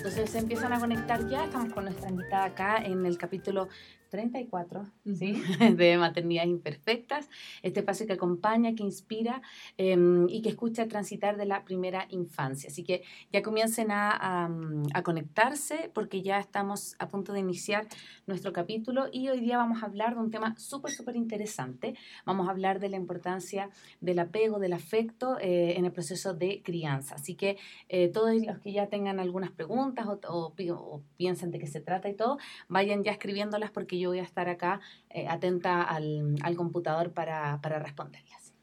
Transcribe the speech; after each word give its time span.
Entonces 0.00 0.30
se 0.30 0.38
empiezan 0.38 0.72
a 0.72 0.80
conectar 0.80 1.28
ya. 1.28 1.44
Estamos 1.44 1.74
con 1.74 1.84
nuestra 1.84 2.08
invitada 2.08 2.44
acá 2.44 2.78
en 2.78 3.04
el 3.04 3.18
capítulo 3.18 3.68
34 4.10 4.84
¿sí? 5.16 5.42
de 5.76 5.96
Maternidades 5.96 6.50
Imperfectas, 6.50 7.30
este 7.62 7.80
espacio 7.80 8.06
que 8.06 8.12
acompaña, 8.12 8.74
que 8.74 8.82
inspira 8.82 9.40
em, 9.78 10.28
y 10.28 10.42
que 10.42 10.50
escucha 10.50 10.86
transitar 10.88 11.36
de 11.36 11.46
la 11.46 11.64
primera 11.64 12.06
infancia. 12.10 12.68
Así 12.68 12.82
que 12.84 13.02
ya 13.32 13.42
comiencen 13.42 13.90
a, 13.90 14.48
a, 14.92 15.02
conectarse 15.02 15.90
porque 15.94 16.22
ya 16.22 16.38
estamos 16.38 16.96
a 16.98 17.08
punto 17.08 17.32
de 17.32 17.40
iniciar 17.40 17.86
nuestro 18.26 18.52
capítulo 18.52 19.06
y 19.12 19.28
hoy 19.28 19.40
día 19.40 19.56
vamos 19.56 19.82
a 19.82 19.86
hablar 19.86 20.14
de 20.14 20.20
un 20.20 20.30
tema 20.30 20.54
súper, 20.58 20.90
súper 20.90 21.16
interesante. 21.16 21.94
Vamos 22.26 22.48
a 22.48 22.50
hablar 22.50 22.80
de 22.80 22.88
la 22.88 22.96
importancia 22.96 23.70
del 24.00 24.18
apego, 24.18 24.58
del 24.58 24.72
afecto 24.72 25.38
eh, 25.40 25.74
en 25.76 25.84
el 25.84 25.92
proceso 25.92 26.34
de 26.34 26.62
crianza. 26.62 27.14
Así 27.14 27.34
que 27.36 27.56
eh, 27.88 28.08
todos 28.08 28.34
los 28.44 28.58
que 28.58 28.72
ya 28.72 28.88
tengan 28.88 29.20
algunas 29.20 29.52
preguntas 29.52 30.06
o, 30.06 30.20
o, 30.28 30.52
o 30.74 31.02
piensen 31.16 31.50
de 31.50 31.58
qué 31.60 31.66
se 31.66 31.80
trata 31.80 32.08
y 32.08 32.14
todo, 32.14 32.38
vayan 32.68 33.04
ya 33.04 33.12
escribiéndolas 33.12 33.70
porque 33.70 33.99
yo 34.00 34.10
voy 34.10 34.18
a 34.18 34.24
estar 34.24 34.48
acá 34.48 34.80
eh, 35.10 35.26
atenta 35.28 35.82
al, 35.82 36.36
al, 36.42 36.56
computador 36.56 37.12
para, 37.12 37.60
para, 37.60 37.78
responderlas. 37.78 38.54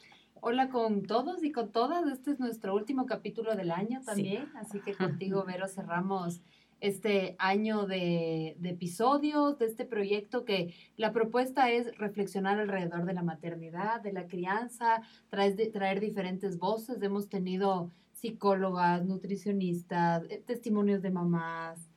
Hola 0.41 0.69
con 0.69 1.03
todos 1.03 1.43
y 1.43 1.51
con 1.51 1.71
todas. 1.71 2.05
Este 2.11 2.31
es 2.31 2.39
nuestro 2.39 2.75
último 2.75 3.05
capítulo 3.05 3.55
del 3.55 3.71
año 3.71 4.01
también, 4.05 4.45
sí. 4.45 4.51
así 4.55 4.79
que 4.81 4.93
contigo, 4.95 5.43
Vero, 5.45 5.67
cerramos 5.67 6.41
este 6.79 7.35
año 7.39 7.87
de, 7.87 8.55
de, 8.59 8.69
episodios 8.69 9.57
de 9.57 9.65
este 9.65 9.83
proyecto 9.85 10.45
que 10.45 10.75
la 10.95 11.11
propuesta 11.11 11.71
es 11.71 11.97
reflexionar 11.97 12.59
alrededor 12.59 13.05
de 13.05 13.13
la 13.13 13.23
maternidad, 13.23 14.01
de 14.01 14.13
la 14.13 14.27
crianza, 14.27 15.01
traer, 15.29 15.55
traer 15.71 15.99
diferentes 15.99 16.59
voces. 16.59 17.01
Hemos 17.01 17.29
tenido 17.29 17.91
psicólogas, 18.13 19.05
nutricionistas, 19.05 20.23
eh, 20.29 20.43
testimonios 20.45 21.01
de 21.01 21.11
mamás. 21.11 21.89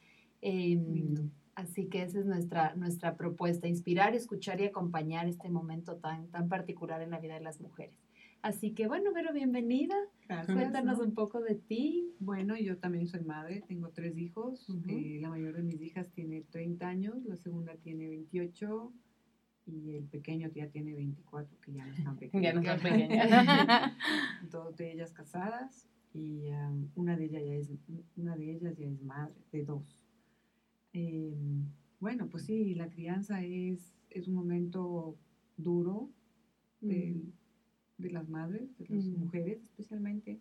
Eh, 0.43 0.77
mm. 0.77 1.31
Así 1.61 1.89
que 1.89 2.03
esa 2.03 2.21
es 2.21 2.25
nuestra, 2.25 2.75
nuestra 2.75 3.17
propuesta, 3.17 3.69
inspirar, 3.69 4.15
escuchar 4.15 4.63
y 4.63 4.65
acompañar 4.65 5.29
este 5.29 5.51
momento 5.51 5.97
tan, 5.97 6.29
tan 6.29 6.49
particular 6.49 7.03
en 7.03 7.11
la 7.11 7.19
vida 7.19 7.35
de 7.35 7.43
las 7.43 7.61
mujeres. 7.61 7.95
Así 8.41 8.71
que 8.73 8.89
bueno, 8.89 9.13
Vero, 9.13 9.35
bienvenida. 9.35 9.95
Gracias, 10.27 10.57
Cuéntanos 10.57 10.99
¿no? 10.99 11.05
un 11.05 11.15
poco 11.15 11.41
de 11.43 11.57
ti. 11.57 12.15
Bueno, 12.19 12.57
yo 12.57 12.79
también 12.79 13.07
soy 13.09 13.21
madre, 13.25 13.63
tengo 13.69 13.91
tres 13.91 14.17
hijos. 14.17 14.71
Uh 14.71 14.77
-huh. 14.77 15.17
eh, 15.17 15.21
la 15.21 15.29
mayor 15.29 15.55
de 15.55 15.63
mis 15.63 15.83
hijas 15.83 16.09
tiene 16.13 16.41
30 16.51 16.89
años, 16.89 17.27
la 17.27 17.37
segunda 17.37 17.75
tiene 17.77 18.09
28 18.09 18.93
y 19.67 19.97
el 19.97 20.05
pequeño 20.05 20.49
ya 20.55 20.69
tiene 20.69 20.95
24, 20.95 21.61
que 21.61 21.73
ya 21.75 21.85
no 21.85 21.93
están 21.93 22.17
pequeños. 22.19 22.43
ya 22.43 22.53
no 22.55 22.61
están 22.61 22.81
pequeñas. 22.83 23.93
Dos 24.51 24.75
de 24.79 24.93
ellas 24.93 25.13
casadas 25.13 25.87
y 26.15 26.49
um, 26.53 26.89
una, 26.97 27.19
de 27.19 27.27
ellas 27.27 27.43
ya 27.45 27.55
es, 27.55 27.69
una 28.17 28.35
de 28.35 28.51
ellas 28.51 28.79
ya 28.79 28.87
es 28.87 29.03
madre 29.03 29.35
de 29.53 29.65
dos. 29.65 30.01
Eh, 30.93 31.35
bueno, 32.01 32.29
pues 32.29 32.45
sí, 32.45 32.75
la 32.75 32.89
crianza 32.89 33.45
es, 33.45 33.95
es 34.11 34.29
un 34.29 34.35
momento 34.35 35.17
duro 35.57 36.09
de, 36.81 37.15
mm. 37.15 38.03
de 38.03 38.11
las 38.11 38.29
madres, 38.29 38.77
de 38.79 38.89
las 38.89 39.07
mm. 39.07 39.19
mujeres 39.19 39.63
especialmente, 39.63 40.41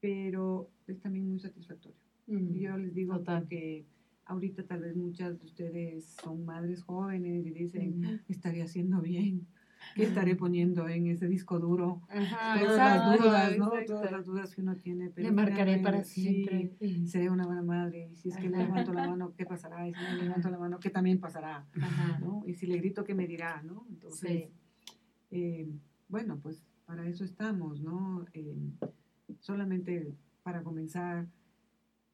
pero 0.00 0.70
es 0.86 1.00
también 1.00 1.28
muy 1.28 1.38
satisfactorio. 1.38 1.98
Mm. 2.26 2.54
Yo 2.54 2.76
les 2.76 2.94
digo 2.94 3.18
Total. 3.18 3.46
que 3.46 3.84
ahorita 4.24 4.64
tal 4.64 4.80
vez 4.80 4.96
muchas 4.96 5.38
de 5.38 5.44
ustedes 5.44 6.04
son 6.22 6.44
madres 6.44 6.82
jóvenes 6.82 7.46
y 7.46 7.50
dicen, 7.50 8.22
estaría 8.28 8.64
haciendo 8.64 9.00
bien. 9.00 9.46
¿Qué 9.94 10.04
estaré 10.04 10.36
poniendo 10.36 10.88
en 10.88 11.06
ese 11.06 11.26
disco 11.26 11.58
duro? 11.58 12.02
Ajá, 12.08 12.60
Todas 12.60 12.72
exacto, 12.72 13.10
las 13.10 13.18
dudas, 13.20 13.58
¿no? 13.58 13.66
Exacto. 13.66 13.94
Todas 13.94 14.12
las 14.12 14.26
dudas 14.26 14.54
que 14.54 14.60
uno 14.60 14.76
tiene. 14.76 15.10
Pero 15.10 15.28
Le 15.28 15.34
marcaré 15.34 15.78
para 15.78 16.04
siempre. 16.04 16.76
Sí, 16.78 17.06
seré 17.06 17.30
una 17.30 17.46
buena 17.46 17.62
madre. 17.62 18.08
Y 18.12 18.16
si 18.16 18.28
es 18.28 18.36
que 18.36 18.48
le 18.48 18.58
levanto 18.58 18.92
la 18.92 19.08
mano, 19.08 19.34
¿qué 19.36 19.46
pasará? 19.46 19.88
Y 19.88 19.94
si 19.94 20.00
no 20.02 20.16
le 20.16 20.22
levanto 20.24 20.50
la 20.50 20.58
mano, 20.58 20.78
¿qué 20.78 20.90
también 20.90 21.18
pasará? 21.18 21.66
Ajá. 21.80 22.18
¿no? 22.20 22.42
Y 22.46 22.54
si 22.54 22.66
le 22.66 22.76
grito, 22.78 23.04
¿qué 23.04 23.14
me 23.14 23.26
dirá? 23.26 23.62
¿no? 23.62 23.86
Entonces, 23.88 24.48
sí. 24.48 24.96
eh, 25.30 25.68
bueno, 26.08 26.38
pues 26.40 26.64
para 26.86 27.06
eso 27.06 27.24
estamos, 27.24 27.80
¿no? 27.80 28.24
Eh, 28.32 28.56
solamente 29.40 30.14
para 30.42 30.62
comenzar, 30.62 31.26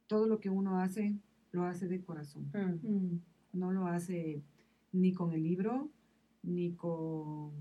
todo 0.07 0.27
lo 0.27 0.41
que 0.41 0.51
uno 0.51 0.81
hace, 0.81 1.17
lo 1.53 1.65
hace 1.65 1.89
de 1.89 2.03
corazón. 2.03 2.51
Mm. 2.83 3.59
No 3.59 3.73
lo 3.73 3.87
hace 3.87 4.43
ni 4.93 5.13
con 5.13 5.33
el 5.33 5.43
libro, 5.43 5.91
ni 6.43 6.73
con 6.73 7.53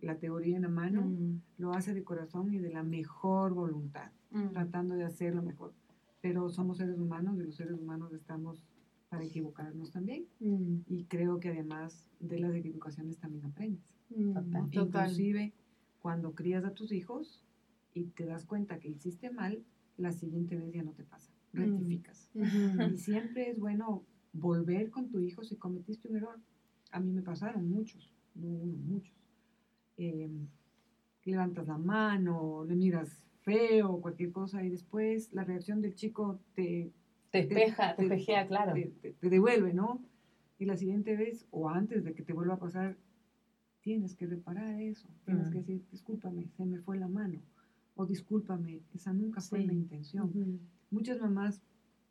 la 0.00 0.18
teoría 0.18 0.56
en 0.56 0.62
la 0.62 0.68
mano, 0.68 1.02
mm. 1.02 1.40
lo 1.58 1.72
hace 1.72 1.94
de 1.94 2.04
corazón 2.04 2.52
y 2.52 2.58
de 2.58 2.70
la 2.70 2.82
mejor 2.82 3.54
voluntad, 3.54 4.10
mm. 4.30 4.48
tratando 4.50 4.94
de 4.94 5.04
hacer 5.04 5.34
lo 5.34 5.42
mejor. 5.42 5.74
Pero 6.20 6.48
somos 6.48 6.78
seres 6.78 6.98
humanos 6.98 7.38
y 7.38 7.42
los 7.42 7.56
seres 7.56 7.74
humanos 7.74 8.12
estamos 8.12 8.62
para 9.08 9.24
equivocarnos 9.24 9.90
también. 9.92 10.26
Mm. 10.40 10.78
Y 10.88 11.04
creo 11.04 11.40
que 11.40 11.48
además 11.48 12.08
de 12.20 12.38
las 12.38 12.54
equivocaciones 12.54 13.18
también 13.18 13.44
aprendes. 13.44 13.84
Total. 14.72 15.10
Inclusive 15.10 15.52
cuando 16.00 16.34
crías 16.34 16.64
a 16.64 16.72
tus 16.72 16.92
hijos 16.92 17.42
y 17.92 18.04
te 18.04 18.26
das 18.26 18.44
cuenta 18.44 18.78
que 18.78 18.88
hiciste 18.88 19.30
mal, 19.30 19.64
la 19.96 20.12
siguiente 20.12 20.56
vez 20.56 20.72
ya 20.72 20.82
no 20.82 20.92
te 20.92 21.02
pasa, 21.02 21.32
rectificas. 21.52 22.30
-hmm. 22.34 22.92
Y 22.92 22.98
siempre 22.98 23.50
es 23.50 23.58
bueno 23.58 24.04
volver 24.32 24.90
con 24.90 25.08
tu 25.08 25.18
hijo 25.20 25.42
si 25.42 25.56
cometiste 25.56 26.08
un 26.08 26.16
error 26.16 26.38
a 26.96 27.00
mí 27.00 27.12
me 27.12 27.20
pasaron 27.20 27.68
muchos, 27.68 28.10
no 28.34 28.48
uno, 28.48 28.78
muchos. 28.78 29.14
Eh, 29.98 30.30
levantas 31.24 31.66
la 31.66 31.76
mano, 31.76 32.64
le 32.64 32.74
miras 32.74 33.22
feo, 33.42 34.00
cualquier 34.00 34.32
cosa, 34.32 34.64
y 34.64 34.70
después 34.70 35.30
la 35.32 35.44
reacción 35.44 35.82
del 35.82 35.94
chico 35.94 36.40
te... 36.54 36.90
Te 37.30 37.40
espeja, 37.40 37.94
te, 37.96 38.08
te 38.08 38.46
claro. 38.46 38.72
Te, 39.02 39.28
devuelve, 39.28 39.74
¿no? 39.74 40.02
Y 40.58 40.64
la 40.64 40.76
siguiente 40.76 41.16
vez, 41.16 41.46
o 41.50 41.68
antes 41.68 42.02
de 42.02 42.14
que 42.14 42.22
te 42.22 42.32
vuelva 42.32 42.54
a 42.54 42.58
pasar, 42.58 42.96
tienes 43.82 44.14
que 44.14 44.26
reparar 44.26 44.80
eso. 44.80 45.06
Tienes 45.26 45.48
mm. 45.48 45.52
que 45.52 45.58
decir, 45.58 45.84
discúlpame, 45.90 46.48
se 46.56 46.64
me 46.64 46.78
fue 46.78 46.98
la 46.98 47.08
mano. 47.08 47.42
O 47.94 48.06
discúlpame, 48.06 48.80
esa 48.94 49.12
nunca 49.12 49.42
fue 49.42 49.60
sí. 49.60 49.66
mi 49.66 49.74
intención. 49.74 50.30
Uh 50.32 50.46
-huh. 50.46 50.58
Muchas 50.90 51.20
mamás 51.20 51.60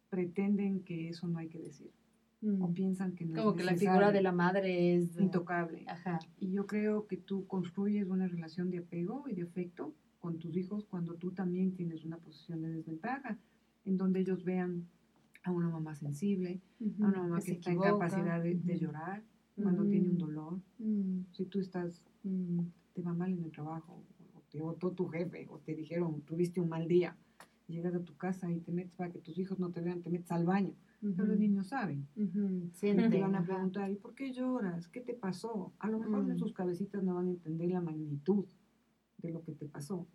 pretenden 0.10 0.84
que 0.84 1.10
eso 1.10 1.28
no 1.28 1.40
hay 1.40 1.48
que 1.48 1.60
decir 1.60 1.92
o 2.60 2.74
piensan 2.74 3.14
que 3.14 3.26
no 3.26 3.36
como 3.36 3.52
es 3.52 3.58
que 3.58 3.64
la 3.64 3.76
figura 3.76 4.12
de 4.12 4.22
la 4.22 4.32
madre 4.32 4.96
es 4.96 5.18
intocable. 5.20 5.86
Ajá. 5.88 6.20
Y 6.40 6.52
yo 6.52 6.66
creo 6.66 7.08
que 7.08 7.18
tú 7.18 7.48
construyes 7.48 8.08
una 8.08 8.28
relación 8.28 8.70
de 8.70 8.80
apego 8.80 9.26
y 9.28 9.34
de 9.34 9.44
afecto 9.44 9.94
con 10.20 10.38
tus 10.40 10.56
hijos 10.56 10.86
cuando 10.86 11.16
tú 11.16 11.32
también 11.32 11.74
tienes 11.76 12.04
una 12.04 12.18
posición 12.18 12.62
de 12.62 12.70
desventaja, 12.70 13.38
en 13.86 13.98
donde 13.98 14.20
ellos 14.22 14.44
vean 14.44 14.88
a 15.44 15.52
una 15.52 15.70
mamá 15.70 15.96
sensible, 15.96 16.62
uh 16.80 16.86
-huh. 16.86 17.06
a 17.06 17.08
una 17.08 17.22
mamá 17.24 17.40
que, 17.40 17.46
que 17.46 17.52
está 17.54 17.72
equivoca. 17.72 17.90
en 17.90 18.00
capacidad 18.00 18.44
de, 18.44 18.56
de 18.56 18.80
llorar 18.80 19.20
uh 19.20 19.60
-huh. 19.60 19.64
cuando 19.64 19.86
tiene 19.86 20.10
un 20.10 20.18
dolor. 20.18 20.60
Si 21.32 21.46
tú 21.46 21.60
estás, 21.60 22.02
te 22.94 23.02
va 23.02 23.14
mal 23.14 23.32
en 23.32 23.44
el 23.44 23.52
trabajo, 23.52 24.04
o 24.36 24.42
te 24.52 24.60
votó 24.60 24.92
tu 24.92 25.08
jefe, 25.08 25.48
o 25.50 25.60
te 25.60 25.76
dijeron, 25.76 26.22
tuviste 26.22 26.60
un 26.60 26.70
mal 26.70 26.88
día, 26.88 27.16
llegas 27.68 27.94
a 27.94 28.04
tu 28.04 28.16
casa 28.16 28.52
y 28.52 28.60
te 28.62 28.72
metes 28.72 28.96
para 28.96 29.12
que 29.12 29.20
tus 29.20 29.38
hijos 29.38 29.60
no 29.60 29.70
te 29.72 29.82
vean, 29.82 30.02
te 30.02 30.10
metes 30.10 30.32
al 30.32 30.46
baño 30.46 30.74
Uh 31.02 31.08
-huh. 31.08 31.14
Pero 31.16 31.28
los 31.28 31.40
niños 31.40 31.68
saben. 31.68 32.08
Uh 32.16 32.24
-huh. 32.24 32.72
Sienten. 32.74 33.12
Te 33.12 33.22
van 33.22 33.36
a 33.36 33.44
preguntar, 33.44 33.90
¿y 33.92 33.96
por 33.96 34.16
qué 34.16 34.32
lloras? 34.32 34.88
¿Qué 34.88 35.02
te 35.02 35.14
pasó? 35.14 35.74
A 35.80 35.90
lo 35.90 36.00
mejor 36.00 36.30
en 36.30 36.38
sus 36.38 36.54
cabecitas 36.54 37.04
no 37.04 37.16
van 37.16 37.28
a 37.28 37.32
entender 37.32 37.70
la 37.70 37.82
magnitud 37.82 38.46
de 39.18 39.32
lo 39.32 39.42
que 39.44 39.54
te 39.54 39.68
pasó. 39.68 40.08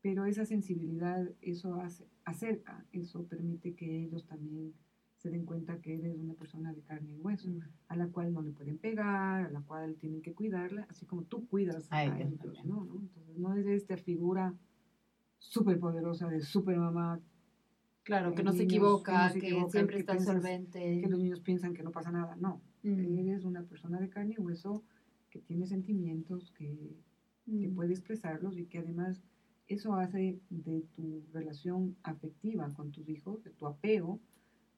Pero 0.00 0.26
esa 0.26 0.44
sensibilidad, 0.44 1.28
eso 1.40 1.74
hace, 1.74 2.06
acerca, 2.24 2.84
eso 2.92 3.24
permite 3.26 3.74
que 3.74 4.04
ellos 4.04 4.26
también 4.26 4.72
se 5.16 5.30
den 5.30 5.44
cuenta 5.44 5.80
que 5.80 5.96
eres 5.96 6.16
una 6.16 6.34
persona 6.34 6.72
de 6.72 6.82
carne 6.82 7.12
y 7.12 7.18
hueso, 7.18 7.50
a 7.88 7.96
la 7.96 8.06
cual 8.06 8.32
no 8.32 8.40
le 8.40 8.52
pueden 8.52 8.78
pegar, 8.78 9.46
a 9.46 9.50
la 9.50 9.62
cual 9.62 9.96
tienen 9.96 10.22
que 10.22 10.32
cuidarla, 10.32 10.86
así 10.88 11.06
como 11.06 11.24
tú 11.24 11.48
cuidas 11.48 11.88
Ay, 11.90 12.08
a 12.08 12.20
ellos, 12.20 12.64
¿no? 12.64 12.84
¿no? 12.84 13.00
Entonces 13.00 13.36
no 13.36 13.54
es 13.54 13.66
esta 13.66 13.96
figura 13.96 14.54
súper 15.38 15.80
poderosa 15.80 16.28
de 16.28 16.40
super 16.40 16.76
mamá 16.78 17.20
Claro, 18.08 18.34
que 18.34 18.42
no, 18.42 18.52
niños, 18.52 18.56
se 18.56 18.64
equivoca, 18.64 19.12
que, 19.12 19.18
no 19.18 19.32
se 19.32 19.38
equivoca, 19.38 19.66
que 19.66 19.70
siempre 19.70 19.96
que 19.96 20.00
está 20.00 20.12
piensas, 20.14 20.34
solvente. 20.34 21.00
Que 21.02 21.08
los 21.08 21.20
niños 21.20 21.40
piensan 21.40 21.74
que 21.74 21.82
no 21.82 21.92
pasa 21.92 22.10
nada. 22.10 22.36
No, 22.36 22.62
mm. 22.82 23.18
eres 23.18 23.44
una 23.44 23.64
persona 23.64 24.00
de 24.00 24.08
carne 24.08 24.36
y 24.38 24.40
hueso 24.40 24.82
que 25.28 25.40
tiene 25.40 25.66
sentimientos, 25.66 26.50
que, 26.52 26.96
mm. 27.44 27.60
que, 27.60 27.68
puede 27.68 27.92
expresarlos 27.92 28.56
y 28.56 28.64
que 28.64 28.78
además 28.78 29.20
eso 29.66 29.92
hace 29.92 30.40
de 30.48 30.86
tu 30.96 31.22
relación 31.34 31.96
afectiva 32.02 32.72
con 32.72 32.92
tus 32.92 33.10
hijos, 33.10 33.44
de 33.44 33.50
tu 33.50 33.66
apego, 33.66 34.20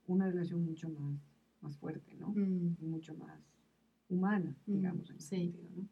una 0.08 0.26
relación 0.26 0.64
mucho 0.64 0.90
más, 0.90 1.20
más 1.60 1.76
fuerte, 1.76 2.16
¿no? 2.16 2.30
Mm. 2.30 2.78
Mucho 2.80 3.14
más 3.14 3.40
humana, 4.08 4.56
digamos, 4.66 5.08
en 5.08 5.16
ese 5.18 5.36
sentido, 5.36 5.70
¿no? 5.76 5.86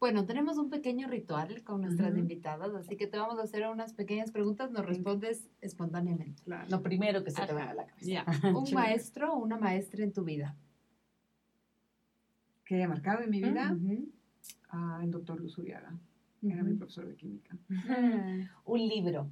Bueno, 0.00 0.24
tenemos 0.26 0.58
un 0.58 0.70
pequeño 0.70 1.08
ritual 1.08 1.62
con 1.64 1.80
nuestras 1.80 2.12
uh 2.12 2.16
-huh. 2.16 2.20
invitadas, 2.20 2.72
así 2.74 2.96
que 2.96 3.06
te 3.08 3.18
vamos 3.18 3.38
a 3.38 3.42
hacer 3.42 3.66
unas 3.68 3.94
pequeñas 3.94 4.30
preguntas, 4.30 4.70
nos 4.70 4.86
respondes 4.86 5.50
espontáneamente. 5.60 6.42
Claro. 6.44 6.68
Lo 6.70 6.82
primero 6.82 7.24
que 7.24 7.30
se 7.30 7.38
Ajá. 7.38 7.48
te 7.48 7.54
venga 7.54 7.70
a 7.70 7.74
la 7.74 7.86
cabeza. 7.86 8.06
Yeah. 8.06 8.24
un 8.56 8.72
maestro 8.74 9.32
o 9.32 9.38
una 9.38 9.58
maestra 9.58 10.04
en 10.04 10.12
tu 10.12 10.24
vida. 10.24 10.54
Que 12.64 12.76
haya 12.76 12.88
marcado 12.88 13.24
en 13.24 13.30
mi 13.30 13.42
vida, 13.42 13.72
uh 13.72 13.76
-huh. 13.76 15.02
el 15.02 15.10
doctor 15.10 15.40
Luz 15.40 15.58
Uriaga, 15.58 15.90
uh 15.92 16.48
-huh. 16.48 16.52
era 16.52 16.62
mi 16.62 16.74
profesor 16.74 17.06
de 17.06 17.16
química. 17.16 17.56
un 18.66 18.78
libro. 18.78 19.30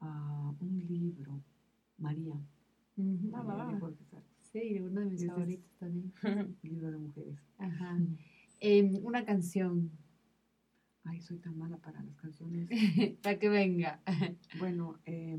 Ah, 0.00 0.52
un 0.60 0.84
libro, 0.88 1.40
María, 1.98 2.34
María 2.96 3.80
Sí, 4.52 4.78
uno 4.80 5.00
de 5.00 5.06
mis 5.06 5.26
favoritos 5.26 5.72
también. 5.78 6.12
libro 6.62 6.90
de 6.90 6.98
mujeres. 6.98 7.38
Ajá. 7.58 7.98
Em, 8.64 9.04
una 9.04 9.24
canción. 9.24 9.90
Ay, 11.02 11.20
soy 11.20 11.38
tan 11.38 11.58
mala 11.58 11.78
para 11.78 12.00
las 12.00 12.14
canciones. 12.14 12.68
para 13.22 13.36
que 13.36 13.48
venga. 13.48 14.00
bueno, 14.60 15.00
eh, 15.04 15.36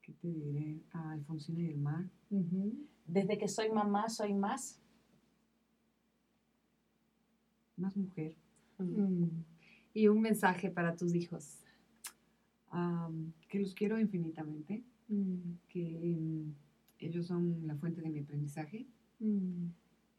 ¿qué 0.00 0.14
te 0.14 0.28
diré? 0.32 0.80
Ah, 0.94 1.12
Alfonsina 1.12 1.60
y 1.60 1.66
el 1.66 1.76
mar. 1.76 2.08
Desde 3.06 3.36
que 3.36 3.46
soy 3.46 3.68
mamá, 3.68 4.08
soy 4.08 4.32
más. 4.32 4.80
Más 7.76 7.94
mujer. 7.94 8.34
Mm. 8.78 9.42
Y 9.92 10.08
un 10.08 10.22
mensaje 10.22 10.70
para 10.70 10.96
tus 10.96 11.14
hijos. 11.14 11.58
que 13.50 13.60
los 13.60 13.74
quiero 13.74 14.00
infinitamente, 14.00 14.82
mm. 15.08 15.52
que 15.68 16.16
mm, 16.18 16.54
ellos 17.00 17.26
son 17.26 17.66
la 17.66 17.76
fuente 17.76 18.00
de 18.00 18.08
mi 18.08 18.20
aprendizaje, 18.20 18.86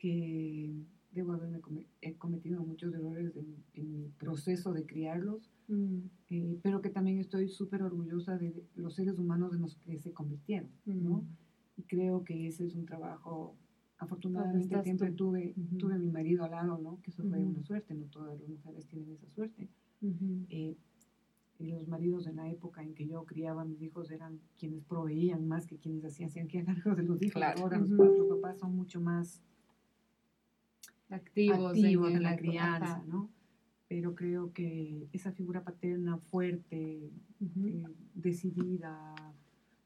que 0.01 0.73
debo 1.11 1.33
haberme 1.33 1.61
he 2.01 2.15
cometido 2.15 2.63
muchos 2.63 2.91
errores 2.91 3.35
en, 3.35 3.91
mi 3.91 4.09
proceso 4.17 4.73
de 4.73 4.87
criarlos, 4.87 5.51
eh, 6.29 6.57
pero 6.63 6.81
que 6.81 6.89
también 6.89 7.19
estoy 7.19 7.49
súper 7.49 7.83
orgullosa 7.83 8.35
de 8.39 8.65
los 8.73 8.95
seres 8.95 9.19
humanos 9.19 9.53
en 9.53 9.61
los 9.61 9.75
que 9.75 9.99
se 9.99 10.11
convirtieron, 10.11 10.71
¿no? 10.85 11.23
Y 11.77 11.83
creo 11.83 12.23
que 12.23 12.47
ese 12.47 12.65
es 12.65 12.73
un 12.73 12.85
trabajo 12.85 13.55
afortunadamente 13.99 14.81
siempre 14.81 15.11
tuve, 15.11 15.53
tuve 15.77 15.93
a 15.93 15.99
mi 15.99 16.09
marido 16.09 16.43
al 16.43 16.51
lado, 16.51 16.79
¿no? 16.79 16.99
Que 17.03 17.11
eso 17.11 17.23
fue 17.23 17.37
una 17.37 17.61
suerte, 17.61 17.93
no 17.93 18.05
todas 18.07 18.39
las 18.39 18.49
mujeres 18.49 18.87
tienen 18.87 19.11
esa 19.11 19.29
suerte. 19.29 19.69
Eh, 20.49 20.75
y 21.59 21.67
los 21.67 21.87
maridos 21.87 22.25
en 22.25 22.37
la 22.37 22.49
época 22.49 22.81
en 22.81 22.95
que 22.95 23.05
yo 23.05 23.23
criaba 23.25 23.61
a 23.61 23.65
mis 23.65 23.79
hijos 23.83 24.09
eran 24.09 24.39
quienes 24.57 24.83
proveían 24.83 25.47
más 25.47 25.67
que 25.67 25.77
quienes 25.77 26.03
hacían, 26.03 26.29
hacían 26.29 26.47
cargo 26.47 26.95
de 26.95 27.03
los 27.03 27.21
hijos. 27.21 27.39
Ahora 27.43 27.77
los, 27.77 27.91
papás 27.91 28.57
son 28.57 28.75
mucho 28.75 28.99
más 28.99 29.43
activos, 31.11 31.77
en, 31.77 32.23
la, 32.23 32.35
crianza, 32.35 33.03
¿no? 33.07 33.29
Pero 33.87 34.15
creo 34.15 34.53
que 34.53 35.07
esa 35.11 35.31
figura 35.31 35.63
paterna 35.63 36.17
fuerte, 36.17 37.11
eh, 37.39 37.83
decidida, 38.13 39.15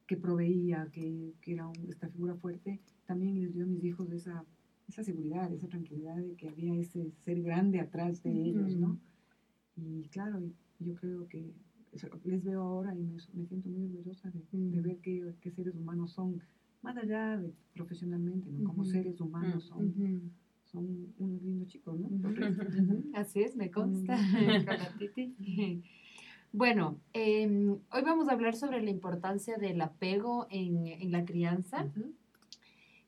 que 0.06 0.16
proveía, 0.16 0.88
que, 0.92 1.34
que 1.40 1.54
era 1.54 1.70
esta 1.88 2.08
figura 2.08 2.36
fuerte, 2.36 2.80
también 3.06 3.40
les 3.40 3.52
dio 3.52 3.64
a 3.64 3.66
mis 3.66 3.82
hijos 3.84 4.10
esa, 4.12 4.44
esa 4.88 5.02
seguridad, 5.02 5.52
esa 5.52 5.68
tranquilidad 5.68 6.16
de 6.16 6.34
que 6.36 6.48
había 6.48 6.74
ese 6.76 7.10
ser 7.24 7.42
grande 7.42 7.80
atrás 7.80 8.22
de 8.22 8.30
ellos, 8.30 8.76
¿no? 8.76 8.98
Y 9.76 10.08
claro, 10.08 10.40
yo 10.78 10.94
creo 10.94 11.28
que 11.28 11.52
les 12.24 12.44
veo 12.44 12.62
ahora 12.62 12.94
y 12.94 13.02
me, 13.02 13.18
siento 13.46 13.68
muy 13.68 13.84
orgullosa 13.84 14.30
de, 14.30 14.80
ver 14.80 14.98
qué, 14.98 15.50
seres 15.50 15.74
humanos 15.74 16.12
son, 16.12 16.40
más 16.82 16.96
allá 16.96 17.36
de 17.36 17.52
profesionalmente, 17.74 18.50
¿no? 18.50 18.64
Como 18.68 18.84
seres 18.84 19.20
humanos 19.20 19.64
son, 19.64 19.94
son 20.76 21.14
unos 21.18 21.42
lindos 21.42 21.68
chicos, 21.68 21.98
¿no? 21.98 22.08
Así 23.14 23.40
es, 23.40 23.56
me 23.56 23.70
consta. 23.70 24.18
Bueno, 26.52 26.98
em, 27.12 27.72
hoy 27.90 28.02
vamos 28.02 28.28
a 28.28 28.32
hablar 28.32 28.56
sobre 28.56 28.80
la 28.80 28.88
importancia 28.88 29.58
del 29.58 29.78
apego 29.82 30.46
en, 30.48 30.86
en 30.86 31.12
la 31.12 31.26
crianza. 31.26 31.86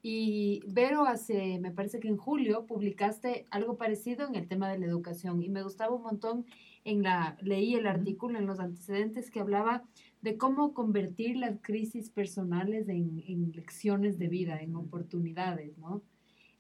Y 0.03 0.61
Vero, 0.67 1.06
hace, 1.06 1.59
me 1.59 1.70
parece 1.70 1.99
que 1.99 2.09
en 2.09 2.19
julio 2.19 2.67
publicaste 2.67 3.47
algo 3.50 3.79
parecido 3.79 4.26
en 4.26 4.35
el 4.35 4.49
tema 4.49 4.69
de 4.69 4.79
la 4.79 4.85
educación 4.85 5.43
y 5.43 5.49
me 5.49 5.62
gustaba 5.62 5.94
un 5.94 6.03
montón, 6.03 6.44
en 6.85 7.03
la, 7.03 7.38
leí 7.41 7.75
el 7.75 7.87
artículo 7.87 8.38
en 8.38 8.47
los 8.47 8.61
antecedentes 8.61 9.31
que 9.31 9.41
hablaba 9.41 9.82
de 10.20 10.37
cómo 10.37 10.75
convertir 10.75 11.37
las 11.37 11.59
crisis 11.62 12.11
personales 12.11 12.88
en, 12.91 13.25
en 13.26 13.53
lecciones 13.53 14.19
de 14.19 14.29
vida, 14.29 14.61
en 14.61 14.76
oportunidades, 14.76 15.79
¿no? 15.79 16.03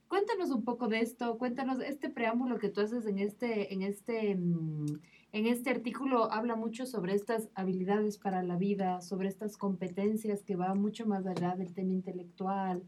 Cuéntanos 0.08 0.50
un 0.50 0.64
poco 0.64 0.88
de 0.88 1.00
esto, 1.00 1.36
cuéntanos 1.36 1.80
este 1.80 2.08
preámbulo 2.08 2.58
que 2.58 2.70
tú 2.70 2.80
haces 2.80 3.04
en 3.04 3.18
este, 3.18 3.74
en 3.74 3.82
este, 3.82 4.34
mm, 4.34 5.00
en 5.32 5.46
este 5.46 5.68
artículo 5.68 6.32
habla 6.32 6.56
mucho 6.56 6.86
sobre 6.86 7.14
estas 7.14 7.50
habilidades 7.54 8.16
para 8.16 8.42
la 8.42 8.56
vida, 8.56 9.02
sobre 9.02 9.28
estas 9.28 9.58
competencias 9.58 10.42
que 10.42 10.56
van 10.56 10.80
mucho 10.80 11.06
más 11.06 11.26
allá 11.26 11.54
del 11.56 11.74
tema 11.74 11.92
intelectual. 11.92 12.82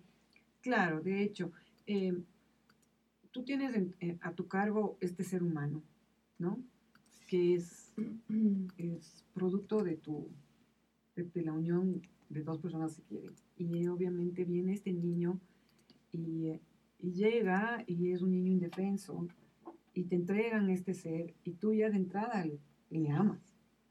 Claro, 0.62 1.02
de 1.02 1.22
hecho, 1.22 1.52
eh, 1.86 2.14
tú 3.30 3.44
tienes 3.44 3.76
eh, 4.00 4.18
a 4.22 4.32
tu 4.32 4.48
cargo 4.48 4.96
este 5.00 5.22
ser 5.22 5.42
humano, 5.42 5.82
¿no? 6.38 6.58
Que 7.28 7.54
es, 7.54 7.92
es 8.78 9.26
producto 9.34 9.82
de 9.82 9.96
tu, 9.96 10.30
de, 11.16 11.42
la 11.42 11.52
unión 11.52 12.00
de 12.30 12.42
dos 12.42 12.58
personas 12.58 12.96
que 12.96 13.02
quieren. 13.02 13.34
Y 13.56 13.86
obviamente 13.88 14.44
viene 14.44 14.72
este 14.72 14.92
niño 14.92 15.38
y 16.12 16.52
y 17.02 17.12
llega 17.12 17.82
y 17.86 18.12
es 18.12 18.22
un 18.22 18.30
niño 18.30 18.52
indefenso 18.52 19.26
y 19.94 20.04
te 20.04 20.16
entregan 20.16 20.70
este 20.70 20.94
ser 20.94 21.34
y 21.44 21.52
tú 21.54 21.74
ya 21.74 21.90
de 21.90 21.96
entrada 21.96 22.44
le, 22.90 23.10
amas 23.10 23.40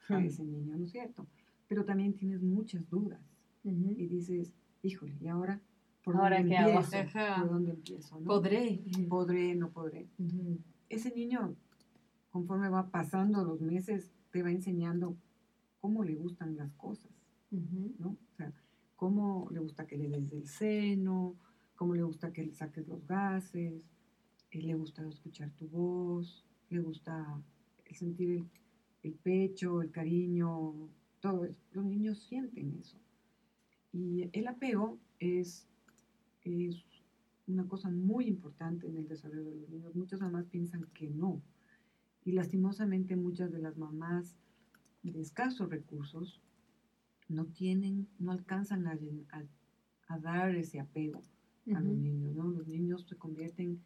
a 0.08 0.24
ese 0.24 0.44
niño, 0.44 0.78
¿no 0.78 0.86
es 0.86 0.92
cierto? 0.92 1.28
Pero 1.68 1.86
también 1.86 2.14
tienes 2.14 2.42
muchas 2.42 2.90
dudas 2.90 3.22
y 3.64 4.08
dices, 4.08 4.54
híjole, 4.82 5.16
¿y 5.20 5.28
ahora? 5.28 5.62
¿Por 6.04 6.18
dónde 6.18 6.38
empiezo? 6.38 6.92
¿Por 7.40 7.50
dónde 7.50 7.72
empiezo? 7.72 8.20
¿Podré? 8.20 8.82
¿Podré? 9.08 9.56
¿No 9.56 9.70
podré? 9.70 10.08
Ese 10.88 11.14
niño, 11.14 11.56
conforme 12.32 12.70
va 12.70 12.90
pasando 12.90 13.44
los 13.44 13.62
meses, 13.62 14.12
te 14.32 14.42
va 14.42 14.52
enseñando 14.52 15.16
cómo 15.82 16.04
le 16.04 16.16
gustan 16.16 16.56
las 16.56 16.74
cosas, 16.74 17.12
¿no? 17.52 18.10
O 18.10 18.36
sea, 18.36 18.52
cómo 18.96 19.48
le 19.52 19.60
gusta 19.60 19.86
que 19.86 19.98
le 19.98 20.10
des 20.10 20.32
el 20.32 20.48
seno, 20.48 21.36
cómo 21.80 21.96
le 21.96 22.04
gusta 22.04 22.34
que 22.34 22.44
le 22.44 22.52
saques 22.52 22.86
los 22.90 23.08
gases, 23.08 23.82
eh, 24.52 24.62
le 24.62 24.74
gusta 24.74 25.08
escuchar 25.08 25.50
tu 25.52 25.66
voz, 25.70 26.46
le 26.70 26.82
gusta 26.82 27.42
sentir 27.94 28.44
el, 29.02 29.14
pecho, 29.14 29.82
el 29.82 29.90
cariño, 29.90 30.90
todo 31.22 31.46
eso. 31.46 31.58
Los 31.72 31.86
niños 31.86 32.20
sienten 32.20 32.76
eso. 32.78 32.98
Y 33.94 34.30
el 34.34 34.48
apego 34.50 35.00
es, 35.20 35.70
una 37.48 37.66
cosa 37.66 37.90
muy 37.90 38.28
importante 38.28 38.86
en 38.86 38.98
el 38.98 39.08
desarrollo 39.08 39.46
de 39.46 39.56
los 39.62 39.70
niños. 39.70 39.96
Muchas 39.96 40.20
mamás 40.20 40.48
piensan 40.48 40.86
que 40.94 41.08
no. 41.10 41.42
Y 42.26 42.34
lastimosamente 42.34 43.16
muchas 43.16 43.54
de 43.54 43.60
las 43.60 43.78
mamás 43.78 44.36
de 45.02 45.22
escasos 45.22 45.70
recursos 45.70 46.42
no 47.30 47.46
tienen, 47.46 48.10
no 48.20 48.34
alcanzan 48.34 48.86
a 48.86 50.20
dar 50.20 50.56
ese 50.58 50.82
apego 50.82 51.22
a 51.76 51.80
los 51.80 51.98
niños, 51.98 52.36
¿no? 52.36 52.50
Los 52.50 52.68
niños 52.68 53.06
se 53.08 53.16
convierten 53.16 53.80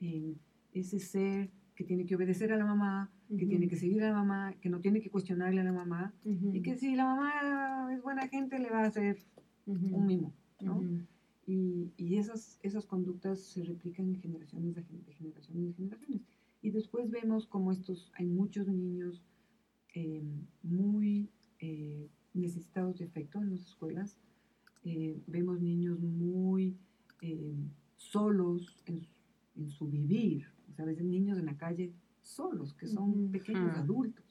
en 0.00 0.38
ese 0.72 0.98
ser 0.98 1.50
que 1.74 1.84
tiene 1.84 2.06
que 2.06 2.14
obedecer 2.14 2.52
a 2.52 2.56
la 2.56 2.64
mamá, 2.64 3.10
que 3.36 3.46
tiene 3.46 3.68
que 3.68 3.76
seguir 3.76 4.02
a 4.04 4.10
la 4.10 4.14
mamá, 4.14 4.54
que 4.60 4.68
no 4.68 4.80
tiene 4.80 5.00
que 5.00 5.10
cuestionarle 5.10 5.60
a 5.60 5.64
la 5.64 5.72
mamá, 5.72 6.14
y 6.24 6.62
que 6.62 6.76
si 6.76 6.94
la 6.94 7.04
mamá 7.04 7.92
es 7.92 8.02
buena 8.02 8.28
gente 8.28 8.58
le 8.58 8.70
va 8.70 8.84
a 8.84 8.86
hacer 8.86 9.18
un 9.66 10.06
mimo, 10.06 10.32
¿no? 10.60 10.82
Y, 11.46 11.92
y, 11.98 12.16
esas, 12.16 12.58
esas 12.62 12.86
conductas 12.86 13.40
se 13.40 13.62
replican 13.64 14.06
en 14.08 14.20
generaciones 14.20 14.74
de, 14.74 14.82
generaciones 15.12 15.66
de 15.66 15.74
generaciones. 15.74 16.22
Y 16.62 16.70
después 16.70 17.10
vemos 17.10 17.46
como 17.46 17.70
estos, 17.70 18.10
hay 18.14 18.24
muchos 18.24 18.66
niños 18.66 19.22
em, 19.92 20.46
muy 20.62 21.28
eh, 21.58 22.08
necesitados 22.32 22.98
de 22.98 23.04
afecto 23.04 23.42
en 23.42 23.50
las 23.50 23.60
escuelas, 23.60 24.16
eh, 24.84 25.18
vemos 25.26 25.60
niños 25.60 26.00
muy 26.00 26.78
eh, 27.24 27.54
solos 27.96 28.82
en, 28.86 29.06
su 29.68 29.88
vivir. 29.88 30.46
O 30.70 30.74
sea, 30.74 30.84
a 30.84 30.88
veces 30.88 31.04
niños 31.04 31.38
en 31.38 31.46
la 31.46 31.56
calle 31.56 31.92
solos, 32.20 32.74
que 32.74 32.86
son 32.86 33.30
pequeños 33.30 33.76
adultos. 33.76 34.24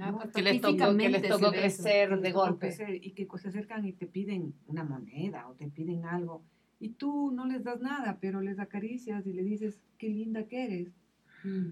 Ah, 0.00 0.28
que, 0.32 0.42
les 0.42 0.60
tocó, 0.60 0.96
que, 0.96 1.08
les 1.08 1.28
tocó, 1.28 1.50
crecer 1.50 2.20
de 2.20 2.32
golpe. 2.32 2.70
y 3.00 3.10
que 3.12 3.26
se 3.36 3.48
acercan 3.48 3.84
y 3.84 3.92
te 3.92 4.06
piden 4.06 4.54
una 4.66 4.84
moneda 4.84 5.48
o 5.48 5.54
te 5.54 5.68
piden 5.68 6.04
algo. 6.04 6.42
Y 6.78 6.90
tú 6.90 7.32
no 7.32 7.46
les 7.46 7.64
das 7.64 7.80
nada, 7.80 8.18
pero 8.20 8.40
les 8.40 8.58
acaricias 8.58 9.26
y 9.26 9.32
le 9.32 9.42
dices, 9.42 9.80
qué 9.98 10.08
linda 10.08 10.46
que 10.46 10.64
eres. 10.64 10.92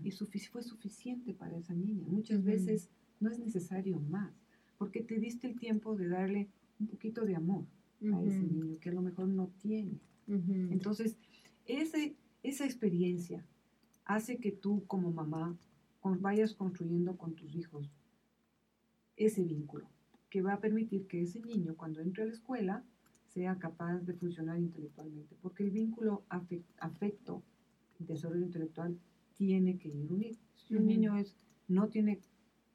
Y 0.05 0.11
fue 0.11 0.63
suficiente 0.63 1.35
para 1.35 1.57
esa 1.57 1.75
niña. 1.75 2.07
Muchas 2.09 2.43
veces 2.45 2.91
no 3.21 3.31
es 3.31 3.39
necesario 3.39 4.01
más, 4.01 4.35
porque 4.79 5.03
te 5.03 5.19
diste 5.19 5.47
el 5.47 5.59
tiempo 5.59 5.97
de 5.97 6.09
darle 6.09 6.49
un 6.81 6.89
poquito 6.89 7.25
de 7.25 7.37
amor 7.37 7.65
a 8.13 8.23
ese 8.23 8.43
niño 8.43 8.79
que 8.81 8.91
a 8.91 8.93
lo 8.93 9.03
mejor 9.03 9.29
no 9.29 9.49
tiene. 9.61 10.01
Entonces, 10.71 11.17
ese, 11.67 12.17
esa 12.43 12.65
experiencia 12.65 13.45
hace 14.05 14.39
que 14.39 14.53
tú 14.53 14.85
como 14.87 15.11
mamá 15.11 15.57
vayas 16.03 16.55
construyendo 16.55 17.17
con 17.17 17.35
tus 17.35 17.55
hijos 17.55 17.91
ese 19.17 19.45
vínculo 19.45 19.87
que 20.31 20.43
va 20.43 20.55
a 20.55 20.61
permitir 20.61 21.07
que 21.07 21.23
ese 21.23 21.41
niño 21.41 21.75
cuando 21.77 22.01
entre 22.01 22.23
a 22.23 22.27
la 22.27 22.33
escuela 22.33 22.85
sea 23.27 23.59
capaz 23.59 24.01
de 24.01 24.15
funcionar 24.15 24.59
intelectualmente, 24.59 25.37
porque 25.41 25.65
el 25.65 25.71
vínculo 25.71 26.23
afecto, 26.79 27.43
desarrollo 27.99 28.45
intelectual 28.45 28.99
tiene 29.35 29.79
que 29.79 29.89
ir 29.89 30.11
unido. 30.13 30.39
Si 30.57 30.75
un 30.75 30.87
niño 30.87 31.17
es, 31.17 31.35
no 31.69 31.89
tiene 31.89 32.21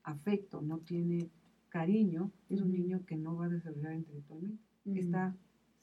afecto, 0.03 0.61
no 0.61 0.79
tiene 0.79 1.29
cariño, 1.69 2.31
es 2.49 2.61
un 2.61 2.71
niño 2.71 3.05
que 3.05 3.17
no 3.17 3.35
va 3.35 3.45
a 3.45 3.49
desarrollar 3.49 3.93
intelectualmente. 3.93 4.63
Está 4.85 5.35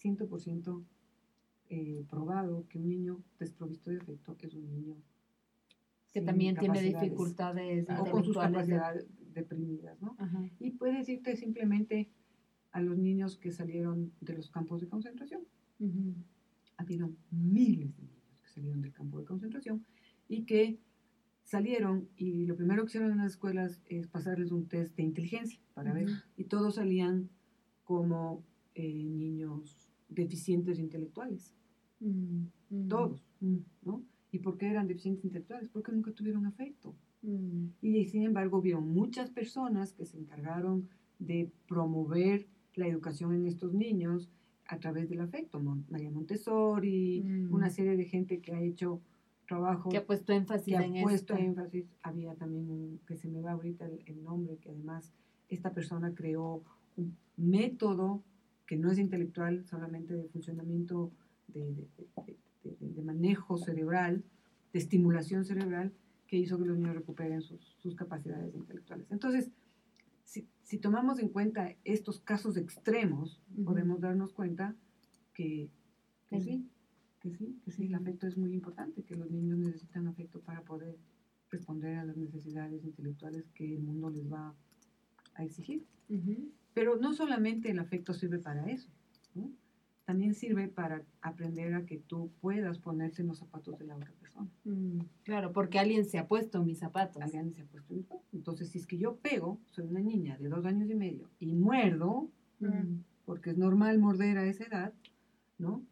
100% 0.02 0.82
eh, 1.70 2.04
probado 2.08 2.66
que 2.68 2.78
un 2.78 2.88
niño 2.88 3.22
desprovisto 3.38 3.90
de 3.90 3.98
afecto 3.98 4.36
es 4.40 4.54
un 4.54 4.66
niño 4.70 4.96
que 6.12 6.20
también 6.20 6.56
tiene 6.56 6.80
dificultades 6.80 7.86
o 7.98 8.04
con 8.04 8.24
sus 8.24 8.36
capacidades 8.36 9.06
deprimidas, 9.32 10.00
¿no? 10.00 10.16
Y 10.60 10.70
puede 10.70 10.98
decirte 10.98 11.34
simplemente 11.36 12.08
a 12.70 12.80
los 12.80 12.96
niños 12.96 13.36
que 13.36 13.50
salieron 13.50 14.12
de 14.20 14.34
los 14.34 14.50
campos 14.50 14.80
de 14.80 14.88
concentración. 14.88 15.42
Ha 16.76 16.82
habido 16.82 17.10
miles 17.30 17.96
de 17.96 18.02
niños 18.02 18.40
que 18.40 18.48
salieron 18.48 18.80
del 18.80 18.92
campo 18.92 19.18
de 19.18 19.24
concentración 19.24 19.84
y 20.28 20.44
que 20.44 20.78
salieron 21.42 22.08
y 22.16 22.46
lo 22.46 22.56
primero 22.56 22.82
que 22.82 22.90
hicieron 22.90 23.12
en 23.12 23.18
las 23.18 23.32
escuelas 23.32 23.82
es 23.86 24.06
pasarles 24.06 24.50
un 24.50 24.66
test 24.66 24.96
de 24.96 25.02
inteligencia 25.02 25.60
para 25.74 25.92
ver 25.92 26.08
y 26.36 26.44
todos 26.44 26.76
salían 26.76 27.28
como 27.84 28.42
eh, 28.74 29.04
niños 29.04 29.83
deficientes 30.08 30.78
intelectuales. 30.78 31.54
Mm, 32.00 32.46
mm. 32.70 32.88
Todos, 32.88 33.22
mm. 33.40 33.56
¿no? 33.82 34.02
¿Y 34.30 34.38
por 34.38 34.58
qué 34.58 34.68
eran 34.68 34.88
deficientes 34.88 35.24
intelectuales? 35.24 35.68
Porque 35.68 35.92
nunca 35.92 36.12
tuvieron 36.12 36.46
afecto. 36.46 36.94
Y 37.80 38.04
sin 38.04 38.22
embargo, 38.22 38.58
hubieron 38.58 38.86
muchas 38.86 39.30
personas 39.30 39.94
que 39.94 40.04
se 40.04 40.18
encargaron 40.18 40.90
de 41.18 41.50
promover 41.66 42.46
la 42.74 42.86
educación 42.86 43.32
en 43.34 43.46
estos 43.46 43.72
niños 43.72 44.28
a 44.66 44.78
través 44.78 45.08
del 45.08 45.20
afecto. 45.20 45.58
María 45.88 46.10
Montessori, 46.10 47.24
una 47.50 47.70
serie 47.70 47.96
de 47.96 48.04
gente 48.04 48.40
que 48.40 48.52
ha 48.52 48.60
hecho 48.60 49.00
trabajo. 49.46 49.88
Que 49.88 49.98
ha 49.98 50.06
puesto 50.06 50.32
énfasis 50.32 50.76
que 50.76 51.00
ha 51.00 51.02
puesto 51.02 51.34
énfasis. 51.34 51.86
Había 52.02 52.34
también 52.34 52.68
un, 52.70 53.00
que 53.06 53.16
se 53.16 53.28
me 53.28 53.40
va 53.40 53.52
ahorita 53.52 53.86
el 54.06 54.22
nombre, 54.22 54.58
que 54.58 54.70
además 54.70 55.12
esta 55.48 55.72
persona 55.72 56.14
creó 56.14 56.62
un 56.96 57.16
método 57.36 58.22
que 58.66 58.76
no 58.76 58.90
es 58.90 58.98
intelectual, 58.98 59.64
solamente 59.66 60.14
de 60.14 60.28
funcionamiento, 60.28 61.12
de, 61.48 61.88
manejo 63.02 63.58
cerebral, 63.58 64.24
de 64.72 64.78
estimulación 64.78 65.44
cerebral, 65.44 65.92
que 66.26 66.38
hizo 66.38 66.58
que 66.58 66.64
los 66.64 66.78
niños 66.78 66.94
recuperen 66.94 67.42
sus, 67.42 67.94
capacidades 67.96 68.54
intelectuales. 68.54 69.06
Entonces, 69.10 69.50
si, 70.24 70.78
tomamos 70.78 71.18
en 71.20 71.28
cuenta 71.28 71.76
estos 71.84 72.20
casos 72.20 72.56
extremos, 72.56 73.40
podemos 73.64 74.00
darnos 74.00 74.32
cuenta 74.32 74.74
que, 75.34 75.68
sí, 76.30 76.68
que 77.20 77.30
sí, 77.30 77.60
que 77.64 77.70
sí, 77.70 77.86
el 77.86 77.94
afecto 77.94 78.26
es 78.26 78.36
muy 78.36 78.52
importante, 78.52 79.02
que 79.02 79.14
los 79.14 79.30
niños 79.30 79.58
necesitan 79.58 80.08
afecto 80.08 80.40
para 80.40 80.62
poder 80.62 80.96
responder 81.50 81.98
a 81.98 82.04
las 82.04 82.16
necesidades 82.16 82.82
intelectuales 82.84 83.44
que 83.54 83.74
el 83.74 83.82
mundo 83.82 84.10
les 84.10 84.32
va 84.32 84.54
a 85.34 85.44
exigir. 85.44 85.84
Pero 86.74 86.96
no 86.96 87.14
solamente 87.14 87.70
el 87.70 87.78
afecto 87.78 88.12
sirve 88.12 88.38
para 88.38 88.66
eso, 88.66 88.90
también 90.04 90.34
sirve 90.34 90.68
para 90.68 91.02
aprender 91.22 91.74
a 91.74 91.86
que 91.86 91.98
tú 91.98 92.30
puedas 92.40 92.78
ponerse 92.78 93.22
en 93.22 93.28
los 93.28 93.38
zapatos 93.38 93.78
de 93.78 93.86
la 93.86 93.96
otra 93.96 94.12
persona. 94.20 94.50
Mm, 94.64 95.00
claro, 95.22 95.52
porque 95.52 95.78
alguien 95.78 96.04
se 96.04 96.18
ha 96.18 96.28
puesto 96.28 96.58
en 96.58 96.66
mis 96.66 96.78
zapatos. 96.78 97.22
Alguien 97.22 97.54
se 97.54 97.62
ha 97.62 97.64
puesto 97.64 97.92
en 97.92 97.98
mis 98.00 98.06
zapatos. 98.06 98.28
Entonces, 98.34 98.68
si 98.68 98.78
es 98.78 98.86
que 98.86 98.98
yo 98.98 99.16
pego, 99.16 99.60
soy 99.70 99.86
una 99.86 100.00
niña 100.00 100.36
de 100.36 100.48
dos 100.48 100.64
años 100.66 100.90
y 100.90 100.94
medio 100.94 101.30
y 101.38 101.54
muerdo, 101.54 102.28
mm. 102.60 102.98
porque 103.24 103.50
es 103.50 103.56
normal 103.56 103.98
morder 103.98 104.36
a 104.36 104.46
esa 104.46 104.64
edad, 104.64 104.92
¿no? 105.58 105.82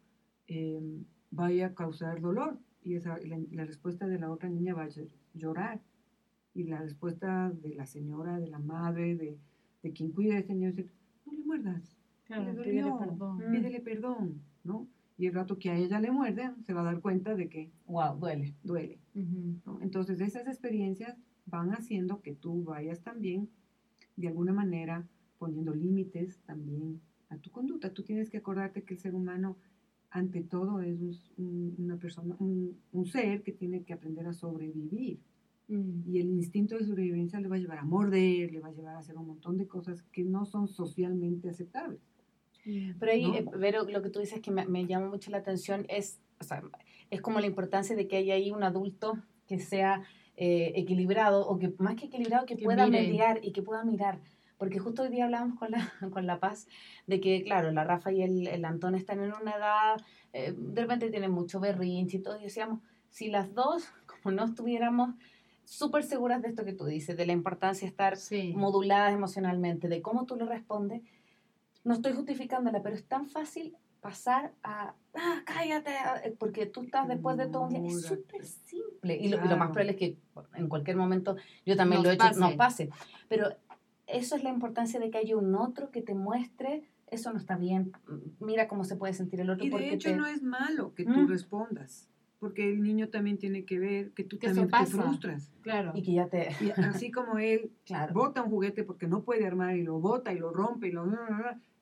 Em, 0.46 1.04
vaya 1.30 1.68
a 1.68 1.74
causar 1.74 2.20
dolor. 2.20 2.58
Y 2.82 2.96
esa, 2.96 3.16
la, 3.18 3.38
la 3.50 3.64
respuesta 3.64 4.06
de 4.06 4.18
la 4.18 4.30
otra 4.30 4.50
niña 4.50 4.74
va 4.74 4.84
a 4.84 4.88
llorar. 5.32 5.80
Y 6.54 6.64
la 6.64 6.80
respuesta 6.80 7.50
de 7.50 7.74
la 7.74 7.86
señora, 7.86 8.38
de 8.38 8.48
la 8.48 8.58
madre, 8.58 9.16
de, 9.16 9.38
de 9.82 9.92
quien 9.92 10.12
cuida 10.12 10.34
a 10.34 10.38
este 10.38 10.54
niño, 10.54 10.72
dice, 10.72 10.90
no 11.26 11.32
le 11.32 11.44
muerdas, 11.44 11.96
pídele 12.28 12.92
perdón. 12.98 13.38
Pídele 13.50 13.80
perdón, 13.80 14.42
¿no? 14.64 14.88
Y 15.18 15.26
el 15.26 15.34
rato 15.34 15.58
que 15.58 15.70
a 15.70 15.76
ella 15.76 16.00
le 16.00 16.10
muerde, 16.10 16.50
se 16.66 16.72
va 16.72 16.80
a 16.80 16.84
dar 16.84 17.00
cuenta 17.00 17.34
de 17.34 17.48
que, 17.48 17.70
wow, 17.86 18.18
duele. 18.18 18.54
Duele. 18.62 18.98
Entonces, 19.80 20.20
esas 20.20 20.46
experiencias 20.46 21.16
van 21.46 21.70
haciendo 21.70 22.22
que 22.22 22.34
tú 22.34 22.64
vayas 22.64 23.02
también, 23.02 23.48
de 24.16 24.28
alguna 24.28 24.52
manera, 24.52 25.06
poniendo 25.38 25.74
límites 25.74 26.40
también 26.46 27.00
a 27.28 27.36
tu 27.36 27.50
conducta. 27.50 27.92
Tú 27.92 28.02
tienes 28.02 28.30
que 28.30 28.38
acordarte 28.38 28.82
que 28.82 28.94
el 28.94 29.00
ser 29.00 29.14
humano, 29.14 29.56
ante 30.10 30.42
todo, 30.42 30.80
es 30.80 31.30
una 31.36 31.96
persona, 31.98 32.34
un, 32.38 32.78
un 32.92 33.06
ser 33.06 33.42
que 33.42 33.52
tiene 33.52 33.84
que 33.84 33.92
aprender 33.92 34.26
a 34.26 34.32
sobrevivir. 34.32 35.20
Mm. 35.69 36.11
Y 36.11 36.21
el 36.21 36.31
instinto 36.31 36.76
de 36.76 36.85
sobrevivencia 36.85 37.40
le 37.40 37.49
va 37.49 37.57
a 37.57 37.59
llevar 37.59 37.78
a 37.78 37.85
morder, 37.85 38.52
le 38.52 38.61
va 38.61 38.69
a 38.69 38.73
llevar 38.73 38.97
a 38.97 38.99
hacer 38.99 39.16
un 39.16 39.26
montón 39.26 39.57
de 39.59 39.66
cosas 39.66 40.02
que 40.12 40.25
no 40.25 40.45
son 40.45 40.69
socialmente 40.69 41.49
aceptables. 41.49 42.00
Mm. 42.64 42.92
Pero 42.99 43.12
ahí, 43.12 43.37
eh, 43.37 43.45
Vero, 43.57 43.85
lo 43.85 44.02
que 44.02 44.11
tú 44.11 44.21
dices 44.21 44.40
que 44.40 44.50
me, 44.50 44.66
me, 44.66 44.87
llama 44.87 45.09
mucho 45.09 45.31
la 45.31 45.38
atención 45.38 45.87
es, 45.88 46.21
o 46.40 46.45
sea, 46.45 46.62
es 47.11 47.21
como 47.21 47.40
la 47.40 47.47
importancia 47.47 47.97
de 47.97 48.07
que 48.09 48.16
haya 48.16 48.35
ahí 48.35 48.50
un 48.50 48.62
adulto 48.62 49.19
que 49.47 49.59
sea 49.59 50.02
eh, 50.37 50.73
equilibrado 50.76 51.47
o 51.47 51.59
que 51.59 51.75
más 51.78 51.95
que 51.95 52.07
equilibrado, 52.07 52.47
que, 52.47 52.57
pueda 52.57 52.87
mediar 52.87 53.40
y 53.42 53.52
que 53.52 53.62
pueda 53.62 53.85
mirar. 53.85 54.19
Porque 54.57 54.78
justo 54.78 55.02
hoy 55.02 55.11
día 55.11 55.26
hablábamos 55.26 55.59
con 55.59 55.71
la, 55.71 55.92
con 56.11 56.26
la 56.26 56.40
Paz 56.40 56.66
de 57.07 57.21
que, 57.21 57.42
claro, 57.42 57.71
la 57.71 57.85
Rafa 57.85 58.12
y 58.12 58.23
el, 58.23 58.47
el 58.47 58.64
Antón 58.64 58.95
están 58.95 59.23
en 59.23 59.33
una 59.35 59.52
edad, 59.52 60.00
eh, 60.33 60.54
de 60.57 60.81
repente 60.81 61.11
tienen 61.11 61.31
mucho 61.31 61.61
berrinche 61.61 62.16
y 62.16 62.21
todo, 62.21 62.40
y 62.40 62.45
decíamos, 62.45 62.81
si 63.11 63.28
las 63.28 63.54
dos, 63.54 63.85
como 64.23 64.35
no 64.35 64.45
estuviéramos 64.45 65.14
súper 65.72 66.04
seguras 66.04 66.42
de 66.42 66.48
esto 66.48 66.66
que 66.66 66.74
tú 66.74 66.84
dices, 66.84 67.16
de 67.16 67.24
la 67.24 67.32
importancia 67.32 67.86
de 67.86 67.90
estar 67.90 68.18
moduladas 68.54 69.14
emocionalmente, 69.14 69.88
de 69.88 70.02
cómo 70.02 70.26
tú 70.26 70.36
le 70.36 70.44
respondes. 70.44 71.00
No 71.82 71.94
estoy 71.94 72.12
justificándola, 72.12 72.82
pero 72.82 72.94
es 72.94 73.04
tan 73.04 73.26
fácil 73.26 73.74
pasar 74.02 74.52
a, 74.62 74.94
ah, 75.14 75.42
cállate, 75.46 75.92
eh, 76.24 76.36
porque 76.38 76.66
tú 76.66 76.82
estás 76.82 77.08
después 77.08 77.38
de 77.38 77.46
todo 77.46 77.62
un 77.62 77.70
día. 77.70 77.96
Es 77.96 78.02
súper 78.02 78.44
simple. 78.44 79.16
Y 79.16 79.28
lo, 79.28 79.38
más 79.38 79.70
probable 79.70 79.92
es 79.92 79.96
que 79.96 80.16
en 80.56 80.68
cualquier 80.68 80.96
momento 80.96 81.36
yo 81.64 81.74
también 81.74 82.02
lo 82.02 82.10
he 82.10 82.14
hecho, 82.14 82.32
no 82.36 82.54
pase. 82.56 82.90
Pero 83.28 83.48
eso 84.06 84.36
es 84.36 84.44
la 84.44 84.50
importancia 84.50 85.00
de 85.00 85.10
que 85.10 85.18
haya 85.18 85.36
un 85.36 85.54
otro 85.54 85.90
que 85.90 86.02
te 86.02 86.14
muestre 86.14 86.84
eso 87.06 87.30
no 87.30 87.38
está 87.38 87.56
bien, 87.56 87.92
mira 88.40 88.68
cómo 88.68 88.84
se 88.84 88.96
puede 88.96 89.12
sentir 89.12 89.38
el 89.40 89.50
otro. 89.50 89.66
Y 89.66 89.68
de 89.68 89.92
hecho 89.92 90.16
no 90.16 90.26
es 90.26 90.42
malo 90.42 90.94
que 90.94 91.04
tú 91.04 91.10
¿Mm? 91.10 91.28
respondas 91.28 92.08
porque 92.42 92.68
el 92.68 92.82
niño 92.82 93.08
también 93.08 93.38
tiene 93.38 93.64
que 93.64 93.78
ver 93.78 94.11
que 94.14 94.25
tú 94.25 94.37
también 94.37 94.68
te 94.68 94.87
frustras. 94.87 95.52
Claro. 95.61 95.92
Y 95.94 96.02
que 96.02 96.14
ya 96.14 96.26
te... 96.26 96.49
así 96.78 97.12
como 97.12 97.38
él 97.38 97.70
bota 98.12 98.42
un 98.42 98.50
juguete 98.50 98.82
porque 98.82 99.06
no 99.06 99.22
puede 99.22 99.46
armar 99.46 99.76
y 99.76 99.84
lo 99.84 100.00
bota 100.00 100.32
y 100.32 100.40
lo 100.40 100.52
rompe 100.52 100.88
y 100.88 100.90
lo... 100.90 101.06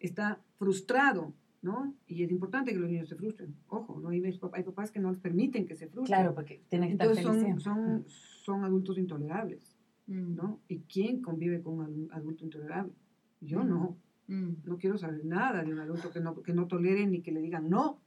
está 0.00 0.38
frustrado, 0.58 1.32
¿no? 1.62 1.94
Y 2.06 2.24
es 2.24 2.30
importante 2.30 2.72
que 2.72 2.78
los 2.78 2.90
niños 2.90 3.08
se 3.08 3.16
frustren. 3.16 3.54
Ojo, 3.68 4.00
¿no? 4.00 4.10
hay, 4.10 4.22
hay 4.22 4.62
papás 4.62 4.90
que 4.90 5.00
no 5.00 5.10
les 5.10 5.18
permiten 5.18 5.64
que 5.64 5.76
se 5.76 5.86
frustren. 5.86 6.14
Claro, 6.14 6.34
porque 6.34 6.60
tienen 6.68 6.88
que 6.88 6.92
estar 6.92 7.24
son, 7.24 7.58
son, 7.58 8.04
son, 8.06 8.62
adultos 8.62 8.98
intolerables, 8.98 9.78
mm. 10.08 10.34
¿no? 10.34 10.60
¿Y 10.68 10.80
quién 10.80 11.22
convive 11.22 11.62
con 11.62 11.78
un 11.78 12.10
adulto 12.12 12.44
intolerable? 12.44 12.92
Yo 13.40 13.64
mm. 13.64 13.66
no. 13.66 13.96
Mm. 14.28 14.56
No 14.64 14.76
quiero 14.76 14.98
saber 14.98 15.24
nada 15.24 15.64
de 15.64 15.72
un 15.72 15.78
adulto 15.78 16.10
que 16.10 16.20
no, 16.20 16.42
que 16.42 16.52
no 16.52 16.66
tolere 16.66 17.06
ni 17.06 17.22
que 17.22 17.32
le 17.32 17.40
digan 17.40 17.70
no, 17.70 17.98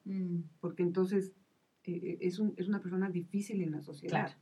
porque 0.61 0.83
entonces 0.83 1.33
eh, 1.85 2.17
es, 2.21 2.39
un, 2.39 2.53
es, 2.57 2.67
una 2.67 2.81
persona 2.81 3.09
difícil 3.09 3.61
en 3.61 3.71
la 3.71 3.81
sociedad. 3.81 4.35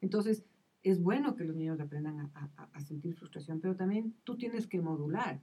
Entonces, 0.00 0.44
es 0.82 1.02
bueno 1.02 1.34
que 1.34 1.44
los 1.44 1.56
niños 1.56 1.80
aprendan 1.80 2.30
a, 2.34 2.50
a, 2.72 2.80
sentir 2.80 3.14
frustración, 3.16 3.60
pero 3.60 3.74
también 3.74 4.14
tú 4.24 4.36
tienes 4.36 4.66
que 4.66 4.80
modular. 4.80 5.40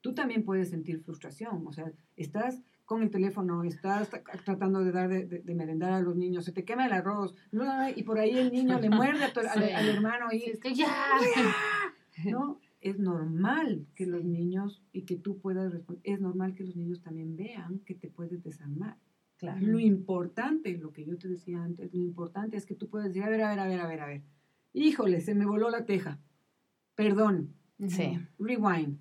Tú 0.00 0.14
también 0.14 0.44
puedes 0.44 0.70
sentir 0.70 1.00
frustración, 1.00 1.66
o 1.66 1.72
sea, 1.72 1.92
estás 2.16 2.60
con 2.84 3.02
el 3.02 3.10
teléfono, 3.10 3.64
estás 3.64 4.10
tratando 4.44 4.84
de 4.84 4.92
dar 4.92 5.08
de, 5.08 5.54
merendar 5.54 5.92
a 5.92 6.00
los 6.00 6.16
niños, 6.16 6.44
se 6.44 6.52
te 6.52 6.64
quema 6.64 6.86
el 6.86 6.92
arroz, 6.92 7.34
y 7.96 8.02
por 8.02 8.18
ahí 8.18 8.36
el 8.36 8.52
niño 8.52 8.78
le 8.78 8.90
muerde 8.90 9.24
al, 9.24 9.88
hermano 9.88 10.26
y 10.32 10.50
es 10.50 10.60
que 10.60 10.74
ya, 10.74 10.92
¿no? 12.24 12.60
Es 12.80 12.98
normal 12.98 13.86
que 13.94 14.04
los 14.04 14.24
niños 14.24 14.82
y 14.92 15.02
que 15.02 15.16
tú 15.16 15.38
puedas 15.38 15.72
responder, 15.72 16.02
es 16.04 16.20
normal 16.20 16.54
que 16.54 16.64
los 16.64 16.76
niños 16.76 17.00
también 17.00 17.34
vean 17.34 17.78
que 17.86 17.94
te 17.94 18.10
puedes 18.10 18.42
desarmar. 18.42 18.98
Lo 19.60 19.78
importante, 19.78 20.76
lo 20.78 20.92
que 20.92 21.04
yo 21.04 21.18
te 21.18 21.28
decía 21.28 21.62
antes, 21.62 21.92
lo 21.92 22.00
importante 22.00 22.56
es 22.56 22.66
que 22.66 22.74
tú 22.74 22.88
puedes 22.88 23.08
decir, 23.08 23.22
a 23.22 23.28
ver, 23.28 23.42
a 23.42 23.50
ver, 23.50 23.60
a 23.60 23.66
ver, 23.66 23.80
a 23.80 23.86
ver, 23.86 24.00
a 24.00 24.06
ver. 24.06 24.22
Híjole, 24.72 25.20
se 25.20 25.34
me 25.34 25.46
voló 25.46 25.70
la 25.70 25.84
teja. 25.84 26.18
Perdón. 26.94 27.54
Sí. 27.88 28.18
Rewind. 28.38 28.98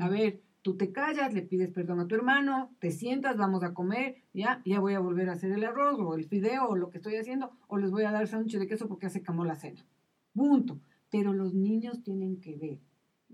A 0.00 0.08
ver, 0.08 0.40
tú 0.62 0.76
te 0.76 0.92
callas, 0.92 1.34
le 1.34 1.42
pides 1.42 1.70
perdón 1.70 2.00
a 2.00 2.08
tu 2.08 2.14
hermano, 2.14 2.74
te 2.78 2.90
sientas, 2.90 3.36
vamos 3.36 3.62
a 3.62 3.74
comer, 3.74 4.22
ya, 4.32 4.62
ya 4.64 4.80
voy 4.80 4.94
a 4.94 5.00
volver 5.00 5.28
a 5.28 5.32
hacer 5.32 5.50
el 5.52 5.64
arroz 5.64 5.98
o 5.98 6.14
el 6.14 6.24
fideo 6.24 6.68
o 6.68 6.76
lo 6.76 6.90
que 6.90 6.98
estoy 6.98 7.16
haciendo, 7.16 7.50
o 7.66 7.76
les 7.76 7.90
voy 7.90 8.04
a 8.04 8.12
dar 8.12 8.26
sándwich 8.26 8.58
de 8.58 8.66
queso 8.66 8.88
porque 8.88 9.06
hace 9.06 9.20
camó 9.20 9.44
la 9.44 9.56
cena. 9.56 9.84
Punto. 10.32 10.80
Pero 11.10 11.32
los 11.32 11.54
niños 11.54 12.02
tienen 12.02 12.40
que 12.40 12.56
ver 12.56 12.78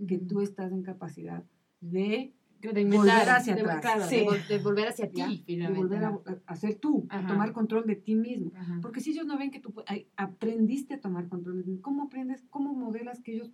que 0.07 0.19
tú 0.19 0.41
estás 0.41 0.73
en 0.73 0.83
capacidad 0.83 1.45
de 1.81 2.33
de 2.61 2.85
volver 2.85 3.29
hacia 3.31 3.55
atrás. 3.55 4.11
de, 4.11 4.59
volver 4.63 4.89
hacia 4.89 5.11
ti, 5.11 5.45
De 5.47 5.69
volver 5.69 6.05
a, 6.47 6.57
ser 6.57 6.77
tú, 6.77 7.07
a 7.09 7.27
tomar 7.27 7.53
control 7.53 7.87
de 7.87 7.97
ti 7.97 8.15
mismo. 8.15 8.53
Porque 8.83 9.01
si 9.01 9.11
ellos 9.11 9.27
no 9.27 9.39
ven 9.39 9.51
que 9.51 9.61
tú 9.61 9.75
aprendiste 10.17 10.95
a 10.95 11.01
tomar 11.01 11.29
control 11.29 11.59
de 11.59 11.63
ti, 11.65 11.79
¿cómo 11.81 12.05
aprendes, 12.05 12.45
cómo 12.51 12.75
modelas 12.75 13.21
que 13.21 13.35
ellos 13.35 13.51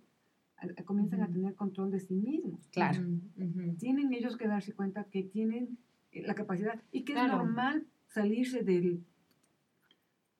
comienzan 0.85 1.21
a 1.21 1.27
tener 1.27 1.55
control 1.55 1.91
de 1.91 1.99
sí 1.99 2.15
mismos. 2.15 2.67
Claro. 2.71 3.03
Tienen 3.77 4.13
ellos 4.13 4.37
que 4.37 4.47
darse 4.47 4.73
cuenta 4.73 5.03
que 5.05 5.23
tienen 5.23 5.77
eh, 6.11 6.23
la 6.25 6.35
capacidad 6.35 6.81
y 6.91 7.03
que 7.03 7.13
es 7.13 7.27
normal 7.27 7.85
salirse 8.07 8.63
del 8.63 9.03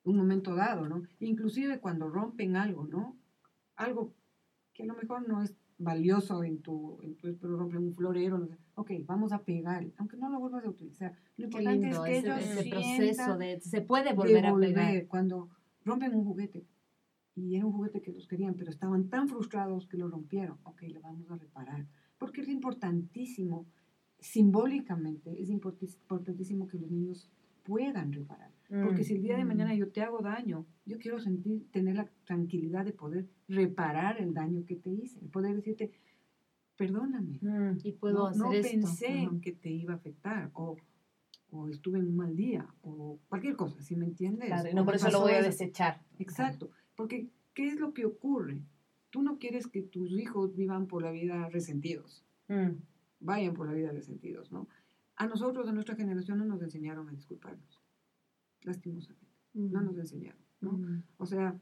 un 0.03 0.17
momento 0.17 0.55
dado, 0.55 0.87
¿no? 0.87 1.03
Inclusive 1.19 1.79
cuando 1.79 2.09
rompen 2.09 2.55
algo, 2.55 2.87
¿no? 2.87 3.17
Algo 3.75 4.13
que 4.73 4.83
a 4.83 4.85
lo 4.85 4.95
mejor 4.95 5.27
no 5.27 5.43
es 5.43 5.53
valioso 5.77 6.43
en 6.43 6.61
tu, 6.61 6.99
en 7.03 7.15
tu 7.15 7.35
pero 7.37 7.55
rompen 7.57 7.83
un 7.83 7.93
florero, 7.93 8.37
no 8.37 8.47
sé. 8.47 8.57
ok, 8.75 8.91
vamos 9.05 9.31
a 9.31 9.43
pegar, 9.43 9.85
aunque 9.97 10.17
no 10.17 10.29
lo 10.29 10.39
vuelvas 10.39 10.65
a 10.65 10.69
utilizar. 10.69 11.15
Lo 11.37 11.45
importante 11.45 11.89
es 11.89 11.99
que 11.99 12.17
ellos 12.17 12.37
ese 12.39 12.69
proceso 12.69 13.37
de, 13.37 13.59
se 13.61 13.81
puede 13.81 14.13
volver, 14.13 14.45
a 14.45 14.55
pegar. 14.55 15.07
Cuando 15.07 15.49
rompen 15.83 16.15
un 16.15 16.25
juguete, 16.25 16.65
y 17.35 17.55
era 17.55 17.65
un 17.65 17.73
juguete 17.73 18.01
que 18.01 18.11
los 18.11 18.27
querían, 18.27 18.55
pero 18.55 18.71
estaban 18.71 19.09
tan 19.09 19.29
frustrados 19.29 19.87
que 19.87 19.97
lo 19.97 20.07
rompieron, 20.07 20.57
ok, 20.63 20.81
lo 20.91 21.01
vamos 21.01 21.29
a 21.29 21.37
reparar, 21.37 21.85
porque 22.17 22.41
es 22.41 22.49
importantísimo, 22.49 23.67
simbólicamente, 24.19 25.39
es 25.39 25.49
importantísimo 25.49 26.67
que 26.67 26.79
los 26.79 26.89
niños 26.89 27.29
puedan 27.63 28.11
reparar. 28.11 28.56
Porque 28.69 29.05
si 29.05 29.13
el 29.13 29.21
día 29.21 29.37
de 29.37 29.45
mm. 29.45 29.47
mañana 29.47 29.75
yo 29.75 29.89
te 29.89 30.01
hago 30.01 30.19
daño, 30.19 30.65
yo 30.85 30.97
quiero 30.97 31.19
sentir, 31.19 31.71
tener 31.71 31.95
la 31.95 32.09
tranquilidad 32.25 32.83
de 32.83 32.91
poder 32.91 33.29
reparar 33.47 34.19
el 34.19 34.33
daño 34.33 34.65
que 34.65 34.75
te 34.75 34.89
hice, 34.89 35.21
poder 35.27 35.55
decirte, 35.55 35.91
perdóname. 36.75 37.39
Mm, 37.41 37.79
y 37.83 37.93
puedo 37.93 38.19
no, 38.19 38.27
hacer 38.27 38.41
no 38.41 38.49
pensé 38.49 39.19
en 39.19 39.39
que 39.39 39.53
te 39.53 39.69
iba 39.69 39.93
a 39.93 39.97
afectar, 39.97 40.51
o, 40.53 40.75
o, 41.51 41.69
estuve 41.69 41.99
en 41.99 42.07
un 42.07 42.17
mal 42.17 42.35
día, 42.35 42.67
o 42.81 43.19
cualquier 43.29 43.55
cosa, 43.55 43.81
si 43.81 43.95
me 43.95 44.05
entiendes? 44.05 44.47
Claro, 44.47 44.69
no 44.73 44.83
por 44.83 44.95
eso 44.95 45.09
lo 45.11 45.21
voy 45.21 45.33
a 45.33 45.41
desechar. 45.41 46.01
Exacto, 46.19 46.69
porque 46.95 47.29
¿qué 47.53 47.67
es 47.67 47.79
lo 47.79 47.93
que 47.93 48.05
ocurre? 48.05 48.61
Tú 49.11 49.21
no 49.21 49.37
quieres 49.39 49.67
que 49.67 49.81
tus 49.81 50.11
hijos 50.11 50.57
vivan 50.57 50.87
por 50.87 51.03
la 51.03 51.11
vida 51.11 51.47
resentidos, 51.47 52.25
mm. 52.49 52.71
vayan 53.21 53.53
por 53.53 53.67
la 53.67 53.73
vida 53.73 53.93
resentidos, 53.93 54.51
¿no? 54.51 54.67
A 55.15 55.25
nosotros, 55.25 55.65
de 55.65 55.71
nuestra 55.71 55.95
generación, 55.95 56.37
no 56.39 56.45
nos 56.45 56.61
enseñaron 56.61 57.07
a 57.07 57.13
disculparnos 57.13 57.76
lastimosamente. 58.61 59.27
No 59.53 59.81
nos 59.81 59.97
enseñaron, 59.97 60.41
¿no? 60.61 61.03
O 61.17 61.25
sea, 61.25 61.59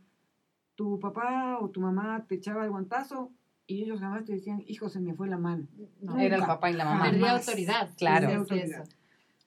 tu 0.75 0.99
papá 0.99 1.59
o 1.59 1.69
tu 1.69 1.79
mamá 1.81 2.25
te 2.27 2.35
echaba 2.35 2.65
el 2.65 2.71
guantazo 2.71 3.31
y 3.67 3.83
ellos 3.83 3.99
jamás 3.99 4.25
te 4.25 4.33
decían, 4.33 4.63
hijo, 4.67 4.89
se 4.89 4.99
me 4.99 5.13
fue 5.13 5.27
la 5.27 5.37
mano. 5.37 5.67
No, 6.01 6.17
era 6.19 6.35
el 6.35 6.45
papá 6.45 6.69
y 6.69 6.73
la 6.73 6.85
mamá. 6.85 7.05
Perdí 7.05 7.23
autoridad. 7.23 7.89
Claro. 7.97 8.29
Autoridad. 8.29 8.87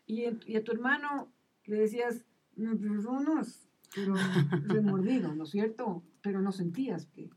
Y, 0.06 0.24
y, 0.46 0.56
a 0.56 0.64
tu 0.64 0.72
hermano 0.72 1.28
le 1.66 1.76
decías, 1.80 2.24
me 2.56 2.74
perdonas, 2.76 3.68
pero 3.94 4.14
remordido, 4.66 5.34
¿no 5.34 5.44
es 5.44 5.50
cierto? 5.50 6.02
Pero 6.22 6.40
no 6.40 6.50
sentías 6.50 7.06
que... 7.06 7.30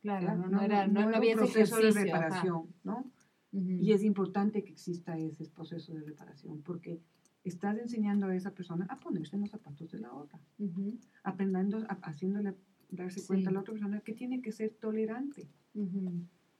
Claro, 0.00 0.36
no, 0.36 0.60
era, 0.60 0.86
no, 0.86 1.00
había 1.16 1.32
un 1.32 1.38
proceso 1.38 1.78
de 1.78 1.90
reparación, 1.90 2.74
¿no? 2.82 3.10
Y 3.52 3.92
es 3.92 4.02
importante 4.02 4.64
que 4.64 4.72
exista 4.72 5.16
ese 5.16 5.46
proceso 5.46 5.94
de 5.94 6.02
reparación, 6.02 6.60
porque 6.62 7.00
estás 7.44 7.78
enseñando 7.78 8.26
a 8.26 8.34
esa 8.34 8.54
persona 8.54 8.86
a 8.88 8.98
ponerse 8.98 9.36
en 9.36 9.42
los 9.42 9.50
zapatos 9.50 9.90
de 9.90 9.98
la 10.00 10.12
otra, 10.12 10.40
aprendiendo, 11.22 11.84
haciéndole 12.02 12.54
darse 12.90 13.24
cuenta 13.26 13.50
a 13.50 13.52
la 13.52 13.60
otra 13.60 13.72
persona 13.72 14.00
que 14.00 14.14
tiene 14.14 14.40
que 14.40 14.50
ser 14.52 14.70
tolerante, 14.80 15.48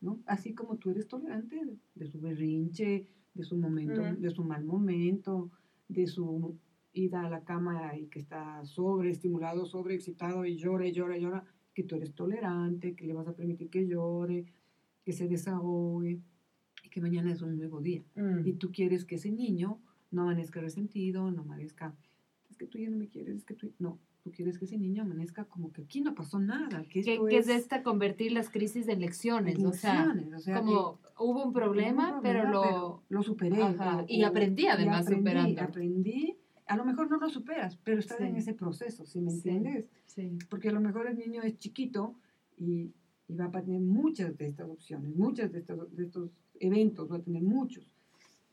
¿no? 0.00 0.20
Así 0.26 0.54
como 0.54 0.76
tú 0.76 0.90
eres 0.90 1.08
tolerante 1.08 1.60
de, 1.94 2.06
su 2.06 2.20
berrinche, 2.20 3.08
de 3.32 3.42
su 3.42 3.56
momento, 3.56 4.02
de 4.02 4.30
su 4.30 4.44
mal 4.44 4.64
momento, 4.64 5.50
de 5.88 6.06
su 6.06 6.58
ida 6.92 7.26
a 7.26 7.30
la 7.30 7.44
cama 7.44 7.96
y 7.96 8.06
que 8.06 8.18
está 8.18 8.64
sobreestimulado, 8.64 9.66
sobreexcitado 9.66 10.44
y 10.44 10.56
llora 10.56 10.86
y 10.86 10.92
llora 10.92 11.16
y 11.16 11.22
llora, 11.22 11.44
que 11.72 11.82
tú 11.82 11.96
eres 11.96 12.14
tolerante, 12.14 12.94
que 12.94 13.06
le 13.06 13.14
vas 13.14 13.26
a 13.26 13.34
permitir 13.34 13.70
que 13.70 13.86
llore, 13.86 14.46
que 15.02 15.12
se 15.12 15.28
desahogue 15.28 16.20
y 16.84 16.88
que 16.88 17.00
mañana 17.00 17.32
es 17.32 17.42
un 17.42 17.56
nuevo 17.56 17.80
día. 17.80 18.04
Mm. 18.14 18.46
Y 18.46 18.52
tú 18.54 18.70
quieres 18.70 19.04
que 19.04 19.16
ese 19.16 19.32
niño 19.32 19.80
no 20.14 20.22
amanezca 20.22 20.60
resentido, 20.60 21.30
no 21.30 21.42
amanezca, 21.42 21.94
es 22.48 22.56
que 22.56 22.66
tú 22.66 22.78
ya 22.78 22.88
no 22.88 22.96
me 22.96 23.08
quieres, 23.08 23.36
es 23.36 23.44
que 23.44 23.54
tú, 23.54 23.72
no, 23.78 23.98
tú 24.22 24.30
quieres 24.30 24.58
que 24.58 24.64
ese 24.64 24.78
niño 24.78 25.02
amanezca 25.02 25.44
como 25.44 25.72
que 25.72 25.82
aquí 25.82 26.00
no 26.00 26.14
pasó 26.14 26.38
nada. 26.38 26.84
Que, 26.84 27.00
esto 27.00 27.28
es, 27.28 27.46
de 27.46 27.56
esta 27.56 27.82
convertir 27.82 28.32
las 28.32 28.48
crisis 28.48 28.88
en 28.88 29.00
lecciones, 29.00 29.62
o, 29.62 29.72
sea, 29.72 30.14
como 30.56 31.00
hubo 31.18 31.44
un 31.44 31.52
problema, 31.52 32.20
pero, 32.22 32.48
lo, 32.48 33.02
lo 33.08 33.22
superé. 33.22 33.58
y 34.08 34.22
aprendí 34.22 34.66
además 34.68 35.02
aprendí, 35.02 35.20
superando. 35.20 35.62
Aprendí, 35.62 36.36
a 36.66 36.76
lo 36.76 36.84
mejor 36.84 37.10
no 37.10 37.18
lo 37.18 37.28
superas, 37.28 37.76
pero 37.76 37.98
estás 37.98 38.20
en 38.20 38.36
ese 38.36 38.54
proceso, 38.54 39.04
¿sí 39.04 39.20
me 39.20 39.32
entiendes? 39.32 39.86
Sí. 40.06 40.38
Porque 40.48 40.68
a 40.68 40.72
lo 40.72 40.80
mejor 40.80 41.08
el 41.08 41.18
niño 41.18 41.42
es 41.42 41.58
chiquito 41.58 42.14
y, 42.56 42.92
y 43.26 43.34
va 43.34 43.46
a 43.46 43.62
tener 43.62 43.80
muchas 43.80 44.36
de 44.38 44.46
estas 44.46 44.68
opciones, 44.70 45.14
muchas 45.14 45.50
de 45.50 45.58
estos, 45.58 45.94
de 45.94 46.04
estos 46.04 46.30
eventos, 46.60 47.10
va 47.10 47.16
a 47.16 47.22
tener 47.22 47.42
muchos 47.42 47.90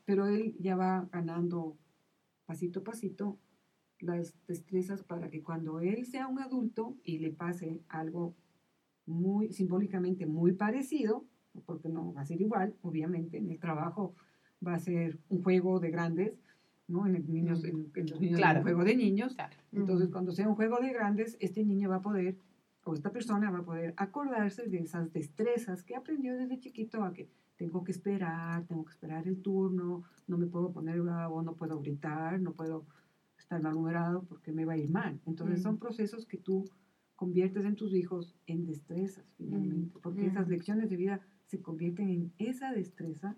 pero 0.04 0.26
él 0.26 0.56
ya 0.58 0.76
va 0.76 1.08
ganando 1.12 1.76
pasito 2.46 2.80
a 2.80 2.84
pasito 2.84 3.38
las 3.98 4.34
destrezas 4.46 5.04
para 5.04 5.30
que 5.30 5.42
cuando 5.42 5.80
él 5.80 6.06
sea 6.06 6.26
un 6.26 6.40
adulto 6.40 6.96
y 7.04 7.18
le 7.18 7.30
pase 7.30 7.80
algo 7.88 8.34
muy 9.06 9.52
simbólicamente 9.52 10.26
muy 10.26 10.52
parecido, 10.52 11.24
porque 11.66 11.88
no 11.88 12.12
va 12.12 12.22
a 12.22 12.26
ser 12.26 12.40
igual, 12.40 12.74
obviamente, 12.82 13.38
en 13.38 13.50
el 13.50 13.58
trabajo 13.58 14.14
va 14.66 14.74
a 14.74 14.78
ser 14.78 15.18
un 15.28 15.42
juego 15.42 15.80
de 15.80 15.90
grandes, 15.90 16.40
¿no? 16.88 17.06
En, 17.06 17.16
el 17.16 17.30
niños, 17.30 17.64
en, 17.64 17.90
los 17.94 18.20
niños 18.20 18.38
claro. 18.38 18.60
un 18.60 18.64
juego 18.64 18.84
de 18.84 18.96
niños. 18.96 19.36
Entonces, 19.72 20.08
cuando 20.08 20.32
sea 20.32 20.48
un 20.48 20.54
juego 20.54 20.78
de 20.80 20.92
grandes, 20.92 21.36
este 21.40 21.64
niño 21.64 21.90
va 21.90 21.96
a 21.96 22.02
poder, 22.02 22.36
o 22.84 22.94
esta 22.94 23.12
persona 23.12 23.50
va 23.50 23.58
a 23.58 23.64
poder 23.64 23.94
acordarse 23.96 24.68
de 24.68 24.78
esas 24.78 25.12
destrezas 25.12 25.82
que 25.82 25.94
aprendió 25.94 26.36
desde 26.36 26.58
chiquito 26.58 27.04
a 27.04 27.12
que 27.12 27.28
tengo 27.56 27.84
que 27.84 27.92
esperar, 27.92 28.64
tengo 28.66 28.84
que 28.84 28.92
esperar 28.92 29.28
el 29.28 29.40
turno, 29.40 30.02
no 30.26 30.38
me 30.38 30.46
puedo 30.46 30.72
poner 30.72 31.00
bravo, 31.00 31.42
no 31.42 31.54
puedo 31.54 31.78
gritar, 31.78 32.40
no 32.40 32.54
puedo 32.54 32.86
estar 33.38 33.62
malhumorado 33.62 34.24
porque 34.24 34.52
me 34.52 34.64
va 34.64 34.72
a 34.72 34.78
ir 34.78 34.90
mal. 34.90 35.20
Entonces 35.26 35.62
son 35.62 35.76
mm. 35.76 35.78
procesos 35.78 36.26
que 36.26 36.38
tú 36.38 36.64
conviertes 37.14 37.64
en 37.64 37.76
tus 37.76 37.94
hijos 37.94 38.34
en 38.46 38.66
destrezas 38.66 39.24
finalmente, 39.36 39.96
mm. 39.96 40.00
porque 40.00 40.26
esas 40.26 40.48
mm. 40.48 40.50
lecciones 40.50 40.90
de 40.90 40.96
vida 40.96 41.20
se 41.46 41.60
convierten 41.60 42.08
en 42.08 42.32
esa 42.38 42.72
destreza 42.72 43.36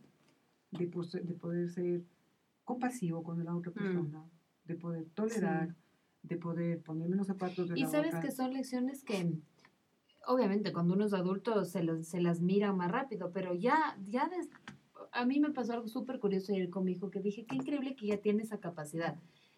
de, 0.70 0.86
de 0.86 1.34
poder 1.34 1.68
ser 1.68 2.02
compasivo 2.64 3.22
con 3.22 3.44
la 3.44 3.54
otra 3.54 3.72
persona, 3.72 4.24
de 4.64 4.74
poder 4.76 5.04
tolerar, 5.10 5.76
de 6.24 6.36
poder 6.36 6.82
ponerme 6.82 7.16
los 7.16 7.26
zapatos 7.26 7.68
de 7.68 7.78
y 7.78 7.82
la 7.82 7.88
otra. 7.88 8.00
Y 8.00 8.02
sabes 8.02 8.24
que 8.24 8.32
son 8.32 8.52
lecciones 8.52 9.04
que 9.04 9.32
obviamente 10.26 10.72
cuando 10.72 10.94
uno 10.94 11.04
es 11.04 11.12
adulto 11.12 11.64
se, 11.64 12.02
se 12.02 12.20
las 12.20 12.40
mira 12.40 12.72
más 12.72 12.90
rápido, 12.90 13.30
pero 13.32 13.54
ya, 13.54 13.98
ya 14.08 14.30
a 15.12 15.24
mí 15.26 15.38
me 15.38 15.50
pasó 15.50 15.74
algo 15.74 15.88
súper 15.88 16.18
curioso 16.18 16.52
ayer 16.52 16.70
con 16.70 16.84
mi 16.84 16.92
hijo 16.92 17.10
que 17.10 17.20
dije, 17.20 17.44
qué 17.44 17.56
increíble 17.56 17.94
que 17.94 18.06
ya 18.06 18.18
tiene 18.18 18.42
esa 18.42 18.58
capacidad. 18.58 19.16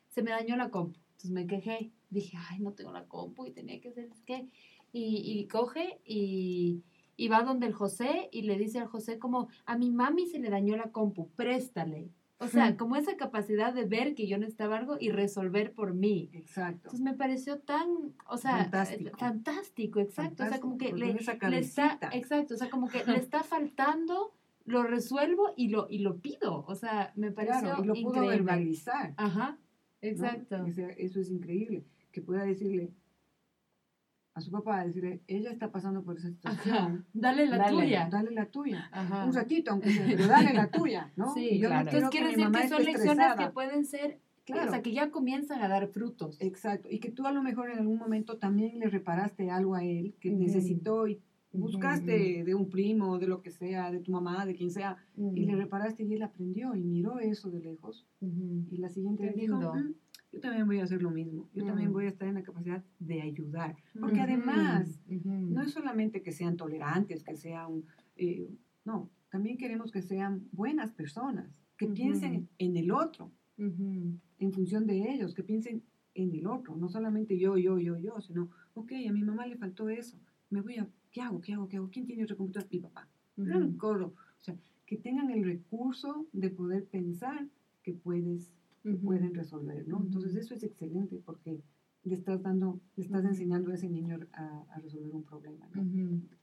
Se 0.09 0.23
me 0.23 0.31
dañó 0.31 0.57
la 0.57 0.71
compu, 0.71 0.99
entonces 1.11 1.31
me 1.31 1.47
quejé, 1.47 1.93
dije, 2.11 2.37
ay, 2.51 2.61
no 2.61 2.73
tengo 2.73 2.93
la 2.93 3.07
compu 3.07 3.47
y 3.47 3.53
tenía 3.53 3.81
que 3.81 3.89
hacer, 3.89 4.09
¿qué? 4.25 4.49
Y, 4.93 5.23
y 5.25 5.47
coge 5.47 6.01
y, 6.05 6.83
y 7.17 7.29
va 7.29 7.43
donde 7.43 7.67
el 7.67 7.75
José 7.75 8.29
y 8.33 8.43
le 8.43 8.57
dice 8.57 8.81
al 8.81 8.87
José 8.87 9.19
como, 9.19 9.49
a 9.67 9.79
mi 9.79 9.91
mami 9.91 10.27
se 10.27 10.39
le 10.39 10.51
dañó 10.51 10.77
la 10.77 10.91
compu, 10.91 11.31
préstale. 11.31 12.11
O 12.39 12.49
sea, 12.49 12.77
como 12.77 12.97
esa 12.97 13.17
capacidad 13.17 13.73
de 13.73 13.87
ver 13.87 14.15
que 14.15 14.27
yo 14.27 14.37
necesitaba 14.37 14.77
algo 14.77 14.99
y 15.01 15.11
resolver 15.11 15.73
por 15.73 15.95
mí. 15.95 16.29
Exacto. 16.35 16.89
Entonces 16.89 17.01
me 17.01 17.15
pareció 17.15 17.61
tan, 17.61 17.89
o 18.29 18.37
sea, 18.37 18.65
fantástico, 18.65 19.17
fantástico 19.17 20.01
exacto. 20.01 20.45
o 20.45 20.49
sea, 20.49 20.61
como 20.61 20.77
que 20.77 20.93
le, 20.93 21.13
está, 21.13 21.99
exacto, 22.13 22.55
o 22.55 22.57
sea, 22.59 22.69
como 22.69 22.89
que 22.89 23.03
le 23.07 23.17
está 23.17 23.43
faltando, 23.43 24.35
lo 24.67 24.83
resuelvo 24.83 25.55
y 25.57 25.69
lo, 25.69 25.87
y 25.89 26.01
lo 26.01 26.19
pido. 26.19 26.65
O 26.67 26.75
sea, 26.75 27.13
me 27.17 27.31
pareció 27.33 27.61
claro, 27.61 27.85
y 27.85 27.87
lo 27.87 27.95
pudo 27.95 28.27
verbalizar. 28.27 29.15
Ajá, 29.17 29.59
exacto. 30.03 30.67
eso 30.67 31.21
es 31.21 31.31
increíble, 31.31 31.87
que 32.13 32.21
pueda 32.21 32.45
decirle, 32.45 32.93
a 34.37 34.41
su 34.43 34.51
papá, 34.51 34.85
decirle, 34.85 35.23
ella 35.29 35.51
está 35.51 35.73
pasando 35.73 36.05
por 36.05 36.19
esa 36.19 36.29
situación. 36.29 37.07
Dale 37.15 37.47
la 37.47 37.71
tuya. 37.71 38.07
Dale 38.11 38.31
la 38.33 38.45
tuya. 38.45 38.91
Un 39.25 39.33
ratito, 39.33 39.71
aunque 39.71 39.91
sea, 39.91 40.05
pero 40.07 40.27
dale 40.27 40.53
la 40.53 40.71
tuya, 40.71 41.11
¿no? 41.17 41.33
Sí, 41.35 41.59
yo 41.59 41.69
claro. 41.69 41.89
Entonces 41.89 42.11
quiere 42.11 42.29
decir 42.29 42.51
que 42.51 42.69
son 42.69 42.85
lecciones 42.85 43.35
que 43.39 43.47
pueden 43.49 43.87
ser, 43.87 44.21
claro. 44.45 44.69
o 44.69 44.71
sea, 44.71 44.83
que 44.83 44.93
ya 44.93 45.11
comienzan 45.11 45.63
a 45.63 45.69
dar 45.69 45.89
frutos. 45.89 46.37
Exacto, 46.39 46.89
y 46.91 46.99
que 46.99 47.11
tú 47.11 47.27
a 47.27 47.33
lo 47.33 47.43
mejor 47.43 47.71
en 47.71 47.79
algún 47.79 47.97
momento 47.97 48.37
también 48.37 48.79
le 48.79 48.91
reparaste 48.91 49.51
algo 49.51 49.75
a 49.75 49.83
él 49.83 50.15
que 50.21 50.31
necesitó 50.33 51.09
y 51.09 51.23
buscaste 51.53 52.45
de 52.45 52.55
un 52.55 52.69
primo, 52.69 53.19
de 53.19 53.29
lo 53.29 53.41
que 53.41 53.51
sea, 53.51 53.91
de 53.91 54.01
tu 54.01 54.13
mamá, 54.13 54.45
de 54.45 54.55
quien 54.55 54.71
sea, 54.71 54.99
y 55.17 55.47
le 55.47 55.57
reparaste 55.57 56.05
y 56.05 56.13
él 56.13 56.23
aprendió 56.23 56.75
y 56.75 56.85
miró 56.85 57.21
eso 57.21 57.51
de 57.51 57.61
lejos. 57.61 58.07
Y 58.21 58.77
la 58.77 58.91
siguiente 58.91 59.25
vez 59.25 59.35
dijo, 59.35 59.73
yo 60.37 60.41
también 60.43 60.67
voy 60.67 60.81
a 60.81 60.85
hacer 60.85 61.03
lo 61.03 61.11
mismo, 61.11 61.49
yo 61.55 61.65
también 61.65 61.93
voy 61.93 62.05
a 62.05 62.09
estar 62.09 62.29
en 62.29 62.35
la 62.35 62.43
capacidad 62.43 62.85
de 62.99 63.23
ayudar, 63.23 63.75
porque 63.99 64.21
además 64.21 65.01
no 65.09 65.63
es 65.63 65.73
solamente 65.73 66.23
que 66.23 66.33
sean 66.33 66.57
tolerantes, 66.57 67.23
que 67.23 67.37
sean, 67.37 67.85
eh, 68.17 68.51
no, 68.85 69.11
también 69.31 69.57
queremos 69.57 69.91
que 69.91 70.03
sean 70.03 70.47
buenas 70.53 70.93
personas, 70.93 71.51
que 71.79 71.87
piensen 71.87 72.49
en 72.59 72.77
el 72.77 72.91
otro, 72.91 73.33
en 73.57 74.53
función 74.53 74.87
de 74.87 75.11
ellos, 75.11 75.35
que 75.35 75.43
piensen 75.43 75.83
en 76.15 76.35
el 76.35 76.47
otro, 76.47 76.77
no 76.77 76.89
solamente 76.89 77.39
yo, 77.39 77.57
yo, 77.57 77.79
yo, 77.79 77.97
yo, 77.97 78.21
sino, 78.21 78.51
ok, 78.75 78.93
a 79.09 79.13
mi 79.13 79.23
mamá 79.23 79.47
le 79.47 79.57
faltó 79.57 79.89
eso, 79.89 80.19
me 80.51 80.61
voy 80.61 80.77
a, 80.77 80.87
¿qué 81.11 81.23
hago? 81.23 81.41
¿Qué 81.41 81.55
hago? 81.55 81.67
¿Qué 81.67 81.79
hago? 81.79 81.89
¿Quién 81.91 82.07
tiene 82.07 82.25
otra 82.25 82.37
computadora? 82.37 82.69
Mi 82.71 82.81
papá. 82.81 83.09
O 84.41 84.43
sea, 84.43 84.55
que 84.85 84.97
tengan 84.97 85.31
el 85.31 85.45
recurso 85.45 86.27
de 86.33 86.51
poder 86.51 86.85
pensar 86.87 87.49
que 87.83 87.93
puedes, 87.93 88.53
que 88.87 88.95
pueden 88.95 89.35
resolver, 89.35 89.87
¿no? 89.89 90.01
Entonces 90.01 90.37
eso 90.37 90.55
es 90.55 90.63
excelente 90.63 91.21
porque 91.25 91.61
le 92.05 92.15
estás 92.15 92.41
dando, 92.41 92.81
le 92.95 93.03
estás 93.03 93.25
enseñando 93.25 93.73
a 93.73 93.75
ese 93.75 93.89
niño 93.89 94.19
a, 94.33 94.79
resolver 94.81 95.13
un 95.13 95.25
problema, 95.25 95.69
¿no? 95.75 95.83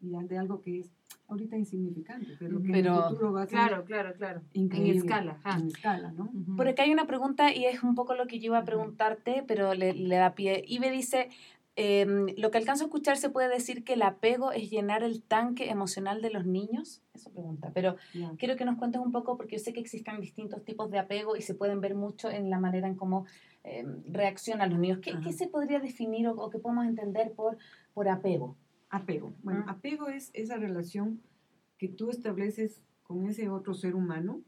Y 0.01 0.27
de 0.27 0.37
algo 0.37 0.59
que 0.59 0.79
es 0.79 0.91
ahorita 1.27 1.57
insignificante, 1.57 2.35
pero 2.37 2.61
que 2.61 2.67
en 2.79 2.85
el 2.85 2.93
futuro 2.93 3.31
va 3.31 3.43
a 3.43 3.45
ser 3.45 3.57
claro, 3.57 3.85
claro, 3.85 4.13
claro, 4.17 4.41
en 4.53 4.71
escala, 4.87 5.39
en 5.57 5.67
escala, 5.67 6.11
¿no? 6.11 6.29
Por 6.57 6.67
acá 6.67 6.83
hay 6.83 6.91
una 6.91 7.07
pregunta 7.07 7.55
y 7.55 7.65
es 7.65 7.81
un 7.81 7.95
poco 7.95 8.13
lo 8.13 8.27
que 8.27 8.39
yo 8.39 8.47
iba 8.47 8.57
a 8.57 8.65
preguntarte, 8.65 9.45
pero 9.47 9.73
le, 9.73 9.93
le 9.93 10.15
da 10.15 10.35
pie. 10.35 10.65
Ibe 10.67 10.91
dice, 10.91 11.29
Em, 11.75 12.27
lo 12.37 12.51
que 12.51 12.59
alcanzo 12.59 12.83
a 12.83 12.87
escuchar 12.87 13.17
se 13.17 13.31
puede 13.31 13.49
decir 13.49 13.83
que 13.83 13.93
el 13.93 14.03
apego 14.03 14.51
es 14.51 14.69
llenar 14.69 15.01
el 15.01 15.23
tanque 15.23 15.71
emocional 15.71 16.21
de 16.21 16.29
los 16.29 16.45
niños. 16.45 17.01
Eso 17.15 17.31
pregunta, 17.31 17.71
pero 17.73 17.95
quiero 18.37 18.55
que 18.55 18.65
nos 18.65 18.77
cuentes 18.77 19.01
un 19.01 19.11
poco 19.11 19.37
porque 19.37 19.57
yo 19.57 19.63
sé 19.63 19.73
que 19.73 19.79
existen 19.79 20.21
distintos 20.21 20.63
tipos 20.63 20.91
de 20.91 20.99
apego 20.99 21.35
y 21.35 21.41
se 21.41 21.55
pueden 21.55 21.81
ver 21.81 21.95
mucho 21.95 22.29
en 22.29 22.51
la 22.51 22.59
manera 22.59 22.87
en 22.87 22.95
cómo 22.95 23.25
em, 23.63 24.03
reaccionan 24.07 24.69
los 24.69 24.79
niños. 24.79 24.99
¿Qué, 24.99 25.13
¿Qué, 25.23 25.33
se 25.33 25.47
podría 25.47 25.79
definir 25.79 26.27
o, 26.27 26.49
qué 26.51 26.59
podemos 26.59 26.85
entender 26.85 27.33
por, 27.33 27.57
por 27.95 28.07
apego? 28.07 28.55
Apego. 28.89 29.33
Bueno, 29.41 29.65
apego 29.67 30.09
es 30.09 30.29
esa 30.33 30.57
relación 30.57 31.21
que 31.79 31.87
tú 31.87 32.11
estableces 32.11 32.83
con 33.01 33.25
ese 33.27 33.49
otro 33.49 33.73
ser 33.73 33.95
humano, 33.95 34.43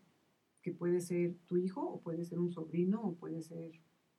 que 0.62 0.72
puede 0.72 1.02
ser 1.02 1.36
tu 1.48 1.58
hijo 1.58 1.82
o 1.82 2.02
puede 2.02 2.24
ser 2.24 2.38
un 2.38 2.52
sobrino 2.52 3.02
o 3.02 3.16
puede 3.16 3.42
ser 3.42 3.72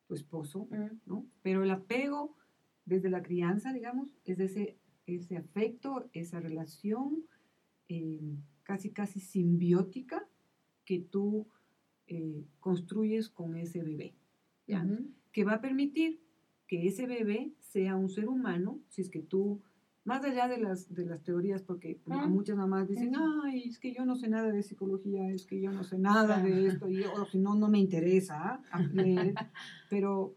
tu 0.08 0.14
esposo, 0.14 0.68
¿no? 1.04 1.24
Pero 1.42 1.62
el 1.62 1.70
apego 1.70 2.36
desde 2.86 3.10
la 3.10 3.22
crianza, 3.22 3.72
digamos, 3.72 4.16
es 4.24 4.40
ese, 4.40 4.78
ese 5.06 5.36
afecto, 5.36 6.08
esa 6.12 6.40
relación 6.40 7.24
eh, 7.88 8.38
casi, 8.62 8.90
casi 8.90 9.20
simbiótica 9.20 10.26
que 10.84 11.00
tú 11.00 11.48
eh, 12.06 12.44
construyes 12.60 13.28
con 13.28 13.56
ese 13.56 13.82
bebé, 13.82 14.14
que 15.32 15.44
va 15.44 15.54
a 15.54 15.60
permitir 15.60 16.20
que 16.66 16.86
ese 16.86 17.06
bebé 17.06 17.52
sea 17.60 17.96
un 17.96 18.08
ser 18.08 18.28
humano, 18.28 18.80
si 18.88 19.02
es 19.02 19.10
que 19.10 19.20
tú, 19.20 19.62
más 20.04 20.24
allá 20.24 20.48
de 20.48 20.58
las, 20.58 20.92
de 20.92 21.04
las 21.04 21.22
teorías, 21.22 21.62
porque 21.62 22.00
muchas 22.06 22.56
mamás 22.56 22.88
dicen, 22.88 23.12
ay, 23.16 23.64
es 23.68 23.78
que 23.78 23.92
yo 23.92 24.04
no 24.04 24.16
sé 24.16 24.28
nada 24.28 24.50
de 24.50 24.62
psicología, 24.62 25.28
es 25.30 25.46
que 25.46 25.60
yo 25.60 25.72
no 25.72 25.84
sé 25.84 25.98
nada 25.98 26.42
de 26.42 26.66
esto, 26.68 26.88
y, 26.88 27.02
o 27.02 27.24
si 27.26 27.38
no, 27.38 27.54
no 27.54 27.68
me 27.68 27.78
interesa 27.78 28.60
pero 29.90 30.36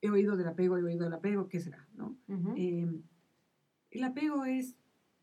he 0.00 0.10
oído 0.10 0.36
del 0.36 0.48
apego, 0.48 0.76
he 0.76 0.82
oído 0.82 1.04
del 1.04 1.12
apego, 1.12 1.48
¿qué 1.48 1.60
será? 1.60 1.86
¿no? 1.94 2.16
Em, 2.56 3.02
el 3.90 4.04
apego 4.04 4.44
es, 4.44 4.76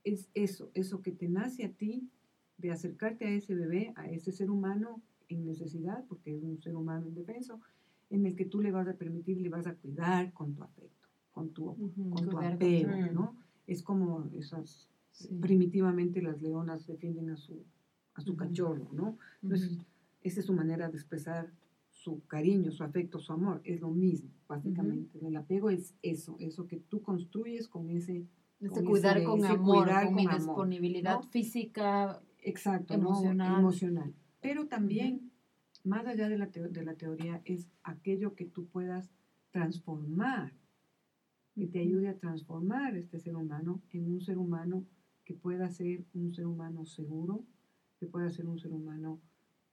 es 0.04 0.30
eso, 0.34 0.72
eso 0.74 1.02
que 1.02 1.12
te 1.12 1.28
nace 1.28 1.66
a 1.66 1.72
ti 1.72 2.10
de 2.58 2.72
acercarte 2.72 3.26
a 3.26 3.30
ese 3.30 3.56
bebé, 3.56 3.94
a 3.96 4.08
ese 4.10 4.32
ser 4.32 4.50
humano 4.50 5.02
en 5.28 5.46
necesidad, 5.46 6.06
porque 6.08 6.36
es 6.36 6.44
un 6.44 6.62
ser 6.62 6.76
humano 6.76 7.08
indefenso, 7.08 7.60
en 8.10 8.26
el 8.26 8.36
que 8.36 8.46
tú 8.46 8.62
le 8.62 8.72
vas 8.72 8.88
a 8.88 8.94
permitir, 8.94 9.42
le 9.42 9.50
vas 9.50 9.68
a 9.68 9.76
cuidar 9.76 10.32
con 10.34 10.54
tu 10.54 10.64
afecto, 10.64 11.08
con 11.32 11.50
tu, 11.50 11.76
con 12.12 12.30
tu 12.30 12.38
apego, 12.38 12.92
¿no? 13.12 13.36
Es 13.68 13.82
como 13.82 14.30
esas, 14.34 14.88
primitivamente 15.42 16.22
las 16.22 16.42
leonas 16.42 16.86
defienden 16.86 17.32
a 17.32 17.38
su, 17.38 17.64
a 18.14 18.22
su 18.22 18.36
cachorro, 18.36 18.90
¿no? 18.94 19.18
Entonces, 19.42 19.80
esa 20.22 20.40
es 20.40 20.46
su 20.46 20.54
manera 20.54 20.90
de 20.90 20.98
expresar 20.98 21.52
su 21.90 22.26
cariño, 22.28 22.72
su 22.72 22.84
afecto, 22.84 23.20
su 23.20 23.34
amor, 23.34 23.62
es 23.64 23.82
lo 23.82 23.90
mismo, 23.90 24.30
básicamente. 24.48 25.20
El 25.26 25.36
apego 25.36 25.70
es 25.70 25.96
eso, 26.02 26.38
eso 26.40 26.68
que 26.68 26.78
tú 26.78 27.02
construyes 27.02 27.68
con 27.68 27.90
ese... 27.90 28.26
Ese 28.60 28.84
cuidar 28.84 29.22
con 29.24 29.44
amor, 29.44 29.90
con, 30.06 30.16
mi 30.16 30.26
disponibilidad 30.28 31.22
física, 31.24 32.22
Exacto, 32.40 32.94
emocional. 32.94 33.60
emocional. 33.60 34.14
Pero 34.40 34.68
también, 34.68 35.32
más 35.84 36.06
allá 36.08 36.30
de 36.30 36.38
la, 36.38 36.46
de 36.48 36.84
la 36.84 36.96
teoría, 36.96 37.42
es 37.44 37.68
aquello 37.84 38.34
que 38.34 38.46
tú 38.46 38.66
puedas 38.68 39.12
transformar, 39.52 40.54
que 41.54 41.68
te 41.68 41.80
ayude 41.80 42.08
a 42.08 42.18
transformar 42.18 42.96
este 42.96 43.20
ser 43.20 43.36
humano 43.36 43.82
en 43.92 44.12
un 44.12 44.22
ser 44.22 44.38
humano 44.38 44.86
que 45.26 45.34
pueda 45.34 45.70
ser 45.70 46.06
un 46.14 46.34
ser 46.34 46.46
humano 46.46 46.86
seguro, 46.86 47.44
que 48.00 48.06
pueda 48.06 48.30
ser 48.30 48.48
un 48.48 48.60
ser 48.60 48.72
humano 48.72 49.20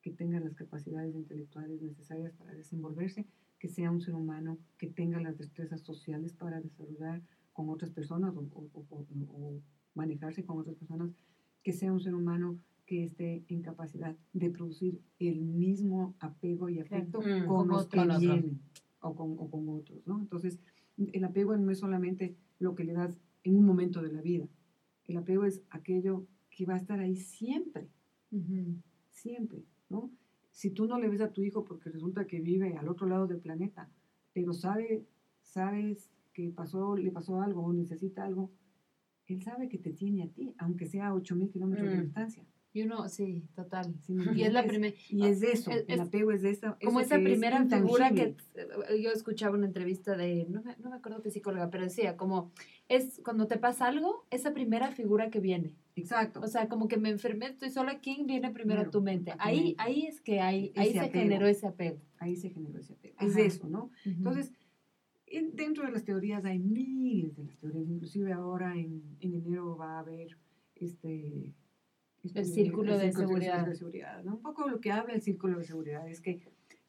que 0.00 0.10
tenga 0.10 0.40
las 0.40 0.54
capacidades 0.54 1.14
intelectuales 1.14 1.80
necesarias 1.80 2.32
para 2.32 2.54
desenvolverse, 2.54 3.26
que 3.62 3.68
sea 3.68 3.92
un 3.92 4.00
ser 4.00 4.16
humano 4.16 4.58
que 4.76 4.88
tenga 4.88 5.20
las 5.20 5.38
destrezas 5.38 5.82
sociales 5.82 6.32
para 6.32 6.60
desarrollar 6.60 7.22
con 7.52 7.68
otras 7.68 7.92
personas 7.92 8.34
o, 8.34 9.60
manejarse 9.94 10.44
con 10.44 10.58
otras 10.58 10.74
personas, 10.74 11.12
que 11.62 11.72
sea 11.72 11.92
un 11.92 12.00
ser 12.00 12.16
humano 12.16 12.58
que 12.86 13.04
esté 13.04 13.44
en 13.46 13.62
capacidad 13.62 14.16
de 14.32 14.50
producir 14.50 15.00
el 15.20 15.42
mismo 15.42 16.16
apego 16.18 16.70
y 16.70 16.80
afecto 16.80 17.20
mm, 17.20 17.46
con, 17.46 17.68
los 17.68 17.86
que 17.86 18.04
vienen 18.18 18.60
o 19.00 19.14
con, 19.14 19.36
o 19.38 19.48
con 19.48 19.68
otros, 19.68 20.04
¿no? 20.08 20.18
Entonces, 20.18 20.58
el 20.96 21.22
apego 21.22 21.56
no 21.56 21.70
es 21.70 21.78
solamente 21.78 22.34
lo 22.58 22.74
que 22.74 22.82
le 22.82 22.94
das 22.94 23.16
en 23.44 23.54
un 23.56 23.64
momento 23.64 24.02
de 24.02 24.12
la 24.12 24.22
vida, 24.22 24.48
el 25.04 25.18
apego 25.18 25.44
es 25.44 25.62
aquello 25.70 26.26
que 26.50 26.66
va 26.66 26.74
a 26.74 26.78
estar 26.78 26.98
ahí 26.98 27.14
siempre, 27.14 27.86
siempre. 29.12 29.62
Si 30.52 30.70
tú 30.70 30.86
no 30.86 30.98
le 30.98 31.08
ves 31.08 31.20
a 31.20 31.32
tu 31.32 31.42
hijo 31.42 31.64
porque 31.64 31.90
resulta 31.90 32.26
que 32.26 32.40
vive 32.40 32.76
al 32.76 32.88
otro 32.88 33.06
lado 33.06 33.26
del 33.26 33.40
planeta, 33.40 33.90
pero 34.32 34.52
sabe, 34.52 35.06
sabes 35.40 36.10
que 36.32 36.50
pasó, 36.50 36.96
le 36.96 37.10
pasó 37.10 37.40
algo 37.40 37.62
o 37.62 37.72
necesita 37.72 38.24
algo, 38.24 38.52
él 39.26 39.42
sabe 39.42 39.68
que 39.68 39.78
te 39.78 39.92
tiene 39.92 40.22
a 40.22 40.28
ti, 40.28 40.54
aunque 40.58 40.86
sea 40.86 41.08
a 41.08 41.14
8.000 41.14 41.50
kilómetros 41.50 41.90
de 41.90 41.96
mm. 41.96 42.02
distancia. 42.02 42.46
Y 42.74 42.82
uno, 42.82 43.06
sí, 43.08 43.44
total. 43.54 43.94
y 44.34 44.42
es 44.42 44.52
la 44.52 44.64
primera. 44.64 44.94
Y 45.10 45.26
es 45.26 45.42
eso, 45.42 45.70
el 45.70 46.00
apego 46.00 46.32
es 46.32 46.40
de 46.40 46.50
esa. 46.50 46.78
Como 46.82 47.00
esa 47.00 47.16
primera 47.16 47.66
figura 47.66 48.10
que 48.12 48.34
yo 48.98 49.10
escuchaba 49.10 49.56
una 49.56 49.66
entrevista 49.66 50.16
de, 50.16 50.46
no 50.48 50.62
me, 50.62 50.74
no 50.78 50.88
me 50.88 50.96
acuerdo 50.96 51.20
qué 51.20 51.30
psicóloga, 51.30 51.68
pero 51.68 51.84
decía, 51.84 52.16
como 52.16 52.50
es 52.88 53.20
cuando 53.22 53.46
te 53.46 53.58
pasa 53.58 53.88
algo, 53.88 54.26
esa 54.30 54.54
primera 54.54 54.90
figura 54.90 55.28
que 55.28 55.40
viene. 55.40 55.74
Exacto. 55.94 56.40
O 56.40 56.46
sea, 56.46 56.68
como 56.68 56.88
que 56.88 56.96
me 56.96 57.10
enfermé, 57.10 57.46
estoy 57.46 57.70
sola, 57.70 58.00
¿quién 58.00 58.26
viene 58.26 58.50
primero 58.50 58.82
a 58.82 58.90
tu 58.90 59.02
mente? 59.02 59.32
ahí, 59.38 59.74
ahí 59.78 60.06
es 60.06 60.20
que 60.20 60.40
hay, 60.40 60.72
ahí 60.76 60.92
se 60.92 61.10
generó 61.10 61.46
ese 61.46 61.66
apego. 61.66 62.00
Ahí 62.18 62.36
se 62.36 62.50
generó 62.50 62.78
ese 62.78 62.94
apego. 62.94 63.16
Es 63.20 63.36
eso, 63.36 63.68
¿no? 63.68 63.90
Entonces, 64.04 64.52
dentro 65.52 65.84
de 65.84 65.92
las 65.92 66.04
teorías 66.04 66.44
hay 66.44 66.58
miles 66.58 67.36
de 67.36 67.44
las 67.44 67.58
teorías, 67.58 67.88
inclusive 67.88 68.32
ahora 68.32 68.76
en, 68.76 69.02
en 69.20 69.34
enero 69.34 69.76
va 69.76 69.96
a 69.96 70.00
haber 70.00 70.38
este 70.74 71.54
el 72.22 72.44
círculo, 72.44 72.96
de, 72.96 73.12
seguridad. 73.12 73.66
de 73.66 73.74
seguridad. 73.74 74.24
Un 74.24 74.40
poco 74.40 74.68
lo 74.68 74.80
que 74.80 74.92
habla 74.92 75.14
el 75.14 75.22
círculo 75.22 75.58
de 75.58 75.64
seguridad 75.64 76.08
es 76.08 76.20
que 76.20 76.40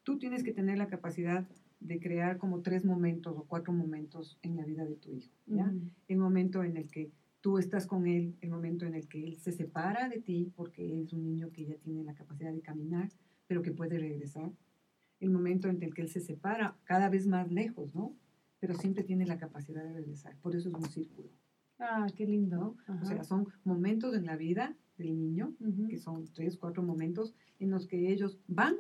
tú 0.03 0.19
tienes 0.19 0.43
que 0.43 0.53
tener 0.53 0.77
la 0.77 0.87
capacidad 0.87 1.47
de 1.79 1.99
crear 1.99 2.37
como 2.37 2.61
tres 2.61 2.85
momentos 2.85 3.35
o 3.35 3.43
cuatro 3.45 3.73
momentos 3.73 4.37
en 4.43 4.55
la 4.55 4.63
vida 4.63 4.85
de 4.85 4.95
tu 4.95 5.11
hijo. 5.11 5.33
¿ya? 5.47 5.73
El 6.07 6.17
momento 6.17 6.63
en 6.63 6.77
el 6.77 6.89
que 6.91 7.11
tú 7.43 7.58
estás 7.58 7.86
con 7.86 8.08
él, 8.08 8.38
el 8.39 8.49
momento 8.49 8.86
en 8.86 8.95
el 8.95 9.10
que 9.10 9.21
él 9.21 9.36
se 9.36 9.51
separa 9.51 10.08
de 10.08 10.21
ti 10.21 10.53
porque 10.56 11.01
es 11.01 11.12
un 11.12 11.25
niño 11.25 11.51
que 11.51 11.65
ya 11.65 11.75
tiene 11.75 12.01
la 12.01 12.13
capacidad 12.13 12.53
de 12.53 12.62
caminar, 12.62 13.12
pero 13.47 13.62
que 13.62 13.73
puede 13.73 13.99
regresar. 13.99 14.49
El 15.19 15.29
momento 15.29 15.67
en 15.67 15.84
el 15.84 15.93
que 15.93 16.03
él 16.03 16.08
se 16.08 16.21
separa 16.21 16.77
cada 16.86 17.10
vez 17.10 17.27
más 17.27 17.51
lejos, 17.51 17.93
¿no? 17.93 18.15
Pero 18.62 18.75
siempre 18.75 19.03
tiene 19.03 19.25
la 19.25 19.38
capacidad 19.38 19.84
de 19.84 19.91
regresar. 19.91 20.38
Por 20.38 20.56
eso 20.56 20.69
es 20.69 20.75
un 20.75 20.86
círculo. 20.86 21.27
Ah, 21.79 22.08
qué 22.15 22.25
lindo. 22.25 22.77
O 23.01 23.06
sea, 23.06 23.25
son 23.25 23.49
momentos 23.65 24.15
en 24.15 24.25
la 24.25 24.38
vida 24.38 24.77
del 24.97 25.13
niño, 25.17 25.53
que 25.89 25.97
son 25.97 26.23
tres, 26.34 26.56
cuatro 26.56 26.82
momentos 26.82 27.36
en 27.60 27.71
los 27.71 27.88
que 27.88 28.10
ellos 28.10 28.39
van 28.47 28.77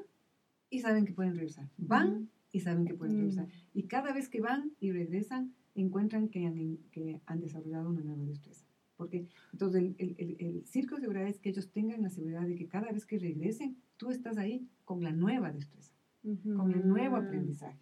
y 0.69 0.79
saben 0.79 1.03
que 1.03 1.11
pueden 1.11 1.35
regresar. 1.35 1.69
Van 1.77 2.29
y 2.53 2.61
saben 2.61 2.85
que 2.85 2.93
pueden 2.93 3.17
regresar. 3.17 3.47
Mm. 3.47 3.51
Y 3.73 3.83
cada 3.87 4.13
vez 4.13 4.29
que 4.29 4.39
van 4.39 4.71
y 4.79 4.93
regresan, 4.93 5.53
encuentran 5.75 6.29
que 6.29 6.45
han, 6.45 6.77
que 6.91 7.21
han 7.25 7.39
desarrollado 7.39 7.89
una 7.89 8.01
nueva 8.01 8.25
destreza. 8.25 8.65
Porque 8.95 9.27
entonces 9.51 9.81
el, 9.97 10.15
el, 10.17 10.35
el, 10.39 10.65
círculo 10.65 10.97
de 10.97 11.01
seguridad 11.01 11.27
es 11.27 11.39
que 11.39 11.49
ellos 11.49 11.71
tengan 11.71 12.01
la 12.01 12.09
seguridad 12.09 12.45
de 12.45 12.55
que 12.55 12.67
cada 12.67 12.91
vez 12.91 13.05
que 13.05 13.17
regresen, 13.17 13.77
tú 13.97 14.11
estás 14.11 14.37
ahí 14.37 14.67
con 14.85 15.03
la 15.03 15.11
nueva 15.11 15.51
destreza, 15.51 15.93
con 16.21 16.71
el 16.71 16.87
nuevo 16.87 17.17
aprendizaje, 17.17 17.79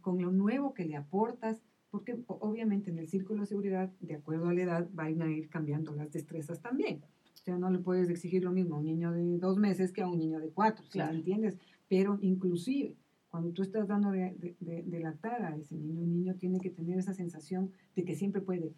con 0.00 0.20
lo 0.20 0.32
nuevo 0.32 0.74
que 0.74 0.84
le 0.84 0.96
aportas, 0.96 1.62
porque 1.90 2.18
obviamente 2.26 2.90
en 2.90 2.98
el 2.98 3.08
círculo 3.08 3.42
de 3.42 3.46
seguridad, 3.46 3.92
de 4.00 4.14
acuerdo 4.14 4.48
a 4.48 4.54
la 4.54 4.62
edad, 4.62 4.88
van 4.92 5.22
a 5.22 5.30
ir 5.30 5.48
cambiando 5.48 5.94
las 5.94 6.10
destrezas 6.10 6.60
también. 6.60 7.02
O 7.34 7.44
sea, 7.44 7.58
no 7.58 7.70
le 7.70 7.78
puedes 7.78 8.08
exigir 8.08 8.44
lo 8.44 8.52
mismo 8.52 8.76
a 8.76 8.78
un 8.78 8.86
niño 8.86 9.12
de 9.12 9.38
dos 9.38 9.58
meses 9.58 9.92
que 9.92 10.02
a 10.02 10.08
un 10.08 10.18
niño 10.18 10.38
de 10.38 10.50
cuatro, 10.50 10.84
¿sí 10.88 11.00
entiendes? 11.00 11.58
Pero 11.88 12.18
inclusive, 12.20 12.96
cuando 13.32 13.50
tú 13.52 13.62
estás 13.62 13.88
dando 13.88 14.10
de, 14.10 14.56
de, 14.60 15.00
lactar 15.00 15.42
a 15.42 15.56
ese 15.56 15.74
niño, 15.74 16.02
el 16.02 16.12
niño 16.12 16.34
tiene 16.34 16.60
que 16.60 16.68
tener 16.68 16.98
esa 16.98 17.14
sensación 17.14 17.72
de 17.96 18.04
que 18.04 18.14
siempre 18.14 18.42
puede 18.42 18.74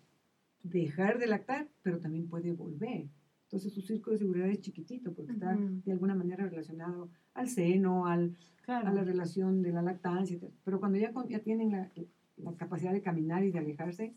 dejar 0.62 1.18
de 1.18 1.26
lactar, 1.26 1.68
pero 1.82 1.98
también 1.98 2.28
puede 2.28 2.52
volver. 2.52 3.08
Entonces 3.46 3.72
su 3.74 3.80
círculo 3.80 4.12
de 4.12 4.20
seguridad 4.20 4.48
es 4.48 4.60
chiquitito 4.60 5.12
porque 5.12 5.32
está 5.32 5.56
de 5.56 5.90
alguna 5.90 6.14
manera 6.14 6.46
relacionado 6.46 7.10
al 7.34 7.48
seno, 7.48 8.06
al, 8.06 8.36
a 8.68 8.92
la 8.92 9.02
relación 9.02 9.60
de 9.60 9.72
la 9.72 9.82
lactancia. 9.82 10.38
Pero 10.64 10.78
cuando 10.78 10.98
ya, 10.98 11.12
ya 11.28 11.40
tienen 11.40 11.72
la, 11.72 11.90
la, 12.36 12.54
capacidad 12.54 12.92
de 12.92 13.02
caminar 13.02 13.42
y 13.42 13.50
de 13.50 13.58
alejarse, 13.58 14.14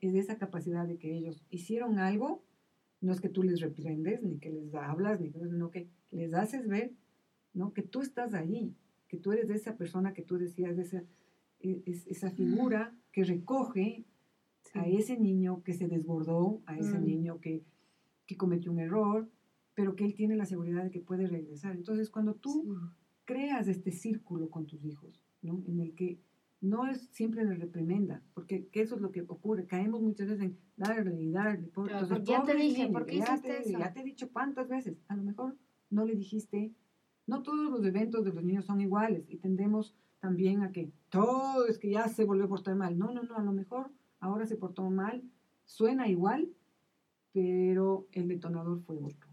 es 0.00 0.16
esa 0.16 0.36
capacidad 0.36 0.84
de 0.84 0.98
que 0.98 1.16
ellos 1.16 1.44
hicieron 1.48 2.00
algo, 2.00 2.42
no 3.00 3.12
es 3.12 3.20
que 3.20 3.28
tú 3.28 3.44
les 3.44 3.60
reprendes, 3.60 4.20
ni 4.20 4.38
que 4.38 4.50
les 4.50 4.74
hablas, 4.74 5.20
ni 5.20 5.30
que, 5.30 5.38
sino 5.38 5.70
que 5.70 5.88
les 6.10 6.34
haces 6.34 6.66
ver, 6.66 6.90
¿no? 7.54 7.72
Que 7.72 7.82
tú 7.82 8.00
estás 8.00 8.34
ahí, 8.34 8.74
que 9.16 9.22
tú 9.22 9.32
eres 9.32 9.48
esa 9.48 9.76
persona 9.76 10.12
que 10.12 10.22
tú 10.22 10.36
decías, 10.36 10.76
esa, 10.78 11.02
e, 11.60 11.82
esa 11.86 12.30
figura 12.30 12.94
que 13.12 13.24
recoge 13.24 14.04
a 14.74 14.86
ese 14.86 15.18
niño 15.18 15.62
que 15.62 15.72
se 15.72 15.88
desbordó, 15.88 16.60
a 16.66 16.76
ese 16.76 16.98
mm. 16.98 17.04
niño 17.04 17.40
que, 17.40 17.64
que, 18.26 18.36
cometió 18.36 18.70
un 18.70 18.80
error, 18.80 19.30
pero 19.74 19.96
que 19.96 20.04
él 20.04 20.14
tiene 20.14 20.36
la 20.36 20.44
seguridad 20.44 20.84
de 20.84 20.90
que 20.90 21.00
puede 21.00 21.26
regresar. 21.26 21.74
Entonces, 21.74 22.10
cuando 22.10 22.34
tú 22.34 22.76
creas 23.24 23.68
este 23.68 23.90
círculo 23.90 24.50
con 24.50 24.66
tus 24.66 24.84
hijos, 24.84 25.22
¿no? 25.40 25.62
En 25.66 25.80
el 25.80 25.94
que 25.94 26.20
no 26.60 26.86
es 26.86 27.08
siempre 27.12 27.42
la 27.44 27.54
reprimenda, 27.54 28.22
porque 28.34 28.68
eso 28.72 28.96
es 28.96 29.00
lo 29.00 29.12
que 29.12 29.22
ocurre. 29.22 29.66
Caemos 29.66 30.02
muchas 30.02 30.28
veces 30.28 30.44
en 30.44 30.58
darle 30.76 31.22
y 31.22 31.30
darle. 31.30 31.68
entonces, 31.68 32.22
ya 32.24 32.42
te 32.42 32.54
dije, 32.54 32.88
¿por 32.88 33.06
qué 33.06 33.18
ya 33.18 33.40
te, 33.40 33.60
eso? 33.60 33.78
Ya 33.78 33.92
te 33.94 34.00
he 34.00 34.04
dicho 34.04 34.30
cuántas 34.30 34.68
veces. 34.68 34.98
A 35.08 35.16
lo 35.16 35.22
mejor 35.22 35.56
no 35.88 36.04
le 36.04 36.14
dijiste. 36.16 36.74
No 37.26 37.42
todos 37.42 37.70
los 37.70 37.84
eventos 37.84 38.24
de 38.24 38.32
los 38.32 38.44
niños 38.44 38.66
son 38.66 38.80
iguales 38.80 39.26
y 39.28 39.38
tendemos 39.38 39.94
también 40.20 40.62
a 40.62 40.72
que 40.72 40.90
todo 41.10 41.66
es 41.66 41.78
que 41.78 41.90
ya 41.90 42.08
se 42.08 42.24
volvió 42.24 42.44
a 42.44 42.48
portar 42.48 42.76
mal. 42.76 42.96
No, 42.98 43.12
no, 43.12 43.22
no. 43.22 43.36
A 43.36 43.42
lo 43.42 43.52
mejor 43.52 43.90
ahora 44.20 44.46
se 44.46 44.56
portó 44.56 44.88
mal. 44.90 45.22
Suena 45.64 46.08
igual, 46.08 46.48
pero 47.32 48.06
el 48.12 48.28
detonador 48.28 48.80
fue 48.80 48.98
otro. 48.98 49.28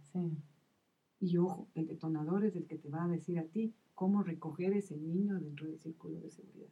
Y 1.19 1.37
ojo, 1.37 1.69
el 1.73 1.87
detonador 1.87 2.43
es 2.43 2.55
el 2.55 2.67
que 2.67 2.77
te 2.77 2.89
va 2.89 3.05
a 3.05 3.07
decir 3.07 3.39
a 3.39 3.45
ti 3.45 3.73
cómo 3.93 4.23
recoger 4.23 4.73
ese 4.73 4.97
niño 4.97 5.39
dentro 5.39 5.67
del 5.67 5.79
círculo 5.79 6.19
de 6.19 6.29
seguridad. 6.29 6.69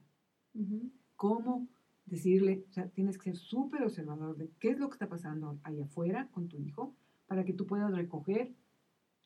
Cómo 1.16 1.68
decirle, 2.06 2.66
o 2.70 2.74
sea, 2.74 2.90
tienes 2.90 3.18
que 3.18 3.32
ser 3.32 3.38
súper 3.38 3.84
observador 3.84 4.36
de 4.36 4.50
qué 4.60 4.72
es 4.72 4.80
lo 4.80 4.90
que 4.90 4.96
está 4.96 5.08
pasando 5.08 5.58
ahí 5.64 5.80
afuera 5.80 6.28
con 6.32 6.50
tu 6.50 6.58
hijo 6.58 6.94
para 7.28 7.46
que 7.46 7.54
tú 7.54 7.66
puedas 7.66 7.94
recoger 7.94 8.54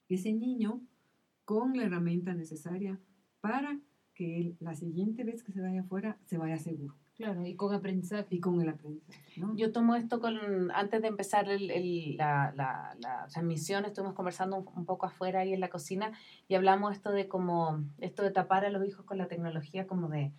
ese 0.10 0.32
niño 0.32 0.82
con 1.46 1.78
la 1.78 1.84
herramienta 1.86 2.34
necesaria 2.34 3.00
para 3.40 3.80
que 4.14 4.40
él, 4.40 4.58
la 4.60 4.76
siguiente 4.76 5.24
vez 5.24 5.44
que 5.44 5.52
se 5.52 5.62
vaya 5.62 5.82
afuera 5.82 6.18
se 6.26 6.38
vaya 6.38 6.58
seguro. 6.58 6.96
Claro, 7.16 7.46
y 7.46 7.56
con 7.56 7.74
aprendizaje. 7.74 8.28
Y 8.30 8.40
con 8.42 8.60
el 8.62 8.68
aprendizaje. 8.68 9.42
Yo 9.56 9.72
tomo 9.72 9.96
esto 9.96 10.20
con, 10.20 10.70
antes 10.72 11.02
de 11.02 11.08
empezar 11.08 11.50
el, 11.50 11.72
el, 11.72 12.18
la, 12.18 12.54
la, 12.56 12.98
la, 13.00 13.28
transmisión, 13.28 13.86
estuvimos 13.86 14.16
conversando 14.16 14.58
un, 14.58 14.86
poco 14.86 15.06
afuera 15.06 15.40
ahí 15.40 15.54
en 15.54 15.62
la 15.62 15.70
cocina 15.70 16.12
y 16.50 16.56
hablamos 16.56 16.92
esto 16.94 17.12
de 17.12 17.30
como, 17.30 17.86
esto 18.00 18.22
de 18.22 18.32
tapar 18.32 18.66
a 18.66 18.70
los 18.70 18.86
hijos 18.86 19.06
con 19.06 19.18
la 19.18 19.28
tecnología, 19.28 19.88
como 19.88 20.10
de, 20.10 20.34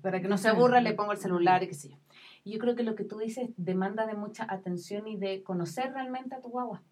para 0.00 0.20
que 0.20 0.28
no 0.28 0.38
se 0.38 0.48
aburra 0.48 0.80
le 0.80 0.92
pongo 0.92 1.12
el 1.12 1.18
celular 1.18 1.62
y 1.62 1.68
qué 1.68 1.74
sé 1.74 1.90
yo. 1.90 1.96
Y 2.44 2.52
yo 2.52 2.58
creo 2.58 2.76
que 2.76 2.82
lo 2.82 2.94
que 2.94 3.04
tú 3.04 3.18
dices 3.18 3.50
demanda 3.56 4.06
de 4.06 4.14
mucha 4.14 4.46
atención 4.48 5.08
y 5.08 5.16
de 5.16 5.42
conocer 5.42 5.92
realmente 5.92 6.36
a 6.36 6.40
tu 6.40 6.50
guagua. 6.50 6.82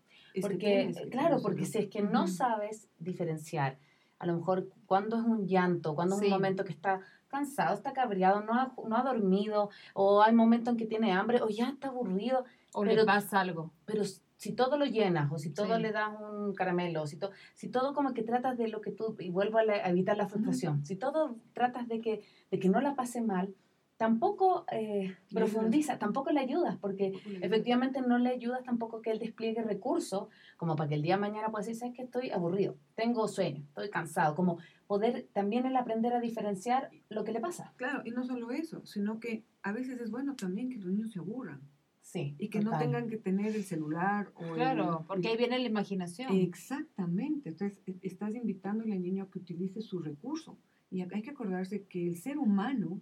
Porque, 0.40 0.92
claro, 1.10 1.40
porque 1.42 1.64
si 1.64 1.78
es 1.78 1.88
que 1.88 2.02
no 2.02 2.26
sabes 2.26 2.88
diferenciar, 2.98 3.78
a 4.18 4.26
lo 4.26 4.36
mejor 4.36 4.68
cuando 4.86 5.16
es 5.16 5.24
un 5.24 5.46
llanto, 5.46 5.94
cuando 5.94 6.16
es 6.16 6.22
un 6.22 6.30
momento 6.30 6.64
que 6.64 6.72
está 6.72 7.00
cansado, 7.28 7.74
está 7.74 7.92
cabreado, 7.92 8.42
no 8.42 8.54
ha, 8.54 8.74
no 8.86 8.96
ha 8.96 9.02
dormido, 9.02 9.70
o 9.94 10.22
hay 10.22 10.34
momentos 10.34 10.72
en 10.72 10.78
que 10.78 10.86
tiene 10.86 11.12
hambre, 11.12 11.40
o 11.40 11.48
ya 11.48 11.70
está 11.70 11.88
aburrido. 11.88 12.44
O 12.74 12.84
le 12.84 13.04
pasa 13.04 13.40
algo. 13.40 13.72
Pero 13.86 14.04
si 14.36 14.52
todo 14.52 14.76
lo 14.76 14.84
llenas, 14.84 15.30
o 15.32 15.38
si 15.38 15.50
todo 15.50 15.78
le 15.78 15.92
das 15.92 16.10
un 16.18 16.54
caramelo, 16.54 17.06
si, 17.06 17.16
to, 17.16 17.30
si 17.54 17.68
todo 17.68 17.94
como 17.94 18.14
que 18.14 18.22
tratas 18.22 18.58
de 18.58 18.68
lo 18.68 18.80
que 18.80 18.90
tú, 18.90 19.16
y 19.18 19.30
vuelvo 19.30 19.58
a, 19.58 19.64
evitar 19.88 20.16
la 20.16 20.28
frustración, 20.28 20.84
si 20.84 20.96
todo 20.96 21.36
tratas 21.52 21.88
de 21.88 22.00
que, 22.00 22.22
de 22.50 22.58
que 22.58 22.68
no 22.68 22.80
la 22.80 22.94
pase 22.94 23.22
mal, 23.22 23.54
tampoco 24.00 24.64
eh, 24.72 25.14
profundiza, 25.30 25.98
tampoco 25.98 26.30
le 26.30 26.40
ayudas, 26.40 26.78
porque 26.78 27.12
efectivamente 27.42 28.00
no 28.00 28.16
le 28.16 28.30
ayudas 28.30 28.64
tampoco 28.64 29.02
que 29.02 29.10
él 29.10 29.18
despliegue 29.18 29.62
recursos, 29.62 30.28
como 30.56 30.74
para 30.74 30.88
que 30.88 30.94
el 30.94 31.02
día 31.02 31.16
de 31.16 31.20
mañana 31.20 31.50
pueda 31.50 31.66
decir, 31.66 31.78
sabes 31.78 31.94
que 31.94 32.04
estoy 32.04 32.30
aburrido, 32.30 32.78
tengo 32.94 33.28
sueño, 33.28 33.62
estoy 33.68 33.90
cansado, 33.90 34.34
como 34.34 34.56
poder 34.86 35.28
también 35.34 35.66
el 35.66 35.76
aprender 35.76 36.14
a 36.14 36.20
diferenciar 36.20 36.88
lo 37.10 37.24
que 37.24 37.32
le 37.32 37.40
pasa. 37.40 37.74
Claro, 37.76 38.00
y 38.06 38.10
no 38.12 38.24
solo 38.24 38.52
eso, 38.52 38.86
sino 38.86 39.20
que 39.20 39.44
a 39.62 39.70
veces 39.72 40.00
es 40.00 40.10
bueno 40.10 40.34
también 40.34 40.70
que 40.70 40.78
los 40.78 40.90
niños 40.90 41.12
se 41.12 41.18
aburran. 41.18 41.60
Sí. 42.00 42.34
Y 42.38 42.48
que 42.48 42.60
no 42.60 42.78
tengan 42.78 43.06
que 43.06 43.18
tener 43.18 43.54
el 43.54 43.64
celular 43.64 44.32
o 44.34 44.54
Claro, 44.54 45.04
porque 45.06 45.28
ahí 45.28 45.36
viene 45.36 45.58
la 45.58 45.68
imaginación. 45.68 46.34
Exactamente. 46.34 47.50
Entonces, 47.50 47.78
e, 47.86 47.98
estás 48.00 48.34
invitándole 48.34 48.94
al 48.94 49.02
niño 49.02 49.24
a 49.24 49.30
que 49.30 49.40
utilice 49.40 49.82
su 49.82 49.98
recurso. 49.98 50.56
Y 50.90 51.02
hay 51.02 51.22
que 51.22 51.30
acordarse 51.30 51.84
que 51.84 52.04
el 52.08 52.16
ser 52.16 52.38
humano 52.38 53.00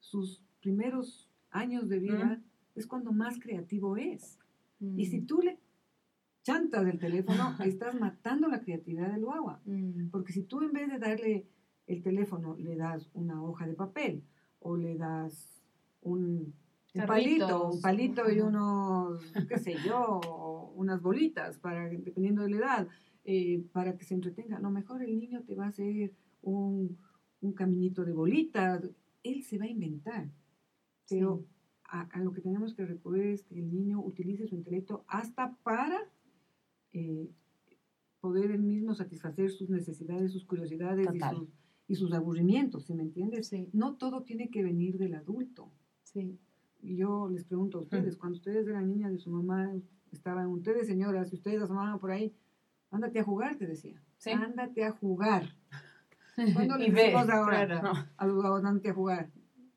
sus 0.00 0.42
primeros 0.60 1.30
años 1.50 1.88
de 1.88 1.98
vida 1.98 2.42
es 2.74 2.86
cuando 2.86 3.12
más 3.12 3.38
creativo 3.38 3.96
es. 3.96 4.38
Y 4.80 5.06
si 5.06 5.20
mm. 5.20 5.26
tú 5.26 5.42
le 5.42 5.58
chantas 6.42 6.86
el 6.86 6.98
teléfono, 6.98 7.54
estás 7.64 7.98
matando 7.98 8.48
la 8.48 8.60
creatividad 8.60 9.12
del 9.12 9.24
guagua. 9.24 9.60
Mm. 9.64 10.08
Porque 10.10 10.32
si 10.32 10.42
tú 10.42 10.62
en 10.62 10.72
vez 10.72 10.88
de 10.90 10.98
darle 10.98 11.46
el 11.86 12.02
teléfono 12.02 12.56
le 12.56 12.76
das 12.76 13.10
una 13.14 13.42
hoja 13.42 13.66
de 13.66 13.74
papel 13.74 14.22
o 14.60 14.76
le 14.76 14.96
das 14.96 15.62
un, 16.02 16.54
palito, 17.06 17.70
un 17.70 17.80
palito 17.80 18.30
y 18.30 18.40
unos, 18.40 19.22
qué 19.48 19.58
sé 19.58 19.76
yo, 19.84 20.72
unas 20.76 21.02
bolitas, 21.02 21.58
para, 21.58 21.88
dependiendo 21.88 22.42
de 22.42 22.50
la 22.50 22.56
edad, 22.56 22.88
eh, 23.24 23.62
para 23.72 23.96
que 23.96 24.04
se 24.04 24.14
entretenga. 24.14 24.56
A 24.56 24.60
lo 24.60 24.70
mejor 24.70 25.02
el 25.02 25.18
niño 25.18 25.42
te 25.42 25.54
va 25.54 25.66
a 25.66 25.68
hacer 25.68 26.12
un, 26.42 26.96
un 27.40 27.52
caminito 27.52 28.04
de 28.04 28.12
bolitas, 28.12 28.88
él 29.22 29.42
se 29.42 29.58
va 29.58 29.64
a 29.64 29.70
inventar. 29.70 30.30
Pero 31.08 31.44
a, 31.84 32.20
lo 32.20 32.32
que 32.32 32.40
tenemos 32.40 32.74
que 32.74 32.86
recurrir 32.86 33.26
es 33.26 33.42
que 33.42 33.58
el 33.58 33.72
niño 33.72 34.00
utilice 34.00 34.46
su 34.46 34.54
intelecto 34.54 35.04
hasta 35.08 35.56
para 35.62 35.98
eh, 36.92 37.28
poder 38.20 38.50
él 38.50 38.62
mismo 38.62 38.94
satisfacer 38.94 39.50
sus 39.50 39.70
necesidades, 39.70 40.32
sus 40.32 40.44
curiosidades 40.44 41.08
y 41.88 41.94
sus, 41.96 42.12
aburrimientos, 42.12 42.84
¿sí 42.84 42.94
me 42.94 43.02
entiendes? 43.02 43.50
No 43.72 43.96
todo 43.96 44.22
tiene 44.22 44.50
que 44.50 44.62
venir 44.62 44.98
del 44.98 45.14
adulto. 45.14 45.72
Sí. 46.04 46.38
Yo 46.82 47.28
les 47.28 47.44
pregunto 47.44 47.78
a 47.78 47.80
ustedes, 47.82 48.16
cuando 48.16 48.38
ustedes 48.38 48.66
eran 48.66 48.88
niñas 48.88 49.12
de 49.12 49.18
su 49.18 49.30
mamá, 49.30 49.72
estaban 50.12 50.46
ustedes 50.46 50.86
señoras, 50.86 51.28
si 51.28 51.36
ustedes 51.36 51.60
asomaban 51.60 51.98
por 51.98 52.12
ahí, 52.12 52.32
ándate 52.90 53.18
a 53.18 53.24
jugar, 53.24 53.56
te 53.56 53.66
decía. 53.66 54.00
Ándate 54.26 54.84
a 54.84 54.92
jugar. 54.92 55.56
¿Cuándo 56.54 56.76
le 56.78 56.90
decimos 56.90 57.28
ahora 57.28 57.66
claro. 57.66 57.92
a 58.16 58.26
los 58.26 58.36
a 58.90 58.92
jugar? 58.92 59.30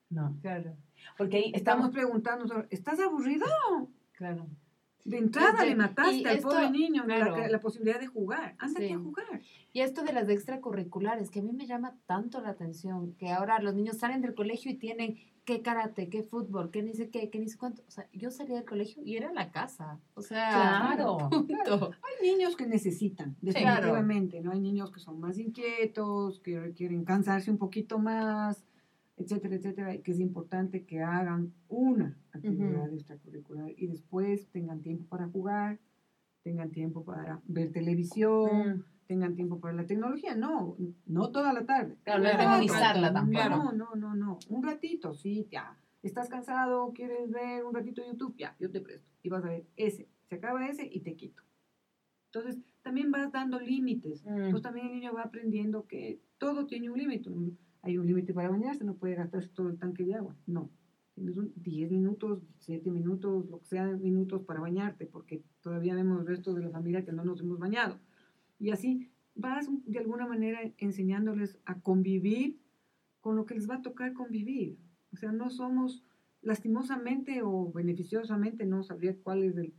No. 0.10 0.38
Claro. 0.42 0.76
Porque 1.18 1.38
ahí 1.38 1.52
estamos, 1.54 1.92
preguntando, 1.92 2.66
¿estás 2.70 3.00
aburrido? 3.00 3.46
Claro. 4.14 4.48
De 5.06 5.18
entrada 5.18 5.66
le 5.66 5.76
mataste 5.76 6.28
al 6.28 6.40
pobre 6.40 6.70
niño 6.70 7.06
la, 7.06 7.60
posibilidad 7.60 8.00
de 8.00 8.08
jugar. 8.08 8.56
Ándate 8.58 8.94
a 8.94 8.98
jugar. 8.98 9.42
Y 9.74 9.82
esto 9.82 10.04
de 10.04 10.14
las 10.14 10.30
extracurriculares, 10.30 11.30
que 11.30 11.40
a 11.40 11.44
mí 11.44 11.52
me 11.52 11.66
llama 11.66 11.98
tanto 12.06 12.40
la 12.42 12.50
atención, 12.50 13.14
que 13.16 13.30
ahora 13.30 13.60
los 13.60 13.74
niños 13.74 13.98
salen 13.98 14.22
del 14.22 14.34
colegio 14.34 14.72
y 14.72 14.76
tienen 14.76 15.18
qué 15.46 15.62
karate, 15.62 16.10
qué 16.10 16.24
fútbol, 16.24 16.72
qué 16.72 16.84
ni 16.84 16.94
sé 16.94 17.10
qué, 17.10 17.30
qué 17.30 17.40
ni 17.40 17.50
sé 17.50 17.58
cuánto. 17.58 17.82
O 17.88 17.92
sea, 17.92 18.08
yo 18.14 18.32
salía 18.32 18.56
del 18.56 18.66
colegio 18.66 19.04
y 19.06 19.18
era 19.18 19.34
la 19.34 19.52
casa. 19.52 20.00
O 20.14 20.22
sea, 20.22 20.96
claro. 20.96 21.18
Hay 21.32 22.30
niños 22.30 22.56
que 22.56 22.66
necesitan, 22.66 23.36
definitivamente, 23.42 24.42
¿no? 24.42 24.52
Hay 24.52 24.60
niños 24.60 24.92
que 24.92 25.00
son 25.00 25.20
más 25.20 25.38
inquietos, 25.38 26.40
que 26.40 26.60
requieren 26.60 27.04
cansarse 27.04 27.52
un 27.52 27.58
poquito 27.58 28.00
más, 28.00 28.64
etcétera, 29.18 29.56
etcétera, 29.56 29.96
y 29.96 30.02
que 30.02 30.12
es 30.12 30.20
importante 30.20 30.86
que 30.86 31.02
hagan 31.02 31.54
una 31.68 32.18
actividad 32.32 32.92
extracurricular 32.92 33.72
y 33.78 33.88
después 33.88 34.50
tengan 34.50 34.82
tiempo 34.82 35.06
para 35.08 35.28
jugar, 35.28 35.80
tengan 36.44 36.72
tiempo 36.72 37.04
para 37.04 37.42
ver 37.46 37.72
televisión. 37.72 38.78
Mm 38.78 38.94
tengan 39.08 39.36
tiempo 39.36 39.60
para 39.60 39.74
la 39.74 39.86
tecnología. 39.86 40.36
No, 40.36 40.76
no 41.06 41.32
toda 41.32 41.54
la 41.54 41.66
tarde. 41.66 41.98
Claro, 42.04 42.24
no 42.24 42.30
es 42.30 42.38
demonizarla 42.38 43.14
tampoco. 43.14 43.50
No, 43.50 43.72
no, 43.72 43.96
no, 43.96 44.16
no. 44.16 44.40
Un 44.50 44.64
ratito, 44.64 45.14
sí, 45.14 45.48
ya. 45.52 45.78
Estás 46.02 46.30
cansado, 46.30 46.92
quieres 46.94 47.32
ver 47.32 47.64
un 47.64 47.74
ratito 47.74 48.02
YouTube, 48.06 48.36
ya, 48.38 48.56
yo 48.60 48.70
te 48.70 48.82
presto. 48.82 49.08
Y 49.22 49.30
vas 49.30 49.44
a 49.46 49.50
ver 49.50 49.66
ese. 49.76 50.10
Se 50.28 50.36
acaba 50.36 50.68
ese 50.68 50.88
y 50.92 51.02
te 51.02 51.16
quito. 51.16 51.44
Entonces, 52.26 52.60
también 52.82 53.12
vas 53.12 53.32
dando 53.32 53.60
límites. 53.60 54.24
Mm. 54.26 54.52
Pues 54.52 54.62
también 54.62 54.88
el 54.88 54.94
niño 54.94 55.14
va 55.14 55.24
aprendiendo 55.24 55.86
que 55.86 56.20
todo 56.38 56.66
tiene 56.66 56.90
un 56.90 56.98
límite. 56.98 57.30
Hay 57.84 57.98
un 57.98 58.08
límite 58.08 58.34
para 58.34 58.50
bañarse, 58.50 58.84
no 58.84 58.96
puede 58.96 59.16
gastarse 59.16 59.50
todo 59.50 59.70
el 59.70 59.78
tanque 59.78 60.04
de 60.04 60.16
agua. 60.16 60.36
No. 60.48 60.72
Tienes 61.14 61.36
10 61.56 61.92
minutos, 61.92 62.42
7 62.60 62.90
minutos, 62.90 63.48
lo 63.48 63.60
que 63.60 63.66
sea 63.66 63.86
minutos 63.86 64.42
para 64.44 64.62
bañarte, 64.62 65.06
porque 65.06 65.44
todavía 65.62 65.94
vemos 65.94 66.20
el 66.20 66.28
resto 66.28 66.54
de 66.56 66.64
la 66.64 66.72
familia 66.72 67.06
que 67.06 67.12
no 67.12 67.24
nos 67.24 67.42
hemos 67.42 67.60
bañado. 67.60 68.00
Y 68.58 68.72
así 68.72 69.12
vas 69.36 69.70
de 69.86 70.00
alguna 70.00 70.26
manera 70.26 70.60
enseñándoles 70.78 71.60
a 71.66 71.80
convivir 71.82 72.60
con 73.22 73.36
lo 73.36 73.46
que 73.46 73.54
les 73.54 73.70
va 73.70 73.76
a 73.76 73.82
tocar 73.82 74.14
convivir. 74.14 74.78
O 75.12 75.16
sea, 75.16 75.32
no 75.32 75.50
somos 75.50 76.04
lastimosamente 76.42 77.42
o 77.44 77.72
beneficiosamente, 77.72 78.66
no 78.66 78.84
sabría 78.84 79.16
cuál 79.24 79.44
es 79.44 79.58
el, 79.58 79.74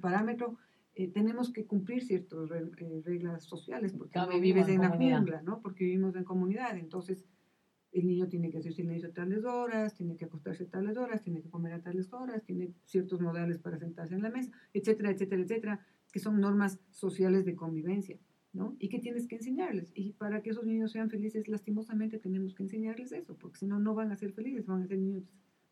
parámetro, 0.00 0.58
eh, 1.00 1.08
tenemos 1.08 1.50
que 1.50 1.64
cumplir 1.64 2.04
ciertas 2.04 2.50
eh, 2.50 3.00
reglas 3.02 3.44
sociales 3.44 3.94
porque 3.96 4.18
no, 4.18 4.38
vives 4.38 4.68
en 4.68 4.82
la 4.82 4.90
jungla, 4.90 5.40
¿no? 5.40 5.62
Porque 5.62 5.84
vivimos 5.84 6.14
en 6.14 6.24
comunidad. 6.24 6.76
Entonces, 6.76 7.24
el 7.92 8.06
niño 8.06 8.28
tiene 8.28 8.50
que 8.50 8.58
hacer 8.58 8.74
silencio 8.74 9.08
a 9.08 9.12
tales 9.12 9.46
horas, 9.46 9.94
tiene 9.94 10.18
que 10.18 10.26
acostarse 10.26 10.64
a 10.64 10.68
tales 10.68 10.98
horas, 10.98 11.22
tiene 11.22 11.40
que 11.40 11.48
comer 11.48 11.72
a 11.72 11.80
tales 11.80 12.12
horas, 12.12 12.44
tiene 12.44 12.74
ciertos 12.84 13.18
modales 13.18 13.56
para 13.58 13.78
sentarse 13.78 14.14
en 14.14 14.22
la 14.22 14.28
mesa, 14.28 14.50
etcétera, 14.74 15.10
etcétera, 15.10 15.40
etcétera, 15.40 15.86
que 16.12 16.20
son 16.20 16.38
normas 16.38 16.78
sociales 16.90 17.46
de 17.46 17.56
convivencia, 17.56 18.18
¿no? 18.52 18.76
Y 18.78 18.90
que 18.90 18.98
tienes 18.98 19.26
que 19.26 19.36
enseñarles. 19.36 19.92
Y 19.94 20.12
para 20.12 20.42
que 20.42 20.50
esos 20.50 20.66
niños 20.66 20.92
sean 20.92 21.08
felices, 21.08 21.48
lastimosamente 21.48 22.18
tenemos 22.18 22.54
que 22.54 22.64
enseñarles 22.64 23.12
eso, 23.12 23.38
porque 23.38 23.56
si 23.56 23.66
no, 23.66 23.80
no 23.80 23.94
van 23.94 24.12
a 24.12 24.16
ser 24.16 24.34
felices, 24.34 24.66
van 24.66 24.82
a 24.82 24.86
ser 24.86 24.98
niños 24.98 25.24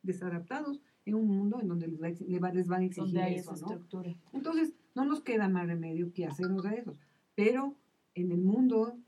desadaptados 0.03 0.81
en 1.05 1.15
un 1.15 1.27
mundo 1.27 1.61
en 1.61 1.69
donde 1.69 1.89
les, 1.89 2.01
va, 2.01 2.53
les 2.53 2.69
van 2.69 2.83
a 2.83 2.85
exigir 2.85 3.19
eso, 3.19 3.53
¿no? 3.61 4.03
Entonces, 4.33 4.75
no 4.99 5.05
nos 5.05 5.23
queda 5.23 5.49
más 5.49 5.69
remedio 5.69 6.13
que 6.13 6.27
hacernos 6.27 6.67
a 6.67 6.75
eso. 6.75 6.97
Pero 7.37 7.77
en 8.15 8.33
el 8.33 8.43
mundo 8.43 8.99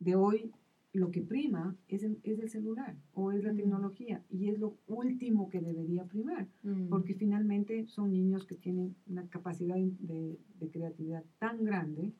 de 0.00 0.16
hoy 0.16 0.50
lo 0.92 1.12
que 1.12 1.22
prima 1.22 1.76
es 1.86 2.02
el, 2.02 2.18
es 2.24 2.40
el 2.40 2.48
celular 2.48 2.96
o 3.12 3.30
es 3.30 3.44
la 3.44 3.52
mm. 3.52 3.56
tecnología 3.56 4.24
y 4.28 4.48
es 4.48 4.58
lo 4.58 4.76
último 4.88 5.48
que 5.50 5.60
debería 5.60 6.04
primar, 6.04 6.48
mm. 6.64 6.88
porque 6.88 7.14
finalmente 7.14 7.86
son 7.86 8.10
niños 8.10 8.44
que 8.44 8.56
tienen 8.56 8.96
una 9.06 9.28
capacidad 9.28 9.76
de, 9.76 10.38
de, 10.58 10.70
creatividad 10.70 11.24
tan 11.38 11.64
grande 11.64 12.12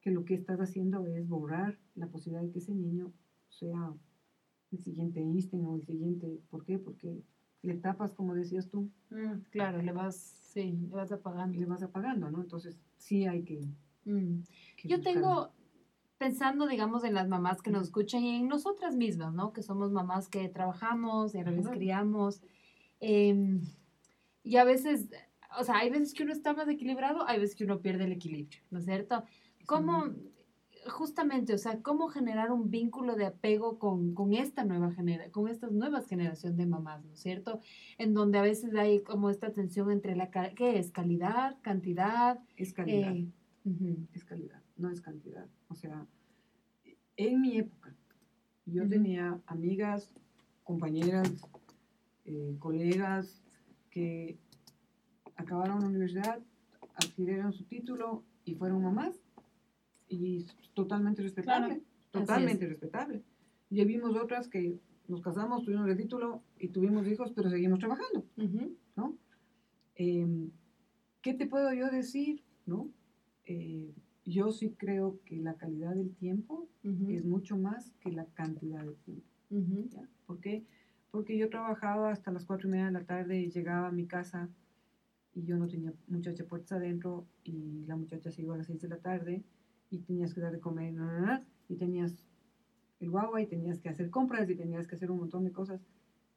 que 0.00 0.10
lo 0.10 0.24
que 0.24 0.34
estás 0.34 0.60
haciendo 0.60 1.06
es 1.06 1.28
borrar 1.28 1.78
la 1.94 2.08
posibilidad 2.08 2.42
de 2.42 2.50
que 2.50 2.58
ese 2.58 2.74
niño 2.74 3.12
sea 3.48 3.94
el 4.72 4.78
siguiente 4.78 5.20
Einstein 5.20 5.64
o 5.66 5.76
el 5.76 5.84
siguiente, 5.84 6.40
¿por 6.50 6.64
qué? 6.64 6.78
Porque 6.78 7.22
le 7.64 7.74
tapas, 7.74 8.12
como 8.12 8.34
decías 8.34 8.68
tú. 8.68 8.88
Mm, 9.10 9.40
claro, 9.50 9.82
le 9.82 9.92
vas, 9.92 10.16
sí, 10.52 10.78
le 10.88 10.94
vas 10.94 11.10
apagando. 11.12 11.58
Le 11.58 11.66
vas 11.66 11.82
apagando, 11.82 12.30
¿no? 12.30 12.42
Entonces, 12.42 12.78
sí 12.98 13.26
hay 13.26 13.42
que... 13.42 13.66
Yo 14.84 15.00
tengo, 15.00 15.50
pensando, 16.18 16.66
digamos, 16.66 17.04
en 17.04 17.14
las 17.14 17.28
mamás 17.28 17.62
que 17.62 17.70
nos 17.70 17.84
escuchan 17.84 18.22
y 18.22 18.36
en 18.36 18.48
nosotras 18.48 18.94
mismas, 18.94 19.32
¿no? 19.32 19.52
Que 19.52 19.62
somos 19.62 19.90
mamás 19.90 20.28
que 20.28 20.48
trabajamos 20.48 21.34
y 21.34 21.38
ahora 21.38 21.52
les 21.52 21.68
criamos. 21.68 22.42
Em, 23.00 23.62
y 24.42 24.56
a 24.56 24.64
veces, 24.64 25.08
o 25.58 25.64
sea, 25.64 25.78
hay 25.78 25.90
veces 25.90 26.14
que 26.14 26.22
uno 26.22 26.32
está 26.32 26.52
más 26.52 26.68
equilibrado, 26.68 27.26
hay 27.26 27.40
veces 27.40 27.56
que 27.56 27.64
uno 27.64 27.80
pierde 27.80 28.04
el 28.04 28.12
equilibrio, 28.12 28.60
¿no 28.70 28.78
es 28.78 28.84
cierto? 28.84 29.24
¿Cómo, 29.66 30.10
justamente, 30.86 31.54
o 31.54 31.58
sea, 31.58 31.82
cómo 31.82 32.08
generar 32.08 32.52
un 32.52 32.70
vínculo 32.70 33.16
de 33.16 33.26
apego 33.26 33.78
con, 33.78 34.14
con 34.14 34.34
esta 34.34 34.64
nueva 34.64 34.92
generación, 34.92 35.32
con 35.32 35.48
esta 35.48 35.68
nueva 35.68 36.02
generación 36.02 36.56
de 36.56 36.66
mamás, 36.66 37.04
¿no 37.04 37.12
es 37.12 37.20
cierto? 37.20 37.60
En 37.98 38.14
donde 38.14 38.38
a 38.38 38.42
veces 38.42 38.74
hay 38.74 39.02
como 39.02 39.30
esta 39.30 39.52
tensión 39.52 39.90
entre 39.90 40.16
la, 40.16 40.30
¿qué 40.30 40.78
es? 40.78 40.90
Calidad, 40.90 41.56
cantidad. 41.62 42.40
Es 42.56 42.72
calidad. 42.72 43.14
Eh, 43.14 43.28
es 44.12 44.24
calidad, 44.24 44.62
no 44.76 44.90
es 44.90 45.00
cantidad. 45.00 45.46
O 45.68 45.74
sea, 45.74 46.06
en 47.16 47.40
mi 47.40 47.58
época, 47.58 47.94
yo 48.66 48.88
tenía 48.88 49.40
amigas, 49.46 50.10
compañeras, 50.62 51.30
eh, 52.24 52.56
colegas 52.58 53.42
que 53.90 54.38
acabaron 55.36 55.80
la 55.80 55.86
universidad, 55.86 56.40
adquirieron 56.94 57.52
su 57.52 57.64
título 57.64 58.24
y 58.44 58.54
fueron 58.54 58.82
mamás 58.82 59.23
y 60.22 60.46
totalmente 60.74 61.22
respetable, 61.22 61.82
totalmente 62.10 62.66
respetable. 62.66 63.22
Y 63.70 63.84
vimos 63.84 64.16
otras 64.16 64.48
que 64.48 64.78
nos 65.08 65.20
casamos, 65.20 65.64
tuvimos 65.64 65.88
el 65.88 65.96
título 65.96 66.42
y 66.58 66.68
tuvimos 66.68 67.06
hijos, 67.06 67.32
pero 67.34 67.50
seguimos 67.50 67.78
trabajando, 67.78 68.24
¿no? 68.96 69.16
Em, 69.96 70.50
¿Qué 71.20 71.34
te 71.34 71.46
puedo 71.46 71.72
yo 71.72 71.90
decir, 71.90 72.42
no? 72.66 72.90
Eh, 73.46 73.92
yo 74.24 74.52
sí 74.52 74.74
creo 74.76 75.18
que 75.24 75.36
la 75.36 75.54
calidad 75.54 75.94
del 75.94 76.14
tiempo 76.14 76.68
es 77.08 77.24
mucho 77.24 77.56
más 77.56 77.92
que 78.00 78.10
la 78.10 78.26
cantidad 78.26 78.84
de 78.84 78.94
tiempo. 79.04 79.26
¿Por 80.26 80.40
qué? 80.40 80.64
Porque 81.10 81.36
yo 81.36 81.48
trabajaba 81.48 82.10
hasta 82.10 82.30
las 82.30 82.44
cuatro 82.44 82.68
y 82.68 82.72
media 82.72 82.86
de 82.86 82.92
la 82.92 83.04
tarde 83.04 83.40
y 83.40 83.50
llegaba 83.50 83.88
a 83.88 83.92
mi 83.92 84.06
casa 84.06 84.48
y 85.34 85.44
yo 85.44 85.56
no 85.56 85.68
tenía 85.68 85.92
muchacha 86.08 86.44
puertas 86.44 86.72
adentro 86.72 87.26
y 87.42 87.84
la 87.86 87.96
muchacha 87.96 88.30
se 88.30 88.42
iba 88.42 88.54
a 88.54 88.58
las 88.58 88.66
seis 88.66 88.80
de 88.80 88.88
la 88.88 88.98
tarde 88.98 89.42
y 89.94 90.00
tenías 90.00 90.34
que 90.34 90.40
dar 90.40 90.52
de 90.52 90.60
comer 90.60 90.94
y 91.68 91.76
tenías 91.76 92.24
el 93.00 93.10
guagua 93.10 93.40
y 93.40 93.46
tenías 93.46 93.80
que 93.80 93.88
hacer 93.88 94.10
compras 94.10 94.48
y 94.50 94.56
tenías 94.56 94.86
que 94.86 94.96
hacer 94.96 95.10
un 95.10 95.18
montón 95.18 95.44
de 95.44 95.52
cosas. 95.52 95.80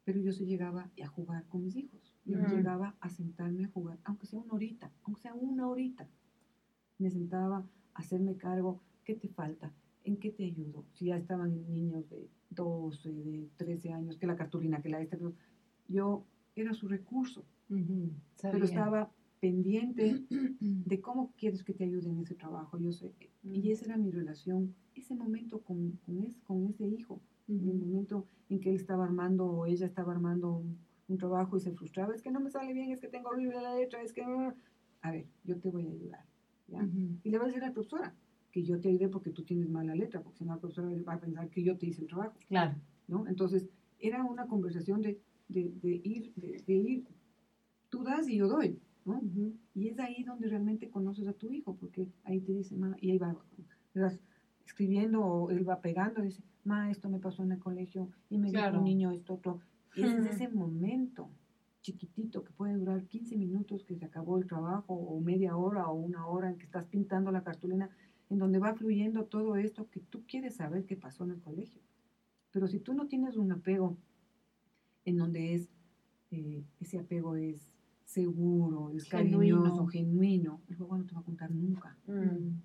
Pero 0.04 0.20
yo 0.20 0.32
sí 0.32 0.46
llegaba 0.46 0.88
a 1.02 1.06
jugar 1.06 1.44
con 1.48 1.62
mis 1.64 1.76
hijos. 1.76 2.14
Yo 2.24 2.38
llegaba 2.38 2.96
a 3.00 3.08
sentarme 3.10 3.64
a 3.64 3.68
jugar, 3.68 3.98
aunque 4.04 4.26
sea 4.26 4.38
una 4.38 4.54
horita, 4.54 4.90
aunque 5.02 5.20
sea 5.20 5.34
una 5.34 5.68
horita. 5.68 6.08
Me 6.98 7.10
sentaba 7.10 7.58
a 7.58 7.98
hacerme 7.98 8.36
cargo, 8.36 8.80
¿qué 9.04 9.14
te 9.14 9.28
falta? 9.28 9.72
¿En 10.04 10.16
qué 10.18 10.30
te 10.30 10.44
ayudo? 10.44 10.84
Si 10.92 11.06
ya 11.06 11.16
estaban 11.16 11.70
niños 11.72 12.08
de 12.08 12.28
12, 12.50 13.12
de 13.12 13.48
13 13.56 13.92
años, 13.92 14.16
que 14.16 14.26
la 14.26 14.36
cartulina, 14.36 14.80
que 14.80 14.88
la 14.88 15.00
esta, 15.00 15.18
yo 15.88 16.24
era 16.54 16.72
su 16.72 16.88
recurso. 16.88 17.44
Pero 18.40 18.64
estaba 18.64 19.10
pendiente 19.40 20.24
de 20.60 21.00
cómo 21.00 21.32
quieres 21.36 21.62
que 21.64 21.74
te 21.74 21.84
ayude 21.84 22.08
en 22.08 22.18
ese 22.18 22.34
trabajo. 22.34 22.78
Yo 22.78 22.92
sé, 22.92 23.12
y 23.44 23.70
esa 23.70 23.86
era 23.86 23.96
mi 23.96 24.10
relación, 24.10 24.74
ese 24.94 25.14
momento 25.14 25.60
con, 25.60 25.98
con, 26.04 26.32
con 26.46 26.66
ese 26.66 26.86
hijo, 26.86 27.20
el 27.48 27.74
momento 27.74 28.26
en 28.48 28.60
que 28.60 28.70
él 28.70 28.76
estaba 28.76 29.04
armando 29.04 29.46
o 29.46 29.66
ella 29.66 29.86
estaba 29.86 30.12
armando 30.12 30.62
un, 31.08 31.18
trabajo 31.18 31.56
y 31.56 31.60
se 31.60 31.72
frustraba, 31.72 32.14
es 32.14 32.20
que 32.20 32.30
no 32.30 32.38
me 32.38 32.50
sale 32.50 32.74
bien, 32.74 32.90
es 32.90 33.00
que 33.00 33.08
tengo 33.08 33.30
horrible 33.30 33.62
la 33.62 33.74
letra, 33.74 34.02
es 34.02 34.12
que... 34.12 34.22
A 35.00 35.10
ver, 35.10 35.26
yo 35.42 35.58
te 35.58 35.70
voy 35.70 35.86
a 35.86 35.90
ayudar. 35.90 36.26
¿ya? 36.66 36.86
Y 37.22 37.30
le 37.30 37.38
va 37.38 37.44
a 37.44 37.46
decir 37.46 37.62
a 37.62 37.68
la 37.68 37.72
profesora 37.72 38.14
que 38.52 38.62
yo 38.62 38.78
te 38.78 38.90
ayude 38.90 39.08
porque 39.08 39.30
tú 39.30 39.42
tienes 39.42 39.70
mala 39.70 39.94
letra, 39.94 40.20
porque 40.20 40.38
si 40.38 40.44
no 40.44 40.52
la 40.52 40.60
profesora 40.60 40.90
va 41.08 41.14
a 41.14 41.20
pensar 41.20 41.48
que 41.48 41.62
yo 41.62 41.78
te 41.78 41.86
hice 41.86 42.02
el 42.02 42.08
trabajo. 42.08 42.34
Claro. 42.48 42.74
¿no? 43.06 43.26
Entonces, 43.26 43.66
era 43.98 44.22
una 44.22 44.46
conversación 44.46 45.00
de, 45.00 45.18
de, 45.48 45.72
de 45.82 46.00
ir, 46.04 46.32
de, 46.36 46.62
de, 46.66 46.74
ir, 46.74 47.04
tú 47.88 48.04
das 48.04 48.28
y 48.28 48.36
yo 48.36 48.48
doy. 48.48 48.78
Y 49.74 49.88
es 49.88 49.98
ahí 49.98 50.22
donde 50.22 50.48
realmente 50.48 50.90
conoces 50.90 51.26
a 51.26 51.32
tu 51.32 51.50
hijo, 51.50 51.76
porque 51.76 52.08
ahí 52.24 52.40
te 52.40 52.52
dice, 52.52 52.76
ma, 52.76 52.96
y 53.00 53.10
ahí 53.10 53.18
va, 53.18 53.36
vas 53.94 54.20
escribiendo 54.64 55.24
o 55.24 55.50
él 55.50 55.68
va 55.68 55.80
pegando, 55.80 56.20
y 56.20 56.26
dice, 56.26 56.42
ma, 56.64 56.90
esto 56.90 57.08
me 57.08 57.18
pasó 57.18 57.42
en 57.42 57.52
el 57.52 57.58
colegio, 57.58 58.10
y 58.28 58.38
me 58.38 58.50
dijo 58.50 58.78
un 58.78 58.84
niño 58.84 59.10
esto, 59.12 59.34
otro. 59.34 59.60
Y 59.94 60.02
es 60.02 60.14
ese 60.26 60.48
momento 60.48 61.30
chiquitito 61.80 62.44
que 62.44 62.52
puede 62.52 62.74
durar 62.74 63.06
15 63.06 63.36
minutos 63.36 63.84
que 63.84 63.96
se 63.96 64.04
acabó 64.04 64.38
el 64.38 64.46
trabajo, 64.46 64.94
o 64.94 65.20
media 65.20 65.56
hora, 65.56 65.88
o 65.88 65.94
una 65.94 66.26
hora 66.26 66.50
en 66.50 66.58
que 66.58 66.64
estás 66.64 66.84
pintando 66.86 67.30
la 67.30 67.42
cartulina, 67.42 67.90
en 68.28 68.38
donde 68.38 68.58
va 68.58 68.74
fluyendo 68.74 69.24
todo 69.24 69.56
esto 69.56 69.88
que 69.90 70.00
tú 70.00 70.24
quieres 70.26 70.56
saber 70.56 70.84
qué 70.84 70.96
pasó 70.96 71.24
en 71.24 71.30
el 71.30 71.40
colegio. 71.40 71.80
Pero 72.50 72.66
si 72.66 72.78
tú 72.78 72.94
no 72.94 73.06
tienes 73.06 73.36
un 73.36 73.52
apego 73.52 73.96
en 75.04 75.16
donde 75.16 75.54
es, 75.54 75.70
eh, 76.30 76.62
ese 76.80 76.98
apego 76.98 77.36
es 77.36 77.72
seguro, 78.08 78.90
es 78.90 79.04
cariñoso, 79.04 79.86
genuino, 79.86 80.62
el 80.68 80.76
juego 80.76 80.96
no 80.96 81.04
te 81.04 81.14
va 81.14 81.20
a 81.20 81.24
contar 81.24 81.50
nunca. 81.50 81.94
Mm. 82.06 82.58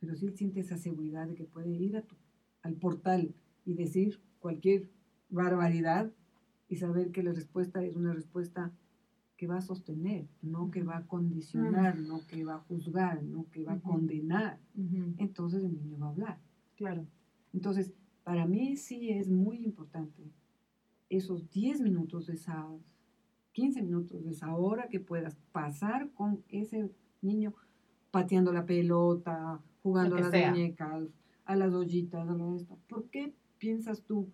Pero 0.00 0.14
si 0.14 0.26
él 0.26 0.36
siente 0.36 0.60
esa 0.60 0.76
seguridad 0.76 1.26
de 1.26 1.34
que 1.34 1.44
puede 1.44 1.70
ir 1.70 1.96
a 1.96 2.02
tu, 2.02 2.14
al 2.60 2.74
portal 2.74 3.34
y 3.64 3.72
decir 3.72 4.20
cualquier 4.38 4.90
barbaridad 5.30 6.12
y 6.68 6.76
saber 6.76 7.10
que 7.10 7.22
la 7.22 7.32
respuesta 7.32 7.82
es 7.82 7.96
una 7.96 8.12
respuesta 8.12 8.70
que 9.38 9.46
va 9.46 9.56
a 9.56 9.62
sostener, 9.62 10.26
no 10.42 10.70
que 10.70 10.82
va 10.82 10.98
a 10.98 11.06
condicionar, 11.06 11.98
mm. 11.98 12.06
no 12.06 12.26
que 12.26 12.44
va 12.44 12.56
a 12.56 12.60
juzgar, 12.68 13.22
no 13.22 13.46
que 13.50 13.64
va 13.64 13.72
a 13.72 13.80
condenar. 13.80 14.60
Entonces 15.16 15.64
el 15.64 15.74
niño 15.74 15.98
va 15.98 16.08
a 16.08 16.10
hablar. 16.10 16.38
Claro. 16.76 17.06
Entonces, 17.54 17.94
para 18.24 18.46
mí 18.46 18.76
sí 18.76 19.08
es 19.08 19.30
muy 19.30 19.64
importante 19.64 20.30
esos 21.08 21.48
10 21.48 21.80
minutos 21.80 22.26
de 22.26 22.34
esas 22.34 22.66
15 23.56 23.82
minutos 23.82 24.22
de 24.22 24.32
esa 24.32 24.54
hora 24.54 24.86
que 24.88 25.00
puedas 25.00 25.34
pasar 25.50 26.10
con 26.10 26.44
ese 26.50 26.90
niño 27.22 27.54
pateando 28.10 28.52
la 28.52 28.66
pelota, 28.66 29.62
jugando 29.82 30.16
a 30.16 30.20
las 30.20 30.30
muñecas, 30.30 31.08
a 31.46 31.56
las 31.56 31.72
ollitas, 31.72 32.28
a 32.28 32.34
lo 32.34 32.50
de 32.50 32.56
esto. 32.58 32.78
¿Por 32.86 33.08
qué 33.08 33.32
piensas 33.56 34.02
tú 34.02 34.28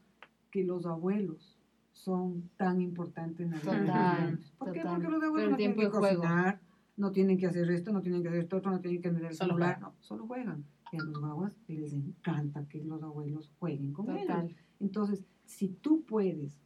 que 0.51 0.65
los 0.65 0.87
abuelos 0.87 1.57
son 1.93 2.51
tan 2.57 2.81
importantes 2.81 3.47
en 3.47 3.53
la 3.53 3.59
vida 3.59 4.41
¿Por 4.59 4.73
qué? 4.73 4.83
Porque 4.83 5.09
los 5.09 5.23
abuelos 5.23 5.51
no 5.53 5.57
tienen 5.57 5.77
que 5.77 5.89
cocinar, 5.89 6.61
no 6.97 7.13
tienen 7.13 7.39
que 7.39 7.47
hacer 7.47 7.71
esto, 7.71 7.93
no 7.93 8.03
tienen 8.03 8.23
que 8.23 8.29
hacer 8.29 8.41
esto, 8.41 8.57
otro, 8.57 8.73
no 8.73 8.81
tienen 8.81 9.01
que 9.01 9.13
mirar 9.13 9.31
el 9.31 9.37
celular, 9.37 9.81
no, 9.81 9.95
solo 10.01 10.27
juegan. 10.27 10.65
Y 10.91 10.97
a 10.97 11.05
los 11.05 11.21
guaguas 11.21 11.53
les 11.69 11.93
encanta 11.93 12.67
que 12.69 12.83
los 12.83 13.01
abuelos 13.05 13.53
jueguen 13.61 13.93
con 13.93 14.17
ellos. 14.17 14.51
Entonces, 14.81 15.25
si 15.45 15.69
tú 15.69 16.03
puedes 16.03 16.59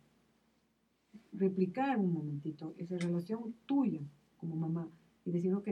replicar 1.37 1.99
un 1.99 2.12
momentito 2.12 2.74
esa 2.78 2.97
relación 2.97 3.55
tuya 3.66 4.01
como 4.37 4.57
mamá 4.57 4.91
y 5.24 5.32
decir, 5.32 5.55
ok, 5.55 5.68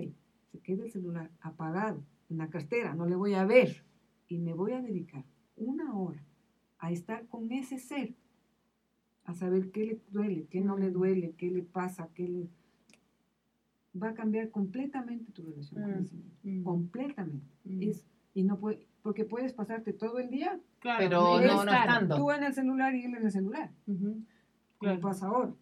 se 0.50 0.60
queda 0.60 0.84
el 0.84 0.90
celular 0.90 1.30
apagado 1.40 2.04
en 2.30 2.38
la 2.38 2.48
cartera, 2.48 2.94
no 2.94 3.06
le 3.06 3.16
voy 3.16 3.34
a 3.34 3.44
ver 3.44 3.84
y 4.28 4.38
me 4.38 4.54
voy 4.54 4.72
a 4.72 4.82
dedicar 4.82 5.24
una 5.56 5.96
hora 5.96 6.22
a 6.78 6.90
estar 6.90 7.26
con 7.28 7.50
ese 7.52 7.78
ser, 7.78 8.14
a 9.24 9.34
saber 9.34 9.70
qué 9.70 9.86
le 9.86 10.00
duele, 10.10 10.46
qué 10.50 10.60
no 10.60 10.76
le 10.76 10.90
duele, 10.90 11.34
qué 11.36 11.50
le 11.50 11.62
pasa, 11.62 12.10
qué 12.14 12.28
le... 12.28 12.48
Va 14.00 14.10
a 14.10 14.14
cambiar 14.14 14.50
completamente 14.50 15.30
tu 15.32 15.42
relación 15.42 15.82
con 15.82 15.92
mm, 15.92 16.02
ese 16.02 16.16
niño, 16.16 16.32
mm. 16.42 16.64
completamente. 16.64 17.46
Mm. 17.64 17.82
Es 17.82 18.04
y 18.34 18.42
no 18.42 18.58
puede, 18.58 18.86
porque 19.02 19.24
puedes 19.24 19.52
pasarte 19.52 19.92
todo 19.92 20.18
el 20.18 20.28
día. 20.28 20.60
Claro, 20.80 20.98
pero 20.98 21.20
no, 21.40 21.64
no 21.64 21.72
estando. 21.72 22.16
Tú 22.16 22.30
en 22.32 22.42
el 22.42 22.52
celular 22.52 22.94
y 22.94 23.04
él 23.04 23.14
en 23.14 23.24
el 23.24 23.30
celular. 23.30 23.70
Como 24.84 25.00
pasa 25.00 25.26
ahora. 25.26 25.54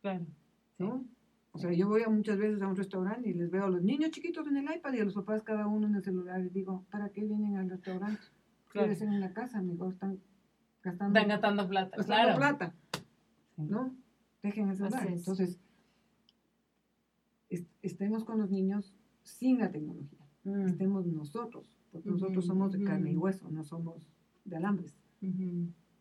Claro. 0.00 0.26
¿no? 0.78 1.04
O 1.52 1.58
sea, 1.58 1.72
yo 1.72 1.88
voy 1.88 2.02
a 2.02 2.08
muchas 2.08 2.38
veces 2.38 2.62
a 2.62 2.68
un 2.68 2.76
restaurante 2.76 3.28
y 3.28 3.34
les 3.34 3.50
veo 3.50 3.64
a 3.64 3.70
los 3.70 3.82
niños 3.82 4.10
chiquitos 4.10 4.46
en 4.46 4.58
el 4.58 4.76
iPad 4.76 4.92
y 4.94 5.00
a 5.00 5.04
los 5.04 5.14
papás 5.14 5.42
cada 5.42 5.66
uno 5.66 5.86
en 5.86 5.96
el 5.96 6.02
celular 6.02 6.40
y 6.40 6.50
digo, 6.50 6.84
¿para 6.90 7.08
qué 7.08 7.24
vienen 7.24 7.56
al 7.56 7.68
restaurante? 7.68 8.22
Claro. 8.68 8.94
ser 8.94 9.08
en 9.08 9.20
la 9.20 9.32
casa, 9.32 9.58
amigos, 9.58 9.94
están 9.94 10.20
gastando, 10.82 11.18
están 11.18 11.28
gastando 11.28 11.68
plata. 11.68 11.96
Gastando 11.96 12.36
plata. 12.36 12.74
¿No? 13.56 13.94
Dejen 14.42 14.68
el 14.68 14.76
celular. 14.76 15.08
Entonces, 15.08 15.58
estemos 17.82 18.24
con 18.24 18.38
los 18.38 18.50
niños 18.50 18.94
sin 19.22 19.58
la 19.58 19.70
tecnología. 19.70 20.18
Mm. 20.44 20.68
Estemos 20.68 21.06
nosotros, 21.06 21.76
porque 21.90 22.10
nosotros 22.10 22.46
somos 22.46 22.72
de 22.72 22.84
carne 22.84 23.12
y 23.12 23.16
hueso, 23.16 23.50
no 23.50 23.64
somos 23.64 24.06
de 24.44 24.56
alambres. 24.56 24.96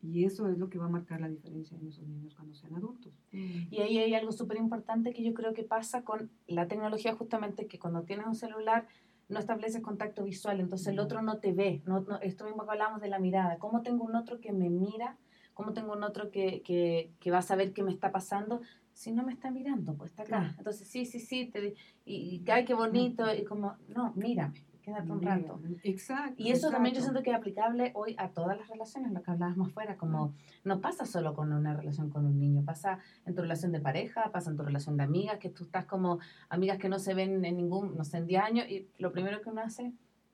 Y 0.01 0.25
eso 0.25 0.47
es 0.47 0.57
lo 0.57 0.69
que 0.69 0.77
va 0.77 0.85
a 0.85 0.89
marcar 0.89 1.21
la 1.21 1.29
diferencia 1.29 1.77
en 1.77 1.87
esos 1.87 2.07
niños 2.07 2.35
cuando 2.35 2.53
sean 2.53 2.75
adultos. 2.75 3.13
Mm. 3.31 3.67
Y 3.71 3.81
ahí 3.81 3.97
hay 3.97 4.13
algo 4.13 4.31
súper 4.31 4.57
importante 4.57 5.13
que 5.13 5.23
yo 5.23 5.33
creo 5.33 5.53
que 5.53 5.63
pasa 5.63 6.03
con 6.03 6.29
la 6.47 6.67
tecnología, 6.67 7.15
justamente 7.15 7.67
que 7.67 7.79
cuando 7.79 8.03
tienes 8.03 8.27
un 8.27 8.35
celular 8.35 8.87
no 9.29 9.39
estableces 9.39 9.81
contacto 9.81 10.23
visual, 10.23 10.59
entonces 10.59 10.87
el 10.87 10.99
otro 10.99 11.21
no 11.21 11.39
te 11.39 11.51
ve. 11.51 11.81
No, 11.85 12.05
esto 12.21 12.45
mismo 12.45 12.63
que 12.63 12.71
hablamos 12.71 13.01
de 13.01 13.09
la 13.09 13.19
mirada. 13.19 13.57
¿Cómo 13.57 13.81
tengo 13.81 14.05
un 14.05 14.15
otro 14.15 14.39
que 14.39 14.53
me 14.53 14.69
mira? 14.69 15.17
¿Cómo 15.53 15.73
tengo 15.73 15.93
un 15.93 16.03
otro 16.03 16.31
que, 16.31 16.61
que, 16.61 17.11
que 17.19 17.31
va 17.31 17.39
a 17.39 17.41
saber 17.41 17.73
qué 17.73 17.83
me 17.83 17.91
está 17.91 18.11
pasando? 18.11 18.61
Si 18.93 19.11
no 19.11 19.23
me 19.23 19.33
está 19.33 19.51
mirando, 19.51 19.95
pues 19.95 20.11
está 20.11 20.23
acá. 20.23 20.55
Entonces, 20.57 20.87
sí, 20.87 21.05
sí, 21.05 21.19
sí, 21.19 21.47
te, 21.47 21.75
y, 22.05 22.15
y, 22.15 22.43
ay, 22.49 22.63
qué 22.63 22.73
bonito, 22.73 23.23
y 23.33 23.43
como, 23.43 23.75
no, 23.89 24.13
mírame 24.15 24.66
quédate 24.87 25.11
un 25.11 25.21
rato. 25.21 25.59
Exacto. 25.83 26.35
Y 26.37 26.51
eso 26.51 26.71
también 26.71 26.95
yo 26.95 27.01
siento 27.01 27.21
que 27.21 27.31
es 27.31 27.35
aplicable 27.35 27.91
hoy 27.93 28.15
a 28.17 28.29
todas 28.29 28.57
las 28.57 28.69
relaciones, 28.69 29.11
lo 29.11 29.21
que 29.21 29.31
hablábamos 29.31 29.73
fuera, 29.73 29.97
como 29.97 30.33
no 30.63 30.79
pasa 30.79 31.05
solo 31.05 31.33
con 31.33 31.51
una 31.51 31.73
relación 31.75 32.09
con 32.09 32.25
un 32.25 32.39
niño, 32.39 32.63
pasa 32.63 32.99
en 33.25 33.35
tu 33.35 33.41
relación 33.41 33.73
de 33.73 33.81
pareja, 33.81 34.31
pasa 34.31 34.49
en 34.49 34.55
tu 34.55 34.63
relación 34.63 34.95
de 34.95 35.03
amigas, 35.03 35.39
que 35.39 35.49
tú 35.49 35.65
estás 35.65 35.85
como 35.85 36.19
amigas 36.47 36.77
que 36.77 36.87
no 36.87 36.99
se 36.99 37.13
ven 37.13 37.43
en 37.43 37.57
ningún, 37.57 37.97
no 37.97 38.05
sé, 38.05 38.19
en 38.19 38.27
10 38.27 38.41
años, 38.41 38.69
y 38.69 38.87
lo 38.97 39.11
primero 39.11 39.41
que 39.41 39.49
uno 39.49 39.61
hace 39.61 39.91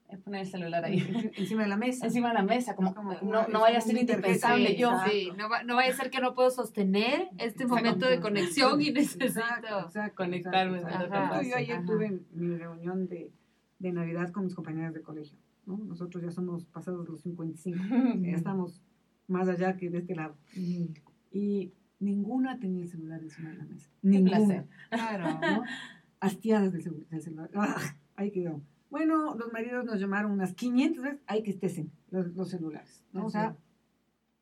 es 0.08 0.20
poner 0.20 0.42
el 0.42 0.48
celular 0.48 0.86
ahí. 0.86 1.32
Encima 1.36 1.64
de 1.64 1.70
la 1.70 1.78
mesa. 1.78 2.06
Encima 2.06 2.28
de 2.28 2.36
la 2.36 2.44
mesa, 2.44 2.76
como, 2.76 2.94
no, 3.24 3.48
no 3.48 3.60
vaya 3.60 3.80
a 3.80 3.82
ser 3.82 3.98
indispensable 3.98 4.76
yo. 4.76 4.92
Sí, 5.08 5.32
no, 5.36 5.50
no, 5.66 5.76
vaya 5.76 5.92
a 5.92 5.96
ser 5.96 6.12
que 6.12 6.20
no 6.22 6.36
puedo 6.36 6.52
sostener 6.52 7.30
este 7.40 7.66
momento 7.66 8.08
de 8.08 8.20
conexión 8.20 8.80
y 8.80 8.92
necesito 8.92 9.42
conectarme. 10.14 10.84
Yo 11.50 11.56
ayer 11.56 11.84
tuve 11.88 12.20
mi 12.34 12.56
reunión 12.56 13.08
de 13.08 13.32
de 13.90 13.94
Navidad 13.94 14.32
con 14.32 14.46
mis 14.46 14.56
compañeras 14.56 14.94
de 14.94 15.02
colegio. 15.02 15.38
¿no? 15.66 15.78
Nosotros 15.78 16.24
ya 16.24 16.32
somos 16.32 16.66
pasados 16.66 17.08
los 17.08 17.22
55, 17.22 17.78
ya 18.22 18.36
estamos 18.36 18.82
más 19.28 19.48
allá 19.48 19.78
que 19.78 19.90
de 19.90 20.00
este 20.00 20.16
lado. 20.16 20.36
Y 20.56 21.74
ninguna 22.00 22.60
tenía 22.60 22.84
el 22.84 22.90
celular 22.90 23.22
encima 23.22 23.50
de 23.50 23.58
la 23.58 23.66
mesa. 23.66 23.90
Ninguna. 24.02 24.66
Claro, 24.90 25.40
¿no? 25.40 25.64
Hastiadas 26.20 26.72
del, 26.72 26.82
celular. 27.22 27.50
¡Ah! 27.56 27.96
Ahí 28.16 28.32
quedó. 28.32 28.62
Bueno, 28.90 29.36
los 29.36 29.52
maridos 29.52 29.86
nos 29.86 30.00
llamaron 30.00 30.32
unas 30.32 30.54
500 30.54 31.04
veces, 31.04 31.20
hay 31.26 31.42
que 31.44 31.52
estén 31.52 31.92
los, 32.12 32.36
los 32.36 32.50
celulares, 32.50 33.04
¿no? 33.12 33.26
O 33.26 33.30
sea, 33.30 33.58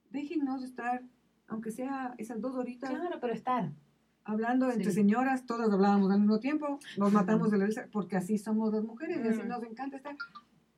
déjenos 0.10 0.64
estar, 0.64 1.04
aunque 1.48 1.72
sea 1.72 2.14
esas 2.18 2.42
dos 2.42 2.56
horitas. 2.56 2.90
Claro, 2.90 3.18
pero 3.22 3.34
estar 3.34 3.72
hablando 4.24 4.70
entre 4.70 4.92
señoras, 4.92 5.46
todas 5.46 5.72
hablábamos 5.72 6.12
al 6.12 6.20
mismo 6.20 6.40
tiempo, 6.40 6.80
nos 6.98 7.12
matamos 7.12 7.52
de 7.52 7.58
la 7.58 7.66
risa, 7.66 7.88
porque 7.92 8.18
así 8.18 8.38
somos 8.38 8.74
las 8.74 8.84
mujeres 8.84 9.24
y 9.24 9.28
así 9.28 9.42
nos 9.48 9.64
encanta 9.64 9.98
estar. 9.98 10.16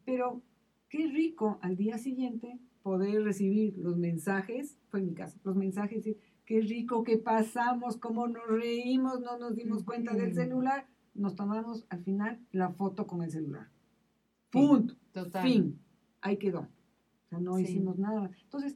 Pero 0.05 0.41
qué 0.89 1.07
rico 1.07 1.59
al 1.61 1.75
día 1.75 1.97
siguiente 1.97 2.59
poder 2.81 3.23
recibir 3.23 3.77
los 3.77 3.97
mensajes, 3.97 4.77
fue 4.89 4.99
en 4.99 5.07
mi 5.07 5.13
caso, 5.13 5.37
los 5.43 5.55
mensajes, 5.55 6.05
qué 6.45 6.61
rico 6.61 7.03
que 7.03 7.17
pasamos, 7.17 7.97
cómo 7.97 8.27
nos 8.27 8.45
reímos, 8.47 9.21
no 9.21 9.37
nos 9.37 9.55
dimos 9.55 9.83
cuenta 9.83 10.13
del 10.13 10.33
celular, 10.33 10.85
nos 11.13 11.35
tomamos 11.35 11.85
al 11.89 12.03
final 12.03 12.39
la 12.51 12.69
foto 12.69 13.07
con 13.07 13.23
el 13.23 13.31
celular. 13.31 13.69
Punto. 14.49 14.95
Fin. 15.41 15.79
Ahí 16.21 16.37
quedó. 16.37 16.61
O 16.61 17.29
sea, 17.29 17.39
no 17.39 17.57
hicimos 17.59 17.97
nada. 17.97 18.29
Entonces, 18.43 18.75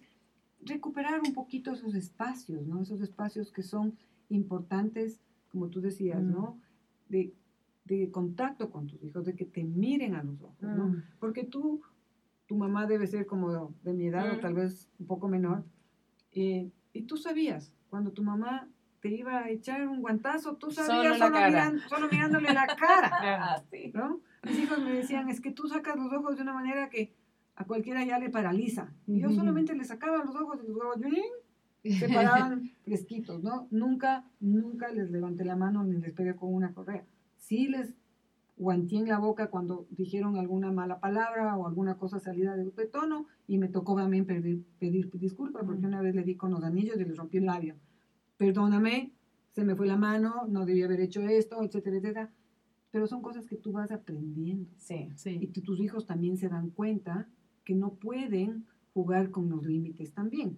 recuperar 0.61 1.21
un 1.21 1.33
poquito 1.33 1.73
esos 1.73 1.93
espacios, 1.95 2.65
¿no? 2.65 2.81
Esos 2.81 3.01
espacios 3.01 3.51
que 3.51 3.63
son 3.63 3.97
importantes, 4.29 5.21
como 5.51 5.69
tú 5.69 5.81
decías, 5.81 6.21
¿no? 6.21 6.59
De, 7.09 7.33
de, 7.85 8.11
contacto 8.11 8.69
con 8.69 8.87
tus 8.87 9.03
hijos, 9.03 9.25
de 9.25 9.35
que 9.35 9.45
te 9.45 9.63
miren 9.63 10.15
a 10.15 10.23
los 10.23 10.41
ojos, 10.41 10.61
¿no? 10.61 11.03
Porque 11.19 11.43
tú, 11.43 11.81
tu 12.45 12.55
mamá 12.55 12.85
debe 12.85 13.07
ser 13.07 13.25
como 13.25 13.73
de 13.83 13.93
mi 13.93 14.07
edad 14.07 14.31
o 14.31 14.39
tal 14.39 14.53
vez 14.53 14.89
un 14.99 15.07
poco 15.07 15.27
menor, 15.27 15.63
eh, 16.31 16.69
y 16.93 17.03
tú 17.03 17.17
sabías, 17.17 17.73
cuando 17.89 18.11
tu 18.11 18.23
mamá 18.23 18.69
te 18.99 19.09
iba 19.09 19.39
a 19.39 19.49
echar 19.49 19.87
un 19.87 20.01
guantazo, 20.01 20.55
tú 20.57 20.71
sabías 20.71 21.17
solo, 21.17 21.37
solo, 21.87 22.07
mirándole 22.11 22.53
la 22.53 22.67
cara, 22.67 23.11
ah, 23.21 23.63
¿no? 23.93 24.21
Mis 24.43 24.59
hijos 24.59 24.79
me 24.79 24.93
decían, 24.93 25.29
es 25.29 25.39
que 25.39 25.51
tú 25.51 25.67
sacas 25.67 25.95
los 25.95 26.11
ojos 26.11 26.35
de 26.35 26.41
una 26.41 26.53
manera 26.53 26.89
que 26.89 27.13
a 27.55 27.65
cualquiera 27.65 28.03
ya 28.05 28.19
le 28.19 28.29
paraliza. 28.29 28.93
Y 29.07 29.19
yo 29.19 29.31
solamente 29.31 29.75
le 29.75 29.83
sacaba 29.83 30.23
los 30.23 30.35
ojos 30.35 30.59
y 30.63 30.67
los 30.67 30.77
ojos, 30.77 30.97
se 31.93 32.09
paraban 32.13 32.71
fresquitos, 32.83 33.43
¿no? 33.43 33.67
Nunca, 33.71 34.25
nunca 34.39 34.91
les 34.91 35.11
levanté 35.11 35.45
la 35.45 35.55
mano 35.55 35.83
ni 35.83 35.97
les 35.97 36.13
pegué 36.13 36.35
con 36.35 36.53
una 36.53 36.73
correa. 36.73 37.05
Sí 37.37 37.67
les 37.67 37.93
guanté 38.57 38.95
en 38.95 39.07
la 39.07 39.19
boca 39.19 39.49
cuando 39.49 39.85
dijeron 39.91 40.35
alguna 40.35 40.71
mala 40.71 40.99
palabra 40.99 41.55
o 41.55 41.67
alguna 41.67 41.97
cosa 41.97 42.19
salida 42.19 42.57
de, 42.57 42.71
tono 42.87 43.27
y 43.47 43.59
me 43.59 43.67
tocó 43.67 43.95
también 43.95 44.25
pedir, 44.25 44.65
pedir 44.79 45.11
disculpas 45.13 45.63
porque 45.65 45.85
una 45.85 46.01
vez 46.01 46.15
le 46.15 46.23
di 46.23 46.35
con 46.35 46.51
los 46.51 46.63
anillos 46.63 46.99
y 46.99 47.05
les 47.05 47.15
rompí 47.15 47.37
el 47.37 47.45
labio. 47.45 47.75
Perdóname, 48.37 49.11
se 49.51 49.63
me 49.63 49.75
fue 49.75 49.87
la 49.87 49.97
mano, 49.97 50.47
no 50.47 50.65
debía 50.65 50.85
haber 50.85 51.01
hecho 51.01 51.21
esto, 51.21 51.63
etcétera, 51.63 51.97
etcétera. 51.97 52.31
Pero 52.91 53.05
son 53.05 53.21
cosas 53.21 53.45
que 53.45 53.57
tú 53.57 53.71
vas 53.71 53.91
aprendiendo. 53.91 54.69
Sí, 54.77 55.09
sí. 55.15 55.37
Y 55.41 55.47
tus 55.61 55.79
hijos 55.79 56.05
también 56.05 56.37
se 56.37 56.49
dan 56.49 56.69
cuenta 56.69 57.27
que 57.63 57.75
no 57.75 57.93
pueden 57.95 58.65
jugar 58.93 59.29
con 59.29 59.49
los 59.49 59.63
límites 59.65 60.13
también. 60.13 60.57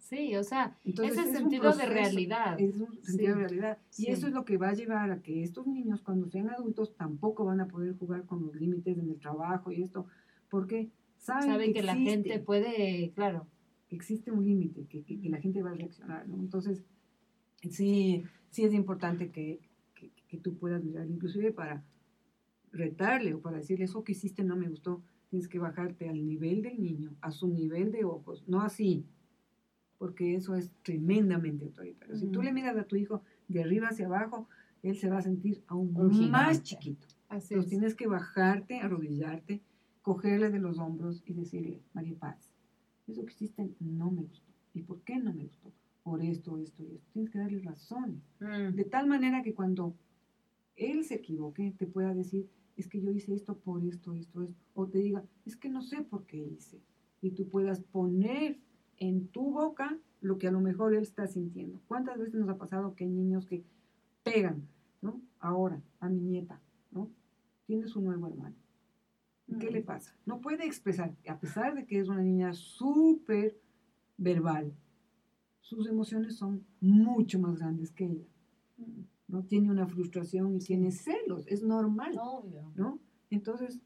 Sí, 0.00 0.34
o 0.34 0.42
sea, 0.42 0.76
ese 0.84 1.30
sentido 1.30 1.72
de 1.72 1.86
realidad. 1.86 2.60
Es 2.60 2.76
un 2.76 3.00
sentido 3.02 3.36
de 3.36 3.42
realidad. 3.42 3.78
Y 3.96 4.10
eso 4.10 4.26
es 4.26 4.32
lo 4.32 4.44
que 4.44 4.56
va 4.56 4.70
a 4.70 4.74
llevar 4.74 5.10
a 5.12 5.22
que 5.22 5.44
estos 5.44 5.66
niños, 5.66 6.00
cuando 6.02 6.28
sean 6.28 6.50
adultos, 6.50 6.96
tampoco 6.96 7.44
van 7.44 7.60
a 7.60 7.68
poder 7.68 7.96
jugar 7.96 8.24
con 8.24 8.44
los 8.44 8.54
límites 8.56 8.98
en 8.98 9.08
el 9.08 9.20
trabajo 9.20 9.70
y 9.70 9.82
esto, 9.82 10.06
porque 10.48 10.90
saben, 11.16 11.72
que, 11.72 11.82
la 11.82 11.94
gente 11.94 12.40
puede, 12.40 13.12
claro. 13.14 13.46
Existe 13.90 14.30
un 14.30 14.44
límite, 14.44 14.86
que, 14.86 15.02
que, 15.02 15.28
la 15.28 15.40
gente 15.40 15.62
va 15.62 15.70
a 15.70 15.74
reaccionar, 15.74 16.28
¿no? 16.28 16.36
Entonces, 16.36 16.84
sí, 17.68 18.24
sí 18.50 18.64
es 18.64 18.72
importante 18.72 19.30
que, 19.30 19.60
que, 19.94 20.38
tú 20.38 20.56
puedas 20.56 20.82
mirar, 20.82 21.08
inclusive 21.08 21.52
para 21.52 21.84
retarle 22.72 23.34
o 23.34 23.40
para 23.40 23.58
decirle, 23.58 23.84
eso 23.84 24.04
que 24.04 24.12
hiciste 24.12 24.44
no 24.44 24.56
me 24.56 24.68
gustó, 24.68 25.02
tienes 25.28 25.48
que 25.48 25.58
bajarte 25.58 26.08
al 26.08 26.24
nivel 26.24 26.62
del 26.62 26.80
niño, 26.80 27.16
a 27.20 27.32
su 27.32 27.48
nivel 27.48 27.90
de 27.90 28.04
ojos, 28.04 28.44
no 28.46 28.62
así, 28.62 29.04
porque 30.00 30.34
eso 30.34 30.56
es 30.56 30.72
tremendamente 30.82 31.66
autoritario. 31.66 32.16
Si 32.16 32.26
tú 32.28 32.40
le 32.40 32.54
miras 32.54 32.74
a 32.74 32.84
tu 32.84 32.96
hijo 32.96 33.22
de 33.48 33.60
arriba 33.60 33.88
hacia 33.88 34.06
abajo, 34.06 34.48
él 34.82 34.96
se 34.96 35.10
va 35.10 35.18
a 35.18 35.22
sentir 35.22 35.62
aún 35.66 35.92
más 36.30 36.62
chiquito. 36.62 37.06
Así 37.28 37.52
Entonces 37.52 37.68
tienes 37.68 37.94
que 37.94 38.06
bajarte, 38.06 38.80
arrodillarte, 38.80 39.60
cogerle 40.00 40.48
de 40.48 40.58
los 40.58 40.78
hombros 40.78 41.22
y 41.26 41.34
decirle, 41.34 41.82
María 41.92 42.18
Paz, 42.18 42.50
eso 43.06 43.26
que 43.26 43.34
hiciste 43.34 43.74
no 43.78 44.10
me 44.10 44.22
gustó. 44.22 44.50
¿Y 44.72 44.84
por 44.84 45.02
qué 45.02 45.18
no 45.18 45.34
me 45.34 45.44
gustó? 45.44 45.70
Por 46.02 46.22
esto, 46.22 46.56
esto 46.56 46.82
y 46.82 46.94
esto. 46.94 47.06
Tienes 47.12 47.30
que 47.30 47.38
darle 47.38 47.58
razones. 47.58 48.22
Mm. 48.40 48.74
De 48.74 48.84
tal 48.84 49.06
manera 49.06 49.42
que 49.42 49.52
cuando 49.52 49.94
él 50.76 51.04
se 51.04 51.16
equivoque, 51.16 51.74
te 51.76 51.86
pueda 51.86 52.14
decir, 52.14 52.48
es 52.78 52.88
que 52.88 53.02
yo 53.02 53.10
hice 53.10 53.34
esto 53.34 53.54
por 53.58 53.84
esto, 53.84 54.14
esto, 54.14 54.44
esto. 54.44 54.64
O 54.72 54.86
te 54.86 55.00
diga, 55.00 55.22
es 55.44 55.56
que 55.56 55.68
no 55.68 55.82
sé 55.82 56.00
por 56.00 56.24
qué 56.24 56.38
hice. 56.38 56.80
Y 57.20 57.32
tú 57.32 57.50
puedas 57.50 57.80
poner 57.80 58.58
en 59.00 59.26
tu 59.28 59.50
boca 59.50 59.98
lo 60.20 60.38
que 60.38 60.46
a 60.46 60.52
lo 60.52 60.60
mejor 60.60 60.94
él 60.94 61.02
está 61.02 61.26
sintiendo. 61.26 61.80
¿Cuántas 61.88 62.18
veces 62.18 62.34
nos 62.34 62.48
ha 62.48 62.58
pasado 62.58 62.94
que 62.94 63.04
hay 63.04 63.10
niños 63.10 63.46
que 63.46 63.64
pegan, 64.22 64.68
¿no? 65.00 65.20
Ahora, 65.40 65.82
a 65.98 66.08
mi 66.08 66.20
nieta, 66.20 66.60
¿no? 66.92 67.10
Tiene 67.66 67.88
su 67.88 68.00
nuevo 68.00 68.28
hermano. 68.28 68.54
¿Qué 69.58 69.70
le 69.70 69.82
pasa? 69.82 70.14
No 70.26 70.40
puede 70.40 70.64
expresar, 70.64 71.16
a 71.26 71.40
pesar 71.40 71.74
de 71.74 71.84
que 71.84 71.98
es 71.98 72.08
una 72.08 72.22
niña 72.22 72.52
súper 72.52 73.58
verbal, 74.16 74.72
sus 75.60 75.88
emociones 75.88 76.36
son 76.36 76.64
mucho 76.80 77.40
más 77.40 77.58
grandes 77.58 77.90
que 77.90 78.04
ella. 78.04 78.26
¿no? 79.26 79.42
Tiene 79.44 79.70
una 79.70 79.86
frustración 79.86 80.54
y 80.54 80.58
tiene 80.58 80.92
celos, 80.92 81.46
es 81.48 81.62
normal. 81.62 82.14
¿no? 82.76 83.00
Entonces, 83.30 83.80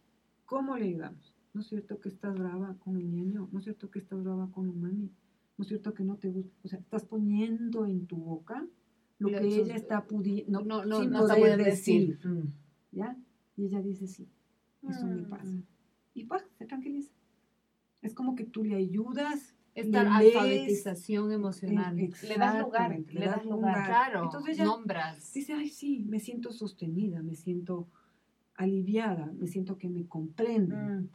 ¿cómo 0.45 0.77
le 0.77 0.87
ayudamos? 0.87 1.34
¿No 1.55 1.61
es 1.61 1.69
cierto 1.69 2.01
que 2.01 2.09
estás 2.09 2.37
brava 2.37 2.77
con 2.81 2.97
el 2.97 3.15
niño? 3.15 3.49
¿No 3.53 3.61
es 3.61 3.65
cierto 3.65 3.89
que 3.89 4.01
estás 4.01 4.23
brava 4.23 4.51
con 4.51 4.69
el 4.69 4.75
mami? 4.75 5.11
¿No 5.57 5.63
es 5.63 5.69
cierto 5.69 5.95
que 5.95 6.03
no 6.03 6.17
te 6.17 6.29
gusta? 6.29 6.53
O 6.65 6.69
sea, 6.69 6.81
estás 6.81 7.05
poniendo 7.05 7.87
en 7.87 8.07
tu 8.07 8.17
boca 8.17 8.67
lo 9.19 9.29
que 9.29 9.47
ella 9.47 9.77
está 9.77 10.05
pudiendo, 10.05 10.61
no, 10.63 10.85
no, 10.85 11.05
no, 11.05 11.21
poder 11.21 11.63
decir. 11.63 12.19
Mm. 12.25 12.53
¿Ya? 12.91 13.17
Y 13.57 13.67
ella 13.67 13.81
dice, 13.81 14.09
sí, 14.09 14.29
eso 14.89 15.07
me 15.07 15.23
mm. 15.23 15.31
pasa. 15.31 15.55
y 16.13 16.25
pues 16.25 16.43
se 16.59 16.67
tranquiliza. 16.67 17.13
Es 18.03 18.15
como 18.15 18.35
que 18.35 18.45
tú 18.45 18.65
le 18.65 18.75
ayudas. 18.75 19.55
Esta 19.75 20.17
alfabetización 20.17 21.33
emocional. 21.33 21.97
Le 21.97 22.37
das 22.37 22.61
lugar. 22.61 22.97
Le, 23.09 23.27
das 23.27 23.45
lugar. 23.45 23.87
Claro. 23.87 24.25
Entonces 24.25 24.57
ya 24.57 24.65
nombras. 24.65 25.33
Dice, 25.33 25.53
ay, 25.53 25.69
sí, 25.69 26.05
me 26.09 26.21
siento 26.21 26.53
sostenida, 26.53 27.23
me 27.23 27.35
siento 27.35 27.89
aliviada, 28.55 29.33
me 29.33 29.49
siento 29.49 29.77
que 29.77 29.89
me 29.89 30.07
comprenden. 30.07 30.99
Mm, 30.99 31.09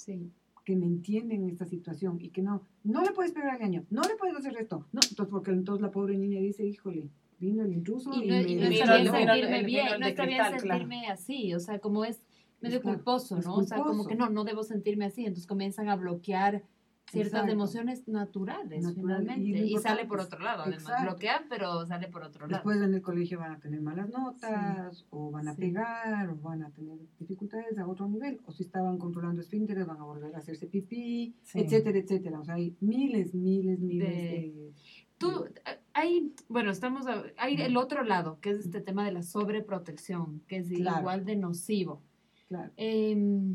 sí 0.00 0.32
que 0.64 0.76
me 0.76 0.86
entienden 0.86 1.42
en 1.42 1.50
esta 1.50 1.66
situación 1.66 2.18
y 2.20 2.30
que 2.30 2.42
no, 2.42 2.62
no 2.84 3.02
le 3.02 3.12
puedes 3.12 3.32
pegar 3.32 3.56
al 3.56 3.62
año, 3.62 3.84
no 3.90 4.02
le 4.02 4.16
puedes 4.16 4.36
hacer 4.36 4.56
esto. 4.58 4.86
No, 4.92 5.00
entonces, 5.02 5.30
porque 5.30 5.50
entonces 5.50 5.82
la 5.82 5.90
pobre 5.90 6.16
niña 6.16 6.40
dice, 6.40 6.64
híjole, 6.64 7.08
vino 7.38 7.64
el 7.64 7.72
intruso 7.72 8.10
y, 8.14 8.26
no, 8.28 8.34
me 8.36 8.42
y 8.42 8.56
no 8.56 8.66
está 8.66 8.96
bien 8.96 9.12
sentirme 9.12 9.62
bien, 9.64 10.00
no 10.00 10.06
está 10.06 10.26
bien 10.26 10.42
sentirme 10.58 11.06
así, 11.08 11.54
o 11.54 11.60
sea, 11.60 11.78
como 11.78 12.04
es 12.04 12.22
medio 12.60 12.82
culposo, 12.82 13.40
¿no? 13.40 13.54
O 13.54 13.62
sea, 13.62 13.78
como 13.78 14.06
que 14.06 14.14
no, 14.14 14.28
no 14.28 14.44
debo 14.44 14.62
sentirme 14.62 15.06
así, 15.06 15.22
entonces 15.22 15.46
comienzan 15.46 15.88
a 15.88 15.96
bloquear 15.96 16.62
ciertas 17.10 17.48
emociones 17.48 18.06
naturales, 18.06 18.84
finalmente. 18.94 19.64
Y, 19.64 19.76
sale 19.78 20.06
por 20.06 20.20
otro 20.20 20.38
lado, 20.38 20.62
además. 20.62 21.02
Bloquean, 21.02 21.44
pero 21.48 21.84
sale 21.86 22.08
por 22.08 22.22
otro 22.22 22.46
lado. 22.46 22.58
Después 22.58 22.80
en 22.80 22.94
el 22.94 23.02
colegio 23.02 23.38
van 23.38 23.52
a 23.52 23.58
tener 23.58 23.80
malas 23.80 24.08
notas, 24.08 25.06
o 25.10 25.30
van 25.30 25.48
a 25.48 25.54
pegar, 25.54 26.28
o 26.30 26.36
van 26.36 26.62
a 26.62 26.70
tener 26.70 26.98
dificultades 27.18 27.76
a 27.78 27.86
otro 27.86 28.08
nivel. 28.08 28.40
O 28.46 28.52
si 28.52 28.62
estaban 28.62 28.98
controlando 28.98 29.40
esfínteres, 29.40 29.86
van 29.86 30.00
a 30.00 30.04
volver 30.04 30.34
a 30.34 30.38
hacerse 30.38 30.66
pipí, 30.66 31.34
etcétera, 31.54 31.98
etcétera. 31.98 32.40
O 32.40 32.44
sea, 32.44 32.54
hay 32.54 32.76
miles, 32.80 33.34
miles, 33.34 33.80
miles 33.80 34.08
de... 34.08 34.72
Tú, 35.18 35.44
hay, 35.92 36.32
bueno, 36.48 36.70
estamos, 36.70 37.04
hay 37.36 37.60
el 37.60 37.76
otro 37.76 38.04
lado, 38.04 38.38
que 38.40 38.50
es 38.50 38.60
este 38.60 38.80
tema 38.80 39.04
de 39.04 39.12
la 39.12 39.22
sobreprotección, 39.22 40.40
que 40.48 40.58
es 40.58 40.70
igual 40.70 41.26
de 41.26 41.36
nocivo. 41.36 42.02
Claro. 42.48 42.72
Eh, 42.78 43.54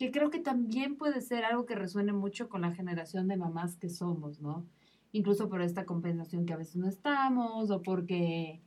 que 0.00 0.10
creo 0.10 0.30
que 0.30 0.38
también 0.38 0.96
puede 0.96 1.20
ser 1.20 1.44
algo 1.44 1.66
que 1.66 1.74
resuene 1.74 2.14
mucho 2.14 2.48
con 2.48 2.62
la 2.62 2.72
generación 2.72 3.28
de 3.28 3.36
mamás 3.36 3.76
que 3.76 3.90
somos, 3.90 4.40
¿no? 4.40 4.66
Incluso 5.12 5.50
por 5.50 5.60
esta 5.60 5.84
compensación 5.84 6.46
que 6.46 6.54
a 6.54 6.56
veces 6.56 6.76
no 6.76 6.88
estamos 6.88 7.70
o 7.70 7.82
porque... 7.82 8.62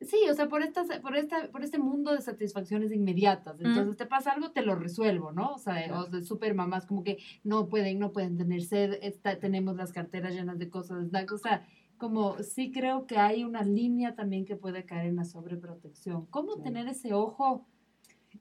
Sí, 0.00 0.16
o 0.30 0.34
sea, 0.34 0.48
por, 0.48 0.62
estas, 0.62 0.88
por, 1.00 1.14
esta, 1.14 1.50
por 1.52 1.62
este 1.62 1.78
mundo 1.78 2.14
de 2.14 2.22
satisfacciones 2.22 2.90
inmediatas. 2.90 3.60
Entonces, 3.60 3.98
te 3.98 4.06
pasa 4.06 4.32
algo, 4.32 4.50
te 4.52 4.62
lo 4.62 4.74
resuelvo, 4.74 5.30
¿no? 5.30 5.52
O 5.52 5.58
sea, 5.58 6.00
o 6.00 6.06
de 6.06 6.22
super 6.22 6.54
mamás 6.54 6.86
como 6.86 7.04
que 7.04 7.18
no 7.44 7.68
pueden, 7.68 7.98
no 7.98 8.10
pueden 8.12 8.38
tener 8.38 8.62
sed, 8.62 8.98
tenemos 9.42 9.76
las 9.76 9.92
carteras 9.92 10.34
llenas 10.34 10.58
de 10.58 10.70
cosas. 10.70 11.06
O 11.30 11.38
sea, 11.38 11.66
como 11.98 12.42
sí 12.42 12.72
creo 12.72 13.06
que 13.06 13.18
hay 13.18 13.44
una 13.44 13.62
línea 13.62 14.14
también 14.14 14.46
que 14.46 14.56
puede 14.56 14.86
caer 14.86 15.08
en 15.08 15.16
la 15.16 15.24
sobreprotección. 15.26 16.24
¿Cómo 16.30 16.62
tener 16.62 16.88
ese 16.88 17.12
ojo 17.12 17.66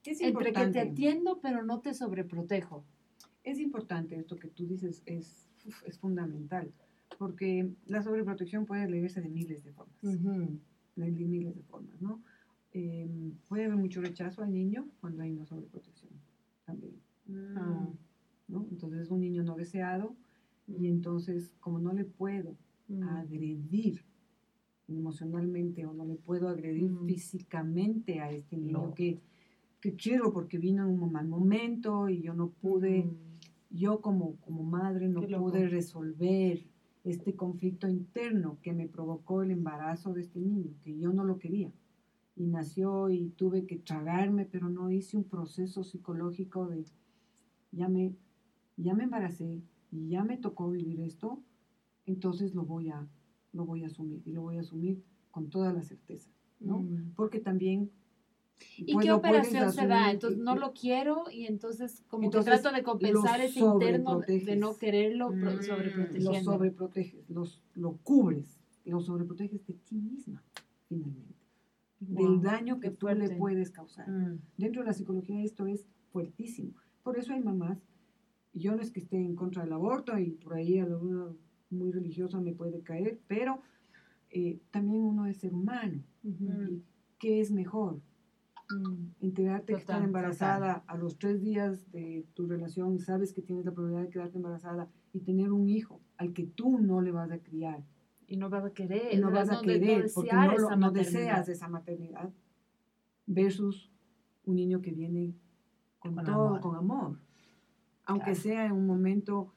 entre 0.05 0.53
que 0.53 0.67
te 0.67 0.79
atiendo, 0.79 1.39
pero 1.41 1.63
no 1.63 1.79
te 1.79 1.93
sobreprotejo. 1.93 2.83
Es 3.43 3.59
importante 3.59 4.15
esto 4.15 4.35
que 4.37 4.47
tú 4.49 4.67
dices, 4.67 5.01
es, 5.05 5.49
es 5.85 5.99
fundamental, 5.99 6.71
porque 7.17 7.71
la 7.85 8.01
sobreprotección 8.01 8.65
puede 8.65 8.89
leerse 8.89 9.21
de 9.21 9.29
miles 9.29 9.63
de 9.63 9.73
formas. 9.73 10.01
De 10.01 11.11
miles 11.11 11.55
de 11.55 11.63
formas, 11.63 12.01
¿no? 12.01 12.21
Em, 12.73 13.33
puede 13.49 13.65
haber 13.65 13.77
mucho 13.77 14.01
rechazo 14.01 14.43
al 14.43 14.53
niño 14.53 14.87
cuando 15.01 15.23
hay 15.23 15.31
una 15.31 15.45
sobreprotección 15.45 16.11
también. 16.65 16.95
Ah. 17.55 17.89
¿no? 18.47 18.65
Entonces 18.71 19.01
es 19.01 19.11
un 19.11 19.19
niño 19.19 19.43
no 19.43 19.55
deseado 19.55 20.15
y 20.67 20.87
entonces 20.87 21.51
como 21.59 21.79
no 21.79 21.91
le 21.91 22.05
puedo 22.05 22.55
agredir 23.03 24.05
emocionalmente 24.87 25.85
o 25.85 25.93
no 25.93 26.05
le 26.05 26.15
puedo 26.15 26.47
agredir 26.47 26.91
físicamente 27.05 28.19
a 28.19 28.31
este 28.31 28.57
niño 28.57 28.93
que 28.93 29.19
que 29.81 29.95
quiero 29.95 30.31
porque 30.31 30.59
vino 30.59 30.87
en 30.87 31.01
un 31.01 31.11
mal 31.11 31.27
momento 31.27 32.07
y 32.07 32.21
yo 32.21 32.33
no 32.33 32.49
pude, 32.49 33.09
yo 33.71 33.99
como, 33.99 34.37
como 34.37 34.63
madre 34.63 35.09
no 35.09 35.21
pude 35.21 35.67
resolver 35.67 36.63
este 37.03 37.35
conflicto 37.35 37.87
interno 37.87 38.59
que 38.61 38.73
me 38.73 38.87
provocó 38.87 39.41
el 39.41 39.49
embarazo 39.49 40.13
de 40.13 40.21
este 40.21 40.39
niño, 40.39 40.71
que 40.83 40.97
yo 40.97 41.11
no 41.11 41.23
lo 41.23 41.39
quería. 41.39 41.71
Y 42.35 42.45
nació 42.45 43.09
y 43.09 43.29
tuve 43.29 43.65
que 43.65 43.77
tragarme, 43.77 44.45
pero 44.45 44.69
no 44.69 44.91
hice 44.91 45.17
un 45.17 45.23
proceso 45.23 45.83
psicológico 45.83 46.67
de, 46.67 46.85
ya 47.71 47.89
me, 47.89 48.15
ya 48.77 48.93
me 48.93 49.05
embaracé 49.05 49.63
y 49.91 50.09
ya 50.09 50.23
me 50.23 50.37
tocó 50.37 50.69
vivir 50.69 51.01
esto, 51.01 51.41
entonces 52.05 52.53
lo 52.53 52.65
voy 52.65 52.89
a, 52.89 53.07
lo 53.51 53.65
voy 53.65 53.83
a 53.83 53.87
asumir 53.87 54.21
y 54.25 54.31
lo 54.31 54.43
voy 54.43 54.57
a 54.57 54.61
asumir 54.61 55.03
con 55.31 55.49
toda 55.49 55.73
la 55.73 55.81
certeza, 55.81 56.29
¿no? 56.59 56.79
Mm. 56.79 57.13
Porque 57.15 57.39
también 57.39 57.89
¿Y 58.77 58.97
qué 58.97 59.11
operación 59.11 59.71
se 59.71 59.87
da? 59.87 60.11
Entonces 60.11 60.39
no 60.39 60.55
lo 60.55 60.73
quiero 60.73 61.25
y 61.31 61.45
entonces 61.45 62.03
como 62.07 62.29
que 62.29 62.41
trato 62.41 62.71
de 62.71 62.83
compensar 62.83 63.41
ese 63.41 63.59
interno 63.59 64.19
de 64.19 64.55
no 64.55 64.77
quererlo 64.77 65.31
mm, 65.31 65.61
sobreprotegiendo. 65.61 66.31
Lo 66.31 66.43
sobreproteges, 66.43 67.29
lo 67.75 67.97
cubres, 68.03 68.59
lo 68.85 69.01
sobreproteges 69.01 69.65
de 69.65 69.73
ti 69.73 69.95
misma, 69.95 70.43
finalmente. 70.87 71.35
del 71.99 72.41
daño 72.41 72.79
que 72.79 72.91
tú 72.91 73.07
le 73.07 73.35
puedes 73.35 73.71
causar. 73.71 74.09
Mm. 74.09 74.39
Dentro 74.57 74.81
de 74.81 74.87
la 74.87 74.93
psicología 74.93 75.43
esto 75.43 75.67
es 75.67 75.87
fuertísimo. 76.11 76.73
Por 77.03 77.17
eso 77.17 77.33
hay 77.33 77.41
mamás, 77.41 77.79
yo 78.53 78.75
no 78.75 78.81
es 78.81 78.91
que 78.91 78.99
esté 78.99 79.17
en 79.17 79.35
contra 79.35 79.63
del 79.63 79.73
aborto 79.73 80.17
y 80.17 80.31
por 80.31 80.53
ahí 80.55 80.79
alguna 80.79 81.33
muy 81.69 81.91
religiosa 81.91 82.39
me 82.41 82.53
puede 82.53 82.81
caer, 82.81 83.19
pero 83.27 83.61
eh, 84.29 84.59
también 84.71 85.03
uno 85.03 85.25
es 85.25 85.37
ser 85.37 85.53
humano. 85.53 86.03
¿Qué 87.17 87.39
es 87.39 87.51
mejor? 87.51 88.01
Mm. 88.71 89.13
enterarte 89.21 89.73
que 89.73 89.79
estás 89.79 90.03
embarazada 90.03 90.83
a 90.87 90.97
los 90.97 91.17
tres 91.17 91.41
días 91.41 91.91
de 91.91 92.25
tu 92.33 92.47
relación, 92.47 92.99
sabes 92.99 93.33
que 93.33 93.41
tienes 93.41 93.65
la 93.65 93.71
probabilidad 93.71 94.03
de 94.03 94.09
quedarte 94.09 94.37
embarazada 94.37 94.89
y 95.13 95.21
tener 95.21 95.51
un 95.51 95.69
hijo 95.69 96.01
al 96.17 96.33
que 96.33 96.45
tú 96.45 96.79
no 96.79 97.01
le 97.01 97.11
vas 97.11 97.31
a 97.31 97.39
criar. 97.39 97.83
Y 98.27 98.37
no 98.37 98.49
vas 98.49 98.63
a 98.63 98.71
querer. 98.71 99.19
no 99.19 99.31
vas 99.31 99.49
a 99.49 99.61
querer 99.61 100.09
porque 100.13 100.31
no, 100.33 100.75
no 100.77 100.91
deseas 100.91 101.49
esa 101.49 101.67
maternidad. 101.67 102.31
Versus 103.25 103.91
un 104.45 104.55
niño 104.55 104.81
que 104.81 104.91
viene 104.91 105.35
con, 105.99 106.15
todo, 106.15 106.47
amor. 106.47 106.61
con 106.61 106.75
amor. 106.75 107.19
Aunque 108.05 108.35
sea 108.35 108.65
en 108.65 108.71
un 108.73 108.87
momento 108.87 109.53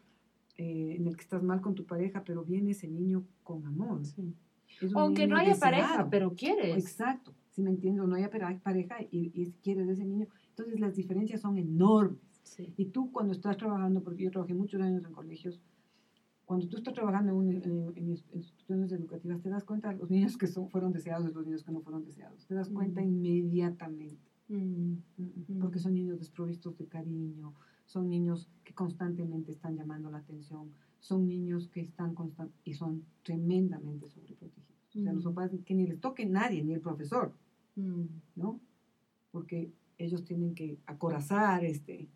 eh, 0.56 0.96
en 0.96 1.06
el 1.06 1.16
que 1.16 1.22
estás 1.22 1.42
mal 1.42 1.60
con 1.60 1.74
tu 1.74 1.86
pareja, 1.86 2.24
pero 2.24 2.44
viene 2.44 2.72
ese 2.72 2.88
niño 2.88 3.24
con 3.42 3.64
amor. 3.66 4.02
Aunque 4.94 5.26
no 5.26 5.36
haya 5.36 5.54
pareja, 5.56 6.08
pero 6.10 6.34
quieres. 6.34 6.76
Exacto 6.76 7.33
si 7.54 7.62
me 7.62 7.70
entiendo, 7.70 8.06
no 8.06 8.16
hay 8.16 8.26
pareja 8.28 8.96
y, 9.10 9.30
y 9.32 9.52
quieres 9.62 9.88
ese 9.88 10.04
niño. 10.04 10.26
Entonces 10.48 10.80
las 10.80 10.96
diferencias 10.96 11.40
son 11.40 11.56
enormes. 11.56 12.20
Y 12.76 12.86
tú 12.86 13.12
cuando 13.12 13.32
estás 13.32 13.56
trabajando, 13.56 14.02
porque 14.02 14.24
yo 14.24 14.30
trabajé 14.30 14.54
muchos 14.54 14.80
años 14.80 15.04
en 15.04 15.12
colegios, 15.12 15.60
cuando 16.44 16.68
tú 16.68 16.76
estás 16.76 16.92
trabajando 16.94 17.32
en, 17.42 18.08
instituciones 18.08 18.92
educativas, 18.92 19.40
te 19.40 19.48
das 19.48 19.64
cuenta 19.64 19.90
de 19.90 19.96
los 19.96 20.10
niños 20.10 20.36
que 20.36 20.46
son, 20.46 20.68
fueron 20.68 20.92
deseados 20.92 21.30
y 21.30 21.32
los 21.32 21.46
niños 21.46 21.62
que 21.62 21.72
no 21.72 21.80
fueron 21.80 22.04
deseados. 22.04 22.44
Te 22.46 22.54
das 22.54 22.68
cuenta 22.68 23.02
inmediatamente. 23.02 24.20
Porque 25.60 25.78
son 25.78 25.94
niños 25.94 26.18
desprovistos 26.18 26.76
de 26.76 26.86
cariño, 26.86 27.54
son 27.86 28.08
niños 28.08 28.50
que 28.62 28.74
constantemente 28.74 29.52
están 29.52 29.76
llamando 29.76 30.10
la 30.10 30.18
atención, 30.18 30.70
son 30.98 31.26
niños 31.26 31.68
que 31.68 31.80
están 31.80 32.14
constant 32.14 32.52
y 32.64 32.74
son 32.74 33.04
tremendamente 33.22 34.06
sobreprotegidos. 34.06 34.74
O 34.96 35.00
sea, 35.02 35.12
los 35.12 35.24
papás 35.24 35.50
que 35.64 35.74
ni 35.74 35.86
les 35.86 36.00
toque 36.00 36.26
nadie, 36.26 36.62
ni 36.62 36.74
el 36.74 36.80
profesor. 36.80 37.32
Mm. 37.76 38.04
¿no? 38.36 38.60
Porque 39.30 39.72
ellos 39.98 40.24
tienen 40.24 40.54
que 40.54 40.78
acorazar 40.86 41.64
este, 41.64 42.08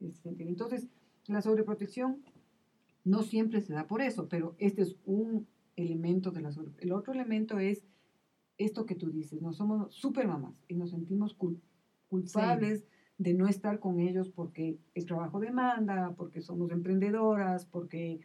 este 0.00 0.20
sentimiento. 0.20 0.64
Entonces, 0.64 0.88
la 1.26 1.42
sobreprotección 1.42 2.22
no 3.04 3.22
siempre 3.22 3.60
se 3.60 3.72
da 3.72 3.86
por 3.86 4.02
eso, 4.02 4.28
pero 4.28 4.54
este 4.58 4.82
es 4.82 4.96
un 5.04 5.46
elemento 5.76 6.30
de 6.30 6.40
la 6.40 6.52
sobreprotección. 6.52 6.88
El 6.88 6.98
otro 6.98 7.12
elemento 7.12 7.58
es 7.58 7.84
esto 8.58 8.84
que 8.84 8.94
tú 8.94 9.10
dices, 9.10 9.40
no 9.40 9.52
somos 9.52 9.94
super 9.94 10.28
mamás 10.28 10.54
y 10.68 10.74
nos 10.74 10.90
sentimos 10.90 11.36
culpables 12.08 12.84
de 13.16 13.34
no 13.34 13.48
estar 13.48 13.78
con 13.80 14.00
ellos 14.00 14.28
porque 14.28 14.78
el 14.94 15.06
trabajo 15.06 15.40
demanda, 15.40 16.14
porque 16.16 16.40
somos 16.42 16.70
emprendedoras, 16.70 17.64
porque, 17.64 18.20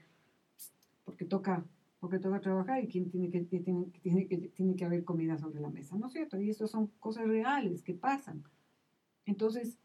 porque 1.06 1.26
toca 1.26 1.66
porque 2.06 2.20
toca 2.20 2.40
trabajar 2.40 2.84
y 2.84 2.88
quién 2.88 3.10
tiene 3.10 3.32
que, 3.32 3.42
tiene, 3.46 3.88
tiene, 4.04 4.28
que, 4.28 4.38
tiene 4.38 4.76
que 4.76 4.86
haber 4.86 5.04
comida 5.04 5.40
sobre 5.40 5.60
la 5.60 5.72
mesa, 5.72 5.98
¿no 5.98 6.06
es 6.06 6.14
cierto? 6.14 6.40
Y 6.40 6.52
estas 6.52 6.70
son 6.70 6.92
cosas 7.00 7.28
reales 7.28 7.82
que 7.82 7.96
pasan. 7.96 8.44
Entonces, 9.26 9.80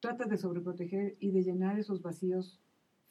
tratas 0.00 0.28
de 0.28 0.36
sobreproteger 0.36 1.16
y 1.20 1.30
de 1.30 1.44
llenar 1.44 1.78
esos 1.78 2.02
vacíos 2.02 2.60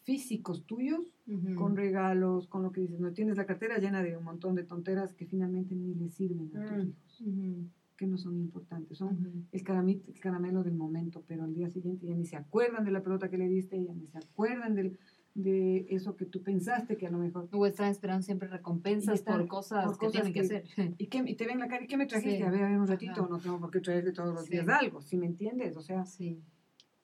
físicos 0.02 0.66
tuyos 0.66 1.16
con 1.56 1.78
regalos, 1.78 2.48
con 2.48 2.62
lo 2.62 2.74
que 2.74 2.82
dices, 2.82 3.00
no 3.00 3.14
tienes 3.14 3.38
la 3.38 3.46
cartera 3.46 3.78
llena 3.78 4.04
de 4.04 4.18
un 4.18 4.26
montón 4.26 4.54
de 4.54 4.66
tonteras 4.66 5.14
que 5.14 5.26
finalmente 5.26 5.74
ni 5.74 5.96
le 5.96 6.10
sirven 6.10 6.52
a 6.58 6.68
tus 6.68 6.78
mm, 6.78 6.90
hijos, 6.90 7.72
que 7.96 8.06
no 8.06 8.18
son 8.18 8.38
importantes, 8.38 8.98
son 8.98 9.48
el, 9.50 9.64
caramelo, 9.64 10.02
el 10.10 10.20
caramelo 10.20 10.62
del 10.62 10.76
momento, 10.76 11.24
pero 11.26 11.46
al 11.46 11.54
día 11.54 11.70
siguiente 11.70 12.06
ya 12.06 12.16
ni 12.16 12.26
se 12.26 12.36
acuerdan 12.36 12.84
de 12.84 12.92
la 12.92 13.02
pelota 13.02 13.30
que 13.30 13.38
le 13.38 13.48
diste, 13.48 13.82
ya 13.82 13.94
ni 13.94 14.08
se 14.08 14.18
acuerdan 14.18 14.76
del, 14.76 15.00
de 15.44 15.86
eso 15.90 16.16
que 16.16 16.26
tú 16.26 16.44
pensaste 16.44 16.98
que 16.98 17.08
a 17.08 17.12
lo 17.12 17.18
mejor... 17.18 17.48
O 17.52 17.66
están 17.66 17.90
esperando 17.90 18.24
siempre 18.24 18.48
recompensas 18.48 19.22
por 19.22 19.48
cosas 19.48 19.98
que 19.98 20.10
tienen 20.10 20.34
que, 20.34 20.42
hacer. 20.42 20.66
Y, 20.98 21.08
que, 21.08 21.24
y 21.26 21.36
te 21.36 21.46
ven 21.46 21.60
la 21.60 21.68
cara, 21.68 21.84
¿y 21.84 21.88
qué 21.88 21.98
me 21.98 22.06
trajiste? 22.06 22.44
A 22.44 22.52
ver, 22.52 22.64
a 22.64 22.70
ver 22.70 22.80
un 22.80 22.88
ratito, 22.88 23.28
no 23.28 23.40
tengo 23.40 23.60
por 23.60 23.72
qué 23.72 23.80
traerte 23.80 24.12
todos 24.12 24.34
los 24.34 24.50
días 24.50 24.68
algo, 24.68 25.02
si 25.02 25.18
me 25.18 25.26
entiendes? 25.26 25.78
O 25.78 25.82
sea, 25.82 26.06
sí. 26.06 26.42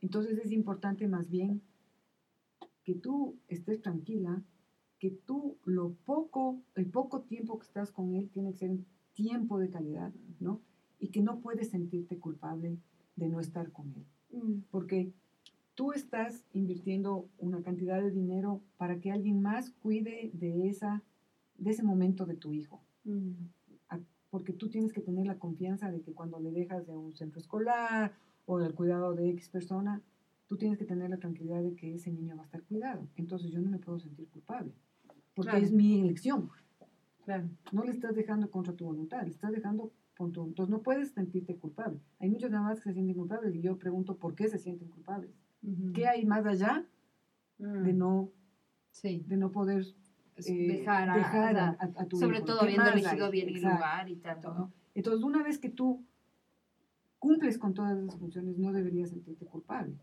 Entonces 0.02 0.38
es 0.38 0.52
importante 0.52 1.08
más 1.08 1.30
bien 1.30 1.62
que 2.84 2.94
tú 2.94 3.40
estés 3.48 3.82
tranquila, 3.82 4.44
que 5.00 5.12
tú 5.12 5.58
lo 5.64 5.94
poco, 6.06 6.62
el 6.76 6.88
poco 6.88 7.22
tiempo 7.22 7.58
que 7.58 7.66
estás 7.66 7.92
con 7.92 8.16
él 8.16 8.30
tiene 8.30 8.52
que 8.52 8.58
ser 8.58 8.78
tiempo 9.14 9.60
de 9.60 9.70
calidad, 9.70 10.14
¿no? 10.40 10.62
Y 11.00 11.10
que 11.10 11.22
no 11.22 11.40
puedes 11.40 11.70
sentirte 11.70 12.20
culpable 12.20 12.78
de 13.16 13.30
no 13.30 13.40
estar 13.40 13.72
con 13.72 13.94
él. 13.94 14.06
Mm. 14.32 14.64
Porque 14.70 15.14
tú 15.76 15.92
estás 15.92 16.46
invirtiendo 16.54 17.28
una 17.38 17.62
cantidad 17.62 18.02
de 18.02 18.10
dinero 18.10 18.62
para 18.78 19.00
que 19.00 19.12
alguien 19.12 19.42
más 19.42 19.70
cuide 19.70 20.32
de, 20.34 20.70
esa, 20.70 21.04
de 21.58 21.72
ese 21.72 21.84
momento 21.84 22.26
de 22.26 22.36
tu 22.36 22.54
hijo. 22.54 22.82
Mm. 23.04 23.34
Porque 24.32 24.52
tú 24.52 24.70
tienes 24.70 24.92
que 24.92 25.00
tener 25.00 25.28
la 25.28 25.40
confianza 25.40 25.92
de 25.92 26.02
que 26.02 26.14
cuando 26.14 26.40
le 26.40 26.52
dejas 26.52 26.86
de 26.88 26.98
un 26.98 27.16
centro 27.16 27.40
escolar 27.40 28.14
o 28.46 28.58
del 28.58 28.74
cuidado 28.74 29.14
de 29.14 29.30
X 29.30 29.48
persona, 29.48 30.02
tú 30.48 30.58
tienes 30.58 30.78
que 30.78 30.84
tener 30.84 31.10
la 31.10 31.18
tranquilidad 31.18 31.62
de 31.62 31.74
que 31.74 31.96
ese 31.96 32.12
niño 32.12 32.36
va 32.36 32.42
a 32.42 32.46
estar 32.46 32.62
cuidado. 32.64 33.08
Entonces 33.16 33.52
yo 33.52 33.62
no 33.62 33.70
me 33.70 33.80
puedo 33.80 33.98
sentir 34.00 34.28
culpable, 34.28 34.74
porque 35.36 35.58
es 35.58 35.72
mi 35.72 36.02
elección. 36.02 36.50
Claro. 37.24 37.50
No 37.72 37.84
le 37.84 37.92
estás 37.92 38.14
dejando 38.14 38.52
contra 38.52 38.74
tu 38.74 38.86
voluntad, 38.86 39.24
le 39.24 39.32
estás 39.32 39.52
dejando 39.52 39.94
con 40.18 40.34
tu... 40.34 40.46
Entonces 40.46 40.70
no 40.70 40.82
puedes 40.82 41.12
sentirte 41.12 41.56
culpable. 41.56 42.02
Hay 42.20 42.30
muchos 42.30 42.52
mamás 42.52 42.80
que 42.80 42.90
se 42.90 42.94
sienten 42.94 43.16
culpables 43.16 43.56
y 43.56 43.62
yo 43.62 43.78
pregunto 43.78 44.18
por 44.18 44.36
qué 44.36 44.50
se 44.50 44.60
sienten 44.60 44.90
culpables. 44.90 45.32
¿Qué 45.94 46.08
hay 46.08 46.26
más 46.26 46.46
allá 46.46 46.86
de 47.58 47.94
mm. 47.94 47.98
no, 47.98 48.32
sí. 48.92 49.24
de 49.28 49.38
no 49.38 49.52
poder 49.52 49.86
eh, 50.38 50.68
dejar, 50.68 51.10
a, 51.10 51.78
a, 51.80 52.06
tu 52.06 52.18
Sobre 52.18 52.42
todo 52.42 52.62
habiendo 52.62 52.90
elegido 52.90 53.32
bien 53.32 53.50
el 53.50 53.62
lugar 53.62 54.10
y 54.10 54.18
tanto. 54.18 54.72
Entonces, 54.94 55.24
una 55.24 55.44
vez 55.44 55.58
que 55.60 55.70
tú 55.70 56.04
cumples 57.20 57.58
con 57.58 57.74
todas 57.74 57.98
esas 57.98 58.18
funciones, 58.18 58.58
no 58.58 58.72
deberías 58.72 59.10
sentirte 59.10 59.46
culpable. 59.46 59.98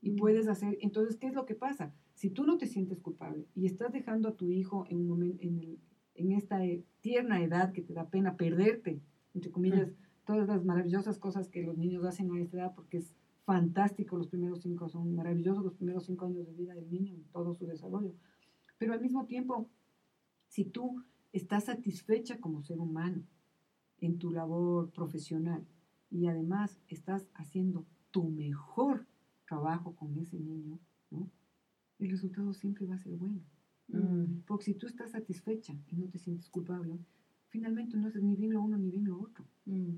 Y 0.00 0.12
puedes 0.12 0.48
hacer, 0.48 0.76
entonces, 0.82 1.16
¿qué 1.16 1.26
es 1.26 1.34
lo 1.34 1.46
que 1.46 1.54
pasa? 1.54 1.92
Si 2.14 2.28
tú 2.28 2.44
no 2.44 2.58
te 2.58 2.66
sientes 2.66 3.00
culpable 3.00 3.46
y 3.54 3.64
estás 3.66 3.90
dejando 3.90 4.28
a 4.28 4.36
tu 4.36 4.50
hijo 4.50 4.84
en, 4.90 4.98
un 4.98 5.08
momento, 5.08 5.42
en, 5.42 5.58
el, 5.58 5.78
en 6.14 6.32
esta 6.32 6.62
eh, 6.62 6.84
tierna 7.00 7.42
edad 7.42 7.72
que 7.72 7.80
te 7.80 7.94
da 7.94 8.10
pena 8.10 8.36
perderte, 8.36 9.00
entre 9.34 9.50
comillas, 9.50 9.88
todas 10.26 10.46
las 10.46 10.64
maravillosas 10.64 11.18
cosas 11.18 11.48
que 11.48 11.62
los 11.62 11.78
niños 11.78 12.04
hacen 12.04 12.30
a 12.32 12.40
esta 12.40 12.58
edad, 12.58 12.74
porque 12.74 12.98
es 12.98 13.14
fantástico 13.44 14.16
los 14.16 14.28
primeros 14.28 14.62
cinco, 14.62 14.88
son 14.88 15.14
maravillosos 15.14 15.64
los 15.64 15.74
primeros 15.74 16.04
cinco 16.06 16.26
años 16.26 16.46
de 16.46 16.54
vida 16.54 16.74
del 16.74 16.90
niño, 16.90 17.22
todo 17.32 17.54
su 17.54 17.66
desarrollo. 17.66 18.14
Pero 18.78 18.92
al 18.92 19.00
mismo 19.00 19.26
tiempo, 19.26 19.68
si 20.48 20.64
tú 20.64 21.04
estás 21.32 21.64
satisfecha 21.64 22.40
como 22.40 22.62
ser 22.62 22.78
humano 22.78 23.22
en 23.98 24.18
tu 24.18 24.30
labor 24.30 24.90
profesional 24.90 25.66
y 26.10 26.26
además 26.26 26.80
estás 26.88 27.26
haciendo 27.34 27.86
tu 28.10 28.30
mejor 28.30 29.06
trabajo 29.46 29.94
con 29.94 30.16
ese 30.18 30.38
niño, 30.38 30.78
¿no? 31.10 31.30
el 31.98 32.10
resultado 32.10 32.52
siempre 32.52 32.86
va 32.86 32.94
a 32.94 32.98
ser 32.98 33.16
bueno. 33.16 33.40
Mm. 33.88 34.42
Porque 34.46 34.64
si 34.64 34.74
tú 34.74 34.86
estás 34.86 35.12
satisfecha 35.12 35.74
y 35.88 35.96
no 35.96 36.08
te 36.08 36.18
sientes 36.18 36.48
culpable, 36.48 36.98
finalmente 37.48 37.96
no 37.96 38.06
haces 38.08 38.22
ni 38.22 38.36
bien 38.36 38.52
lo 38.52 38.62
uno 38.62 38.76
ni 38.78 38.90
bien 38.90 39.04
lo 39.04 39.20
otro. 39.20 39.44
Mm. 39.66 39.96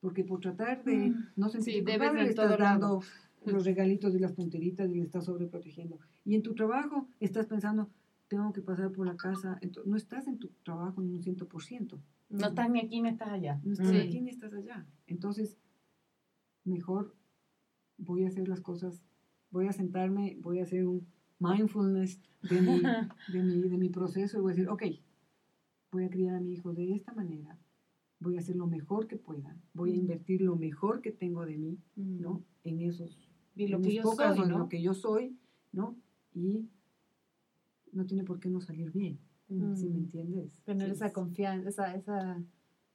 Porque 0.00 0.24
por 0.24 0.40
tratar 0.40 0.84
de 0.84 1.10
mm. 1.10 1.26
no 1.36 1.48
sentirte 1.48 1.92
culpable, 1.92 2.22
le 2.22 2.28
estás 2.28 2.58
dando 2.58 3.02
los 3.44 3.64
regalitos 3.64 4.14
y 4.14 4.18
las 4.18 4.34
tonteritas 4.34 4.90
y 4.90 4.94
le 4.94 5.02
estás 5.02 5.24
sobreprotegiendo. 5.24 5.98
Y 6.24 6.34
en 6.34 6.42
tu 6.42 6.54
trabajo 6.54 7.08
estás 7.20 7.46
pensando, 7.46 7.90
tengo 8.28 8.52
que 8.52 8.62
pasar 8.62 8.92
por 8.92 9.06
la 9.06 9.16
casa. 9.16 9.58
no 9.84 9.96
estás 9.96 10.28
en 10.28 10.38
tu 10.38 10.48
trabajo 10.62 11.00
ni 11.00 11.12
un 11.12 11.22
ciento 11.22 11.48
por 11.48 11.62
ciento. 11.62 12.00
No 12.28 12.48
estás 12.48 12.70
ni 12.70 12.80
aquí 12.80 13.00
ni 13.00 13.08
estás 13.08 13.28
allá. 13.28 13.60
No 13.64 13.72
estás 13.72 13.94
aquí 13.94 14.20
ni 14.20 14.30
estás 14.30 14.52
allá. 14.52 14.86
Entonces, 15.06 15.56
mejor 16.64 17.14
voy 17.96 18.24
a 18.24 18.28
hacer 18.28 18.48
las 18.48 18.60
cosas, 18.60 19.02
voy 19.50 19.66
a 19.66 19.72
sentarme, 19.72 20.36
voy 20.40 20.60
a 20.60 20.62
hacer 20.62 20.86
un 20.86 21.06
mindfulness 21.38 22.20
de 22.42 22.60
mi, 22.60 22.80
de 23.32 23.42
mi, 23.42 23.68
de 23.68 23.78
mi 23.78 23.88
proceso 23.88 24.38
y 24.38 24.40
voy 24.40 24.52
a 24.52 24.54
decir, 24.54 24.68
ok, 24.68 24.82
voy 25.90 26.04
a 26.04 26.10
criar 26.10 26.36
a 26.36 26.40
mi 26.40 26.52
hijo 26.52 26.72
de 26.72 26.94
esta 26.94 27.12
manera, 27.12 27.58
voy 28.20 28.36
a 28.36 28.40
hacer 28.40 28.56
lo 28.56 28.66
mejor 28.66 29.06
que 29.06 29.16
pueda, 29.16 29.56
voy 29.74 29.92
a 29.92 29.96
invertir 29.96 30.42
lo 30.42 30.56
mejor 30.56 31.00
que 31.00 31.12
tengo 31.12 31.44
de 31.46 31.56
mí, 31.56 31.78
¿no? 31.96 32.42
En 32.64 32.80
esos, 32.80 33.16
y 33.54 33.68
lo 33.68 33.80
que 33.80 33.94
yo 33.94 34.02
soy, 34.02 34.38
en 34.38 34.48
lo 34.50 34.68
que 34.68 34.82
yo 34.82 34.94
soy, 34.94 35.36
¿no? 35.72 35.96
Y 36.34 36.68
no 37.92 38.06
tiene 38.06 38.24
por 38.24 38.40
qué 38.40 38.48
no 38.48 38.60
salir 38.60 38.90
bien, 38.92 39.18
si 39.48 39.88
me 39.88 39.98
entiendes? 39.98 40.60
Tener 40.64 40.90
esa 40.90 41.12
confianza, 41.12 41.68
esa, 41.68 41.94
esa, 41.94 42.42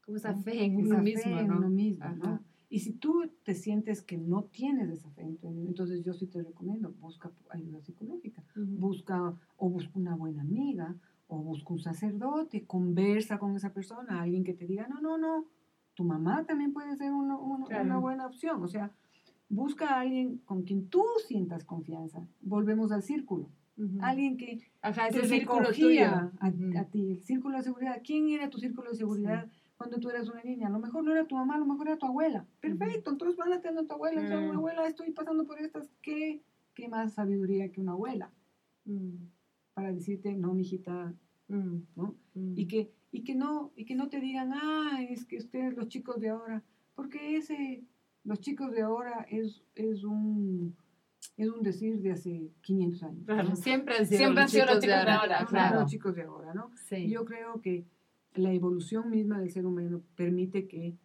como 0.01 0.17
esa 0.17 0.35
fe 0.35 0.65
en 0.65 0.75
uno 0.77 1.01
mismo, 1.01 1.31
¿no? 1.31 1.39
En 1.39 1.51
uno 1.51 1.69
mismo, 1.69 2.05
¿no? 2.15 2.39
Y 2.69 2.79
si 2.79 2.93
tú 2.93 3.29
te 3.43 3.53
sientes 3.53 4.01
que 4.01 4.17
no 4.17 4.45
tienes 4.45 4.89
esa 4.89 5.09
fe, 5.11 5.37
entonces 5.43 6.03
yo 6.03 6.11
sí 6.13 6.25
te 6.25 6.41
recomiendo, 6.41 6.91
busca 6.99 7.31
ayuda 7.49 7.79
psicológica, 7.81 8.43
busca 8.55 9.37
o 9.57 9.69
busca 9.69 9.91
una 9.93 10.15
buena 10.15 10.41
amiga, 10.41 10.95
o 11.33 11.37
busca 11.37 11.73
un 11.73 11.79
sacerdote, 11.79 12.65
conversa 12.65 13.39
con 13.39 13.55
esa 13.55 13.73
persona, 13.73 14.21
alguien 14.21 14.43
que 14.43 14.53
te 14.53 14.67
diga, 14.67 14.87
no, 14.87 15.01
no, 15.01 15.17
no, 15.17 15.45
tu 15.93 16.03
mamá 16.03 16.45
también 16.45 16.73
puede 16.73 16.95
ser 16.95 17.11
una, 17.11 17.37
una, 17.37 17.97
buena 17.97 18.25
opción. 18.27 18.63
O 18.63 18.67
sea, 18.67 18.91
busca 19.49 19.89
a 19.89 20.01
alguien 20.01 20.37
con 20.39 20.63
quien 20.63 20.89
tú 20.89 21.03
sientas 21.27 21.63
confianza. 21.65 22.27
Volvemos 22.41 22.91
al 22.91 23.03
círculo. 23.03 23.49
Alguien 24.01 24.37
que 24.37 24.61
Ajá, 24.81 25.09
te 25.09 25.21
recogía 25.21 26.31
a, 26.39 26.47
a, 26.47 26.85
ti, 26.85 27.11
el 27.11 27.23
círculo 27.23 27.57
de 27.57 27.63
seguridad. 27.63 28.01
¿Quién 28.03 28.29
era 28.29 28.49
tu 28.49 28.59
círculo 28.59 28.91
de 28.91 28.97
seguridad? 28.97 29.49
cuando 29.75 29.99
tú 29.99 30.09
eras 30.09 30.29
una 30.29 30.41
niña. 30.43 30.67
A 30.67 30.71
lo 30.71 30.79
mejor 30.79 31.03
no 31.03 31.11
era 31.11 31.25
tu 31.25 31.35
mamá, 31.35 31.55
a 31.55 31.59
lo 31.59 31.65
mejor 31.65 31.87
era 31.87 31.97
tu 31.97 32.05
abuela. 32.05 32.45
Perfecto, 32.61 33.11
entonces 33.11 33.35
van 33.35 33.51
a 33.53 33.59
tener 33.59 33.79
a 33.79 33.87
tu 33.87 33.93
abuela. 33.93 34.21
Entonces, 34.21 34.55
abuela, 34.55 34.87
estoy 34.87 35.11
pasando 35.11 35.45
por 35.45 35.59
estas. 35.59 35.89
¿Qué, 36.01 36.41
qué 36.73 36.87
más 36.87 37.13
sabiduría 37.13 37.71
que 37.71 37.81
una 37.81 37.91
abuela? 37.93 38.31
Mm. 38.85 39.25
Para 39.73 39.91
decirte, 39.91 40.33
no, 40.35 40.53
mijita, 40.53 41.13
mm. 41.47 41.77
¿no? 41.95 42.15
Mm. 42.33 42.53
Y, 42.57 42.67
que, 42.67 42.91
y, 43.11 43.23
que 43.23 43.35
no, 43.35 43.71
y 43.75 43.85
que 43.85 43.95
no 43.95 44.09
te 44.09 44.19
digan, 44.19 44.51
ah, 44.53 44.99
es 45.07 45.25
que 45.25 45.37
ustedes, 45.37 45.75
los 45.75 45.87
chicos 45.87 46.19
de 46.19 46.29
ahora, 46.29 46.63
porque 46.95 47.37
ese, 47.37 47.83
los 48.23 48.39
chicos 48.39 48.71
de 48.71 48.81
ahora 48.81 49.25
es, 49.29 49.63
es 49.75 50.03
un 50.03 50.75
es 51.37 51.49
un 51.49 51.63
decir 51.63 51.99
de 52.01 52.11
hace 52.11 52.51
500 52.61 53.03
años. 53.03 53.59
Siempre 53.59 53.95
han 53.95 54.05
sido, 54.05 54.31
los, 54.31 54.51
chicos 54.51 54.81
de 54.81 54.93
ahora. 54.93 55.45
claro. 55.47 55.79
Los 55.81 55.91
chicos 55.91 56.15
de 56.15 56.23
ahora, 56.23 56.53
¿no? 56.53 56.71
Sí. 56.75 57.09
Yo 57.09 57.25
creo 57.25 57.61
que 57.61 57.85
la 58.35 58.51
evolución 58.51 59.09
misma 59.09 59.39
del 59.39 59.51
ser 59.51 59.65
humano 59.65 60.03
permite 60.15 60.67
que 60.67 60.97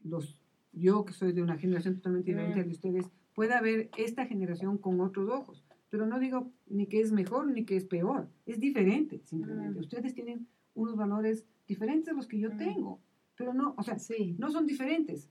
los, 0.00 0.38
yo 0.72 1.04
que 1.04 1.12
soy 1.12 1.32
de 1.32 1.42
una 1.42 1.56
generación 1.56 1.96
totalmente 1.96 2.30
diferente 2.30 2.60
a 2.60 2.64
de 2.64 2.70
ustedes, 2.70 3.10
pueda 3.34 3.60
ver 3.60 3.90
esta 3.96 4.26
generación 4.26 4.78
con 4.78 5.00
otros 5.00 5.28
ojos. 5.30 5.61
Pero 5.92 6.06
no 6.06 6.18
digo 6.18 6.50
ni 6.68 6.86
que 6.86 7.02
es 7.02 7.12
mejor 7.12 7.48
ni 7.48 7.66
que 7.66 7.76
es 7.76 7.84
peor, 7.84 8.26
es 8.46 8.58
diferente 8.58 9.20
simplemente. 9.24 9.78
Ustedes 9.78 10.14
tienen 10.14 10.48
unos 10.72 10.96
valores 10.96 11.44
diferentes 11.68 12.08
a 12.08 12.16
los 12.16 12.26
que 12.26 12.38
yo 12.38 12.56
tengo, 12.56 12.98
pero 13.36 13.52
no, 13.52 13.74
o 13.76 13.82
sea, 13.82 13.98
sí. 13.98 14.34
no 14.38 14.50
son 14.50 14.64
diferentes, 14.66 15.28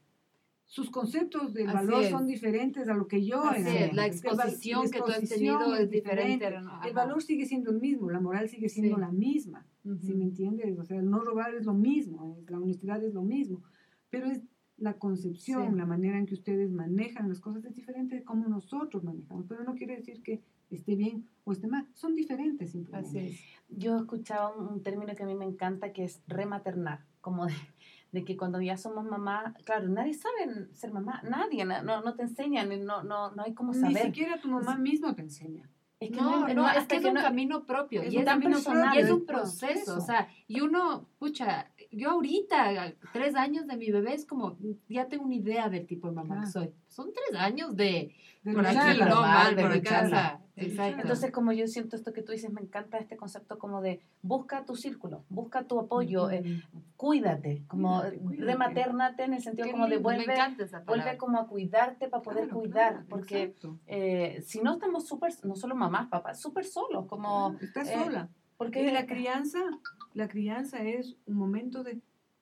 sus 0.68 0.91
conceptos 0.91 1.55
de 1.55 1.66
valor 1.66 2.05
son 2.05 2.28
diferentes 2.28 2.88
a 2.88 2.93
lo 2.93 3.07
que 3.07 3.26
yo 3.26 3.43
Así 3.43 3.91
La 3.93 4.05
exposición 4.05 4.91
que 4.91 4.99
tú 4.99 5.07
has 5.07 5.28
tenido 5.28 5.76
es 5.76 5.89
diferente. 5.89 6.47
El 6.86 6.93
valor 6.93 7.24
sigue 7.24 7.47
siendo 7.47 7.72
el 7.72 7.80
mismo, 7.82 8.12
la 8.12 8.20
moral 8.20 8.47
sigue 8.47 8.70
siendo 8.70 8.97
la 8.97 9.12
misma. 9.12 9.66
si 9.99 10.14
me 10.14 10.26
entiendes? 10.26 10.78
O 10.78 10.84
sea, 10.86 10.99
el 10.99 11.09
no 11.09 11.22
robar 11.22 11.55
es 11.55 11.66
lo 11.66 11.74
mismo, 11.74 12.38
la 12.47 12.59
honestidad 12.59 13.03
es 13.03 13.16
lo 13.16 13.24
mismo. 13.24 13.64
Pero 14.12 14.28
es 14.28 14.43
la 14.78 14.93
concepción, 14.93 15.78
la 15.78 15.86
manera 15.86 16.18
en 16.18 16.26
que 16.26 16.36
ustedes 16.36 16.72
manejan 16.72 17.30
las 17.30 17.39
cosas 17.39 17.66
es 17.66 17.76
diferente 17.76 18.16
de 18.16 18.24
cómo 18.24 18.47
nosotros 18.47 19.03
manejamos. 19.03 19.47
Pero 19.47 19.64
no 19.64 19.76
quiere 19.76 19.97
decir 19.97 20.22
que 20.22 20.41
esté 20.72 20.95
bien 20.95 21.28
o 21.43 21.51
esté 21.51 21.67
mal. 21.67 21.88
Son 21.93 22.15
diferentes 22.15 22.72
simplemente. 22.72 23.09
Así 23.09 23.19
es. 23.19 23.39
Yo 23.69 23.97
escuchaba 23.97 24.55
un, 24.55 24.67
un 24.67 24.84
término 24.84 25.15
que 25.15 25.24
a 25.24 25.26
mí 25.26 25.36
me 25.36 25.45
encanta 25.45 25.93
que 25.93 26.03
es 26.03 26.22
rematernar, 26.28 27.05
como 27.22 27.45
de 27.45 27.53
de 28.11 28.26
que 28.26 28.36
cuando 28.36 28.61
ya 28.61 28.78
somos 28.78 29.05
mamá, 29.05 29.55
claro, 29.63 29.88
nadie 29.88 30.13
sabe 30.13 30.67
ser 30.74 30.91
mamá, 30.91 31.22
nadie, 31.24 31.63
no, 31.65 32.01
no 32.01 32.13
te 32.13 32.24
enseñan, 32.24 32.69
no, 32.86 33.03
no, 33.03 33.32
no 33.32 33.43
hay 33.43 33.53
como 33.53 33.74
saber. 33.74 33.93
Ni 33.93 34.01
siquiera 34.01 34.39
tu 34.41 34.49
mamá 34.49 34.78
misma 34.78 35.15
te 35.15 35.22
enseña. 35.22 35.69
Es 35.99 36.09
que 36.09 36.17
no, 36.19 36.47
no, 36.47 36.67
es 36.67 36.88
que 36.88 36.95
es 36.95 37.05
un 37.05 37.13
camino 37.13 37.63
propio 37.63 38.01
es 38.01 38.11
y, 38.11 38.17
es 38.17 38.26
personal, 38.26 38.97
y 38.97 39.01
es 39.01 39.11
un 39.11 39.24
proceso, 39.24 39.97
o 39.97 40.01
sea, 40.01 40.28
y 40.47 40.59
uno, 40.61 41.07
pucha, 41.19 41.72
yo 41.91 42.09
ahorita, 42.09 42.95
tres 43.13 43.36
años 43.36 43.67
de 43.67 43.78
mi 43.78 43.91
bebé 43.91 44.15
es 44.15 44.26
como, 44.26 44.57
ya 44.89 45.07
tengo 45.07 45.26
una 45.26 45.36
idea 45.36 45.69
del 45.69 45.86
tipo 45.86 46.07
de 46.07 46.15
mamá 46.15 46.41
que 46.41 46.47
soy. 46.47 46.74
Son 46.88 47.11
tres 47.13 47.39
años 47.39 47.76
de, 47.76 48.15
por 48.43 48.65
aquí, 48.65 48.99
no, 48.99 49.22
mal, 49.22 49.55
por 49.55 49.82
casa. 49.84 50.41
Exacto. 50.56 51.02
Entonces, 51.02 51.32
como 51.32 51.52
yo 51.52 51.68
siento 51.68 51.95
esto 51.95 52.14
que 52.14 52.22
tú 52.22 52.32
dices, 52.32 52.52
me 52.52 52.62
encanta 52.62 52.97
este 52.97 53.18
concepto 53.18 53.58
como 53.58 53.82
de 53.82 54.02
busca 54.22 54.66
tu 54.66 54.76
círculo, 54.76 55.24
busca 55.30 55.64
tu 55.64 55.80
apoyo, 55.80 56.30
eh, 56.30 56.64
cuídate, 56.97 57.64
como 57.68 58.04
rematernate 58.38 59.24
en 59.24 59.34
el 59.34 59.41
sentido 59.41 59.72
como 59.72 59.88
de 59.88 59.97
vuelve, 59.97 60.36
vuelve 60.86 61.18
como 61.18 61.39
a 61.39 61.47
cuidarte 61.47 62.08
para 62.08 62.24
poder 62.24 62.49
cuidar, 62.49 63.06
porque 63.10 63.56
eh, 63.88 64.41
si 64.45 64.62
no 64.62 64.74
estamos 64.74 65.08
súper, 65.08 65.34
no 65.43 65.56
solo 65.56 65.76
mamás, 65.76 66.08
papás, 66.10 66.39
súper 66.39 66.66
solos, 66.66 67.06
como... 67.08 67.56
Estás 67.62 67.89
eh, 67.89 67.95
sola. 67.95 68.30
Porque 68.58 68.91
la 68.91 69.08
crianza, 69.08 69.60
la 70.14 70.28
crianza 70.28 70.84
es 70.84 71.16
un 71.26 71.36
momento 71.36 71.84
de 71.84 71.99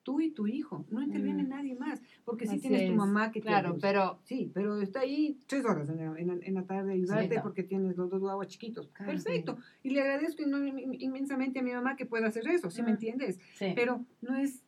tú 0.10 0.20
y 0.22 0.32
tu 0.32 0.47
hijo, 0.47 0.86
no 0.89 1.03
interviene 1.03 1.43
Mm. 1.43 1.49
nadie 1.49 1.76
más, 1.76 2.01
porque 2.26 2.47
sí 2.47 2.53
Así 2.53 2.62
tienes 2.62 2.88
tu 2.88 2.93
es. 2.93 2.97
mamá 2.97 3.32
que 3.32 3.41
te 3.41 3.47
Claro, 3.47 3.70
ayuda. 3.70 3.80
pero 3.80 4.20
Sí, 4.24 4.49
pero 4.51 4.82
está 4.82 5.01
ahí 5.01 5.38
tres 5.45 5.64
horas 5.66 5.88
en 5.89 5.97
la, 5.97 6.20
en 6.20 6.28
la- 6.28 6.39
en 6.47 6.53
la 6.55 6.64
tarde 6.66 6.93
ayudarte 6.93 7.36
no. 7.36 7.43
porque 7.43 7.62
tienes 7.62 7.95
los 7.95 8.10
dos 8.10 8.20
guaguas 8.20 8.47
chiquitos. 8.47 8.88
Claro. 8.88 9.12
Perfecto. 9.12 9.57
Y 9.84 9.91
le 9.91 10.01
agradezco 10.01 10.41
inmen- 10.41 10.95
inmensamente 10.99 11.60
a 11.60 11.62
mi 11.62 11.74
mamá 11.74 11.95
que 11.95 12.07
pueda 12.07 12.26
hacer 12.26 12.47
eso, 12.47 12.72
¿sí 12.72 12.82
me 12.82 12.88
Mm. 12.88 12.91
entiendes? 12.93 13.39
Sí. 13.55 13.68
Pero 13.76 14.03
no 14.22 14.36
es, 14.36 14.64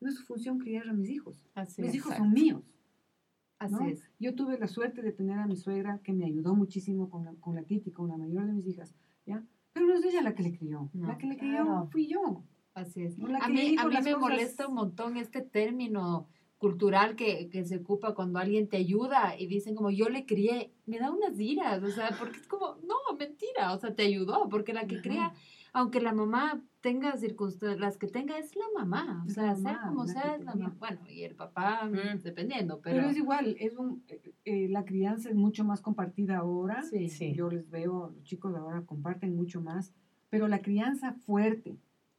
no 0.00 0.10
es 0.10 0.14
su 0.14 0.22
función 0.24 0.58
criar 0.60 0.88
a 0.88 0.92
mis 0.92 1.08
hijos. 1.10 1.44
así 1.56 1.82
mis 1.82 1.90
es. 1.90 1.96
hijos 1.96 2.12
exacto. 2.12 2.24
son 2.24 2.32
míos. 2.40 2.62
Así 3.58 3.74
¿no? 3.74 3.88
es. 3.88 4.08
Yo 4.20 4.34
tuve 4.36 4.58
la 4.60 4.68
suerte 4.68 5.02
de 5.02 5.10
tener 5.10 5.38
a 5.40 5.46
mi 5.48 5.56
suegra 5.56 5.98
que 6.04 6.12
me 6.12 6.24
ayudó 6.24 6.54
muchísimo 6.54 7.10
con 7.10 7.24
la, 7.24 7.34
con 7.40 7.56
la 7.56 7.64
Titi, 7.64 7.90
con 7.90 8.08
la 8.10 8.16
mayor 8.16 8.46
de 8.46 8.52
mis 8.52 8.66
hijas, 8.68 8.94
¿ya? 9.26 9.42
Pero 9.72 9.86
no 9.86 9.94
es 9.94 10.04
ella 10.04 10.22
la 10.22 10.34
que 10.36 10.44
le 10.44 10.56
crió. 10.56 10.88
No, 10.92 11.08
la 11.08 11.18
que 11.18 11.26
le 11.26 11.36
claro. 11.36 11.64
crió 11.64 11.88
fui 11.90 12.06
yo. 12.06 12.44
Así 12.74 13.02
es. 13.04 13.16
A 13.40 13.48
mí, 13.48 13.76
a 13.78 13.86
mí 13.86 13.94
me 13.94 14.00
cosas- 14.02 14.18
molesta 14.20 14.68
un 14.68 14.74
montón 14.74 15.16
este 15.16 15.42
término 15.42 16.28
cultural 16.58 17.14
que, 17.14 17.48
que 17.50 17.64
se 17.64 17.76
ocupa 17.76 18.14
cuando 18.14 18.38
alguien 18.38 18.68
te 18.68 18.78
ayuda 18.78 19.38
y 19.38 19.46
dicen 19.46 19.74
como 19.74 19.90
yo 19.90 20.08
le 20.08 20.24
crié, 20.24 20.72
me 20.86 20.98
da 20.98 21.10
unas 21.10 21.38
iras, 21.38 21.82
o 21.82 21.90
sea, 21.90 22.10
porque 22.18 22.38
es 22.38 22.46
como, 22.46 22.76
no, 22.86 23.16
mentira, 23.18 23.72
o 23.74 23.78
sea, 23.78 23.94
te 23.94 24.02
ayudó, 24.02 24.48
porque 24.48 24.72
la 24.72 24.86
que 24.86 24.94
Ajá. 24.96 25.02
cría, 25.02 25.32
aunque 25.74 26.00
la 26.00 26.12
mamá 26.14 26.62
tenga 26.80 27.16
circunstancias, 27.18 27.78
las 27.80 27.98
que 27.98 28.06
tenga 28.06 28.38
es 28.38 28.56
la 28.56 28.64
mamá, 28.74 29.24
o 29.26 29.30
sea, 29.30 29.48
la 29.48 29.56
sea 29.56 29.72
mamá, 29.74 29.88
como 29.88 30.06
sea, 30.06 30.36
es 30.36 30.44
la 30.44 30.54
mamá, 30.54 30.74
bueno, 30.78 31.00
y 31.10 31.22
el 31.24 31.34
papá, 31.34 31.84
Mm. 31.84 32.22
dependiendo, 32.22 32.80
Pero, 32.80 32.96
pero, 32.96 33.10
es 33.10 33.16
igual, 33.18 33.56
es 33.60 33.76
un, 33.76 34.02
eh, 34.08 34.32
eh, 34.46 34.68
la 34.70 34.84
crianza 34.86 35.28
es 35.28 35.34
mucho 35.34 35.64
más 35.64 35.80
compartida 35.82 36.38
ahora. 36.38 36.82
sí, 36.82 37.08
Sí. 37.10 37.34
Yo 37.34 37.50
les 37.50 37.68
veo, 37.70 38.10
los 38.14 38.24
chicos 38.24 38.52
de 38.54 38.58
ahora 38.60 38.82
comparten 38.86 39.36
mucho 39.36 39.60
más, 39.60 39.92
pero 40.30 40.48
la 40.48 40.62
crianza 40.62 41.12
fuerte, 41.12 41.76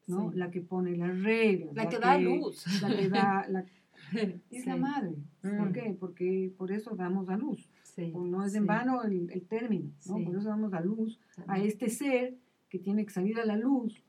¿no? 0.08 0.32
Sí. 0.32 0.38
La 0.38 0.52
que 0.52 0.62
pone 0.62 0.96
las 0.98 1.22
reglas. 1.24 1.76
la 1.76 1.90
que 1.90 2.00
da 2.00 2.18
luz. 2.18 2.82
La 2.82 2.96
que 2.96 3.10
da, 3.10 3.46
la- 3.50 3.66
es 4.52 4.66
la 4.66 4.76
madre. 4.78 5.16
Mm. 5.42 5.58
¿Por 5.58 5.72
qué? 5.72 5.96
Porque 6.00 6.54
por 6.58 6.72
eso 6.72 6.96
damos 6.96 7.28
a 7.30 7.38
luz. 7.38 7.70
sí, 7.84 8.12
no 8.14 8.44
es 8.46 8.54
en 8.56 8.66
vano 8.68 9.04
el, 9.04 9.30
el 9.32 9.46
término, 9.48 9.92
¿no? 10.08 10.24
Por 10.24 10.36
eso 10.36 10.50
damos 10.50 10.74
a 10.74 10.82
luz 10.82 11.20
a 11.48 11.60
este 11.60 11.90
ser 11.90 12.36
que 12.70 12.78
tiene 12.80 13.06
que 13.06 13.12
salir 13.14 13.40
a 13.40 13.46
la 13.46 13.56
luz, 13.58 14.04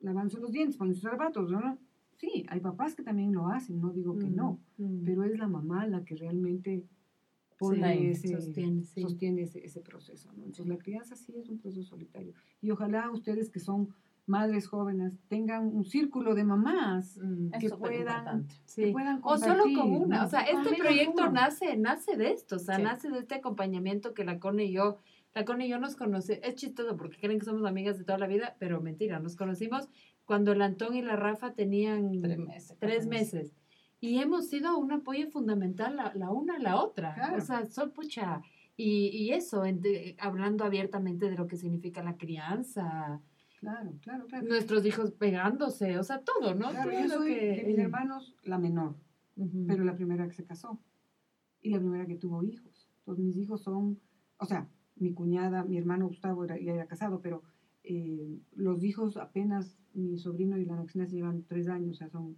lavándose 0.00 0.40
los 0.40 0.52
dientes, 0.52 0.76
poniendo 0.76 1.00
sus 1.00 1.10
zapatos, 1.10 1.50
¿no? 1.50 1.78
Sí, 2.16 2.44
hay 2.48 2.60
papás 2.60 2.94
que 2.94 3.02
también 3.02 3.32
lo 3.32 3.48
hacen, 3.48 3.80
no 3.80 3.92
digo 3.92 4.16
que 4.18 4.26
Mm, 4.26 4.36
no, 4.36 4.60
mm. 4.78 5.04
pero 5.04 5.24
es 5.24 5.38
la 5.38 5.48
mamá 5.48 5.86
la 5.86 6.04
que 6.04 6.14
realmente 6.14 6.84
pone 7.58 8.10
ese, 8.10 8.28
sostiene, 8.28 8.82
sostiene 8.84 9.42
ese, 9.42 9.64
ese 9.64 9.80
proceso, 9.80 10.28
¿no? 10.32 10.38
Entonces 10.44 10.66
la 10.66 10.78
crianza 10.78 11.16
sí 11.16 11.34
es 11.36 11.48
un 11.48 11.58
proceso 11.58 11.82
solitario. 11.84 12.34
Y 12.60 12.70
ojalá 12.70 13.10
ustedes 13.10 13.48
que 13.50 13.60
son 13.60 13.88
madres 14.26 14.68
jóvenes 14.68 15.12
tengan 15.28 15.66
un 15.66 15.84
círculo 15.84 16.34
de 16.34 16.44
mamás 16.44 17.18
Mm. 17.22 17.50
Que 17.60 17.68
puedan-. 17.70 18.46
Sí. 18.64 18.84
que 18.86 18.92
puedan 18.92 19.20
O 19.22 19.36
solo 19.36 19.64
con 19.64 19.92
una. 19.92 20.18
¿no? 20.20 20.24
O 20.26 20.28
sea, 20.28 20.40
este 20.40 20.56
menos 20.70 20.78
proyecto 20.78 21.30
nace, 21.30 21.76
nace 21.76 22.16
de 22.16 22.30
esto. 22.32 22.56
O 22.56 22.58
sea, 22.58 22.76
Sí. 22.76 22.82
nace 22.82 23.10
de 23.10 23.18
este 23.18 23.34
acompañamiento 23.36 24.14
que 24.14 24.24
la 24.24 24.38
Cone 24.38 24.64
y 24.64 24.72
yo, 24.72 24.98
la 25.34 25.44
Cone 25.44 25.66
y 25.66 25.68
yo 25.70 25.78
nos 25.78 25.96
conocemos. 25.96 26.40
Es 26.42 26.54
chistoso 26.54 26.96
porque 26.96 27.18
creen 27.18 27.38
que 27.38 27.44
somos 27.44 27.64
amigas 27.66 27.98
de 27.98 28.04
toda 28.04 28.18
la 28.18 28.26
vida, 28.26 28.56
pero 28.58 28.80
mentira, 28.80 29.18
nos 29.20 29.36
conocimos 29.36 29.88
cuando 30.24 30.52
el 30.52 30.62
Antón 30.62 30.94
y 30.96 31.02
la 31.02 31.16
Rafa 31.16 31.52
tenían 31.52 32.20
Tres 32.22 32.38
meses. 32.38 32.76
tres 32.80 33.06
meses. 33.06 33.52
Y 34.00 34.18
hemos 34.20 34.48
sido 34.48 34.78
un 34.78 34.92
apoyo 34.92 35.28
fundamental 35.30 35.96
la, 35.96 36.12
la 36.14 36.30
una 36.30 36.56
a 36.56 36.58
la 36.58 36.76
otra. 36.76 37.14
Claro. 37.14 37.36
O 37.38 37.40
sea, 37.40 37.66
son 37.66 37.90
pucha. 37.90 38.40
Y, 38.76 39.08
y 39.08 39.30
eso, 39.32 39.64
en- 39.64 39.80
hablando 40.18 40.64
abiertamente 40.64 41.30
de 41.30 41.36
lo 41.36 41.46
que 41.46 41.56
significa 41.56 42.02
la 42.02 42.16
crianza, 42.16 43.20
Claro, 43.64 43.92
claro, 44.02 44.26
claro. 44.26 44.46
nuestros 44.46 44.84
hijos 44.86 45.10
pegándose, 45.12 45.98
o 45.98 46.02
sea, 46.04 46.20
todo, 46.22 46.54
¿no? 46.54 46.70
Claro, 46.70 46.90
Todo 46.90 47.00
yo 47.00 47.08
soy 47.08 47.34
que- 47.34 47.56
de 47.56 47.64
mis 47.66 47.78
hermanos 47.78 48.36
la 48.44 48.58
menor, 48.58 48.94
Ujú. 49.36 49.64
pero 49.66 49.84
la 49.84 49.96
primera 49.96 50.26
que 50.28 50.34
se 50.34 50.44
casó 50.44 50.78
y 51.62 51.70
la 51.70 51.78
primera 51.78 52.06
que 52.06 52.16
tuvo 52.16 52.42
hijos. 52.44 52.88
Entonces 52.98 53.24
mis 53.24 53.36
hijos 53.36 53.62
son, 53.62 53.98
o 54.38 54.44
sea, 54.44 54.68
mi 54.96 55.12
cuñada, 55.12 55.64
mi 55.64 55.76
hermano 55.78 56.06
Gustavo 56.08 56.44
era, 56.44 56.58
ya 56.58 56.74
era 56.74 56.86
casado, 56.86 57.20
pero 57.20 57.42
eh, 57.82 58.38
los 58.54 58.82
hijos 58.84 59.16
apenas, 59.16 59.76
mi 59.92 60.18
sobrino 60.18 60.56
y 60.58 60.64
la 60.64 60.76
Noxina 60.76 61.06
se 61.06 61.16
llevan 61.16 61.42
tres 61.44 61.68
años, 61.68 61.92
o 61.96 61.98
sea, 61.98 62.08
son, 62.08 62.36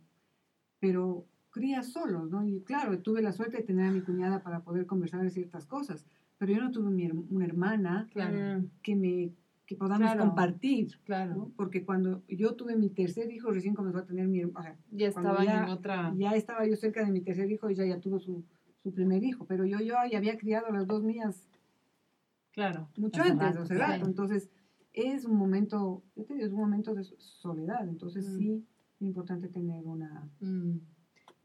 pero 0.81 1.27
cría 1.51 1.83
solos, 1.83 2.31
¿no? 2.31 2.45
Y 2.47 2.61
claro, 2.62 2.99
tuve 3.01 3.22
la 3.22 3.33
suerte 3.33 3.59
de 3.59 3.62
tener 3.62 3.87
a 3.87 3.91
mi 3.93 4.01
cuñada 4.03 4.43
para 4.43 4.61
poder 4.62 4.87
conversar 4.87 5.22
de 5.22 5.31
ciertas 5.31 5.66
cosas, 5.66 6.05
pero 6.39 6.53
yo 6.53 6.61
no 6.61 6.70
tuve 6.70 6.91
mi 6.91 7.07
una 7.09 7.45
hermana 7.47 8.09
Claro, 8.12 8.64
que 8.83 8.95
me 8.97 9.33
que 9.66 9.74
podamos 9.76 10.12
Claro. 10.12 10.20
compartir, 10.26 10.96
claro. 11.04 11.34
¿no? 11.34 11.52
Porque 11.56 11.84
cuando 11.84 12.22
yo 12.28 12.54
tuve 12.54 12.76
mi 12.76 12.88
tercer 12.88 13.30
hijo, 13.32 13.50
recién 13.50 13.74
comenzó 13.74 13.98
a 13.98 14.06
tener 14.06 14.28
mi 14.28 14.40
hermana, 14.40 14.58
o 14.60 14.62
sea, 14.62 14.76
Ya 14.92 15.08
estaban 15.08 15.44
ya- 15.44 15.64
en 15.64 15.70
otra. 15.70 16.14
ya 16.16 16.30
estaba 16.36 16.66
yo 16.66 16.76
cerca 16.76 17.04
de 17.04 17.10
mi 17.10 17.20
tercer 17.20 17.50
hijo 17.50 17.68
y 17.68 17.72
ella 17.74 17.86
ya 17.86 18.00
tuvo 18.00 18.20
su, 18.20 18.44
su 18.82 18.92
primer 18.92 19.24
hijo, 19.24 19.44
pero 19.46 19.64
yo, 19.66 19.78
yo 19.80 19.94
ya 20.10 20.18
había 20.18 20.38
criado 20.38 20.70
las 20.72 20.86
dos 20.86 21.02
mías 21.02 21.48
Claro. 22.52 22.88
mucho 22.96 23.20
Hace 23.20 23.32
antes, 23.32 23.46
rato, 23.48 23.62
hace 23.62 23.74
sí. 23.74 23.80
rato. 23.80 24.06
Entonces, 24.06 24.50
es 24.92 25.24
un 25.24 25.36
momento, 25.36 26.02
yo 26.14 26.24
te 26.24 26.34
digo, 26.34 26.46
es 26.46 26.52
un 26.52 26.60
momento 26.60 26.94
de 26.94 27.04
soledad. 27.04 27.86
Entonces, 27.88 28.26
Mm. 28.28 28.38
sí, 28.38 28.64
es 29.00 29.02
importante 29.02 29.48
tener 29.48 29.84
una. 29.84 30.30
Mm. 30.40 30.78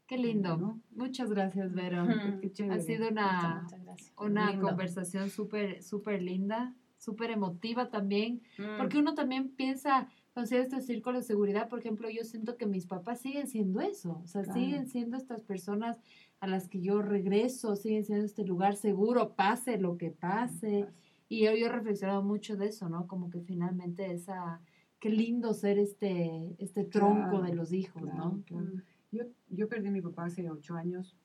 Qué 0.06 0.16
lindo. 0.18 0.56
¿no? 0.56 0.80
Muchas 0.94 1.28
gracias, 1.30 1.72
Vero. 1.74 2.04
Ujú. 2.04 2.12
Qué. 2.54 2.70
Ha 2.70 2.78
sido 2.78 3.10
muchas, 3.10 3.12
una, 3.12 3.60
muchas 3.62 3.84
gracias. 3.84 4.12
una 4.18 4.50
Lindo. 4.50 4.66
conversación 4.68 5.28
súper, 5.28 5.82
súper 5.82 6.22
linda, 6.22 6.74
súper 7.02 7.30
emotiva 7.30 7.90
también, 7.90 8.42
Mm, 8.58 8.76
porque 8.78 8.96
uno 8.98 9.14
también 9.14 9.48
piensa, 9.48 10.08
considera 10.34 10.62
este 10.64 10.80
círculo 10.80 11.18
de 11.18 11.24
seguridad, 11.24 11.68
por 11.68 11.80
ejemplo, 11.80 12.08
yo 12.08 12.22
siento 12.24 12.56
que 12.56 12.66
mis 12.66 12.86
papás 12.86 13.20
siguen 13.20 13.48
siendo 13.48 13.80
eso, 13.80 14.20
o 14.22 14.26
sea, 14.28 14.42
Claro. 14.42 14.60
siguen 14.60 14.86
siendo 14.86 15.16
estas 15.16 15.42
personas 15.42 15.98
a 16.40 16.46
las 16.46 16.68
que 16.68 16.80
yo 16.80 17.02
regreso, 17.02 17.74
siguen 17.74 18.04
siendo 18.04 18.24
este 18.24 18.44
lugar 18.44 18.76
seguro, 18.76 19.34
pase 19.34 19.78
lo 19.78 19.96
que 19.98 20.10
pase. 20.10 20.86
Y 21.28 21.44
yo, 21.44 21.54
yo 21.54 21.66
he 21.66 21.68
reflexionado 21.68 22.22
mucho 22.22 22.56
de 22.56 22.66
eso, 22.66 22.88
¿no? 22.88 23.06
Como 23.08 23.30
que 23.30 23.40
finalmente 23.40 24.12
esa, 24.12 24.60
qué 25.00 25.08
lindo 25.10 25.54
ser 25.54 25.78
este, 25.78 26.54
este 26.58 26.84
tronco 26.84 27.30
Claro, 27.30 27.42
de 27.42 27.54
los 27.54 27.72
hijos, 27.72 28.02
claro, 28.02 28.18
¿no? 28.18 28.42
claro. 28.44 28.70
Yo, 29.10 29.24
yo 29.50 29.68
perdí 29.68 29.88
a 29.88 29.90
mi 29.92 30.00
papá 30.00 30.26
hace 30.26 30.48
ocho 30.50 30.74
años 30.76 31.16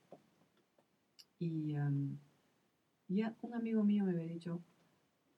y 1.40 1.76
am, 1.76 2.18
ya 3.08 3.36
un 3.42 3.54
amigo 3.54 3.84
mío 3.84 4.04
me 4.04 4.12
había 4.12 4.26
dicho, 4.34 4.62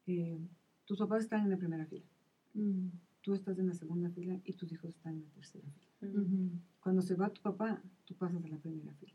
eh, 0.10 0.40
tus 0.86 0.98
papás 1.00 1.24
están 1.24 1.44
en 1.44 1.50
la 1.52 1.58
primera 1.58 1.86
fila, 1.86 2.06
Mm. 2.54 2.88
tú 3.22 3.34
estás 3.34 3.60
en 3.60 3.68
la 3.68 3.74
segunda 3.74 4.10
fila 4.10 4.40
y 4.44 4.54
tus 4.54 4.72
hijos 4.72 4.90
están 4.96 5.14
en 5.16 5.24
la 5.24 5.30
tercera 5.30 5.68
fila. 5.72 6.12
mm, 6.12 6.60
Cuando 6.82 7.02
se 7.02 7.16
va 7.16 7.30
tu 7.30 7.42
papá, 7.42 7.82
tú 8.06 8.16
pasas 8.16 8.44
a 8.44 8.48
la 8.50 8.58
primera 8.58 8.94
fila 8.94 9.14